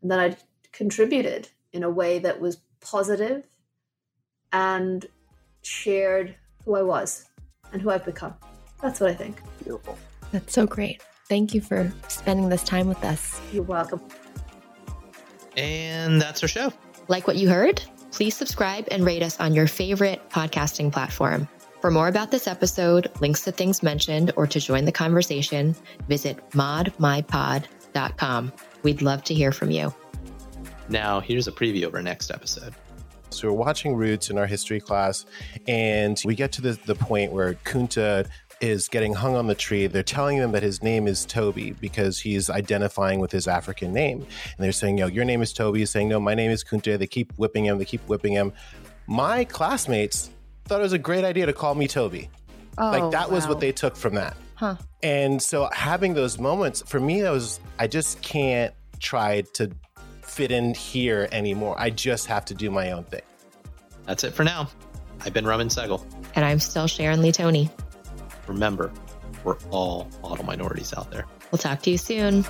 and 0.02 0.10
that 0.10 0.20
I'd 0.20 0.36
contributed 0.72 1.48
in 1.72 1.82
a 1.82 1.90
way 1.90 2.18
that 2.18 2.40
was 2.40 2.58
positive 2.80 3.46
and 4.52 5.06
shared 5.62 6.34
who 6.64 6.76
I 6.76 6.82
was 6.82 7.26
and 7.72 7.80
who 7.80 7.90
I've 7.90 8.04
become. 8.04 8.34
That's 8.82 9.00
what 9.00 9.10
I 9.10 9.14
think. 9.14 9.40
Beautiful. 9.62 9.98
That's 10.32 10.52
so 10.52 10.66
great. 10.66 11.02
Thank 11.28 11.54
you 11.54 11.60
for 11.60 11.92
spending 12.08 12.48
this 12.48 12.64
time 12.64 12.88
with 12.88 13.02
us. 13.04 13.40
You're 13.52 13.62
welcome. 13.62 14.00
And 15.56 16.20
that's 16.20 16.42
our 16.42 16.48
show. 16.48 16.72
Like 17.08 17.26
what 17.26 17.36
you 17.36 17.48
heard? 17.48 17.82
Please 18.10 18.36
subscribe 18.36 18.88
and 18.90 19.04
rate 19.04 19.22
us 19.22 19.38
on 19.38 19.54
your 19.54 19.66
favorite 19.66 20.28
podcasting 20.30 20.92
platform. 20.92 21.48
For 21.80 21.90
more 21.90 22.08
about 22.08 22.30
this 22.30 22.46
episode, 22.46 23.10
links 23.20 23.42
to 23.44 23.52
things 23.52 23.82
mentioned, 23.82 24.32
or 24.36 24.46
to 24.46 24.60
join 24.60 24.84
the 24.84 24.92
conversation, 24.92 25.74
visit 26.08 26.50
modmypod.com. 26.50 28.52
We'd 28.82 29.00
love 29.00 29.24
to 29.24 29.34
hear 29.34 29.50
from 29.50 29.70
you. 29.70 29.94
Now, 30.90 31.20
here's 31.20 31.48
a 31.48 31.52
preview 31.52 31.86
of 31.86 31.94
our 31.94 32.02
next 32.02 32.30
episode. 32.30 32.74
So 33.30 33.48
we're 33.48 33.54
watching 33.54 33.94
Roots 33.94 34.28
in 34.28 34.36
our 34.36 34.46
history 34.46 34.80
class, 34.80 35.24
and 35.66 36.20
we 36.26 36.34
get 36.34 36.52
to 36.52 36.60
the, 36.60 36.78
the 36.84 36.94
point 36.94 37.32
where 37.32 37.54
Kunta 37.54 38.28
is 38.60 38.88
getting 38.88 39.14
hung 39.14 39.34
on 39.34 39.46
the 39.46 39.54
tree. 39.54 39.86
They're 39.86 40.02
telling 40.02 40.36
him 40.36 40.52
that 40.52 40.62
his 40.62 40.82
name 40.82 41.06
is 41.06 41.24
Toby 41.24 41.70
because 41.80 42.18
he's 42.18 42.50
identifying 42.50 43.20
with 43.20 43.32
his 43.32 43.48
African 43.48 43.94
name. 43.94 44.18
And 44.18 44.58
they're 44.58 44.72
saying, 44.72 44.98
Yo, 44.98 45.06
your 45.06 45.24
name 45.24 45.40
is 45.40 45.54
Toby. 45.54 45.78
He's 45.78 45.90
saying, 45.90 46.08
No, 46.08 46.20
my 46.20 46.34
name 46.34 46.50
is 46.50 46.62
Kunta. 46.62 46.98
They 46.98 47.06
keep 47.06 47.32
whipping 47.38 47.64
him. 47.64 47.78
They 47.78 47.86
keep 47.86 48.06
whipping 48.06 48.34
him. 48.34 48.52
My 49.06 49.44
classmates 49.44 50.30
thought 50.66 50.80
it 50.80 50.82
was 50.82 50.92
a 50.92 50.98
great 50.98 51.24
idea 51.24 51.46
to 51.46 51.52
call 51.52 51.74
me 51.74 51.88
Toby. 51.88 52.30
like 52.78 53.02
oh, 53.02 53.10
that 53.10 53.30
was 53.30 53.46
what 53.46 53.60
they 53.60 53.72
took 53.72 53.96
from 53.96 54.14
that. 54.14 54.36
Huh. 54.54 54.76
And 55.02 55.40
so 55.40 55.68
having 55.72 56.14
those 56.14 56.38
moments 56.38 56.82
for 56.86 57.00
me, 57.00 57.22
that 57.22 57.30
was 57.30 57.60
I 57.78 57.86
just 57.86 58.20
can't 58.22 58.74
try 58.98 59.42
to 59.54 59.70
fit 60.22 60.52
in 60.52 60.74
here 60.74 61.28
anymore. 61.32 61.74
I 61.78 61.90
just 61.90 62.26
have 62.26 62.44
to 62.46 62.54
do 62.54 62.70
my 62.70 62.92
own 62.92 63.04
thing. 63.04 63.22
That's 64.06 64.24
it 64.24 64.34
for 64.34 64.44
now. 64.44 64.68
I've 65.22 65.32
been 65.32 65.46
Raman 65.46 65.68
Segel. 65.68 66.04
And 66.34 66.44
I'm 66.44 66.60
still 66.60 66.86
Sharon 66.86 67.20
Lee 67.22 67.32
Tony. 67.32 67.70
Remember, 68.46 68.92
we're 69.44 69.58
all 69.70 70.08
model 70.22 70.44
minorities 70.44 70.94
out 70.94 71.10
there. 71.10 71.26
We'll 71.50 71.58
talk 71.58 71.82
to 71.82 71.90
you 71.90 71.98
soon. 71.98 72.44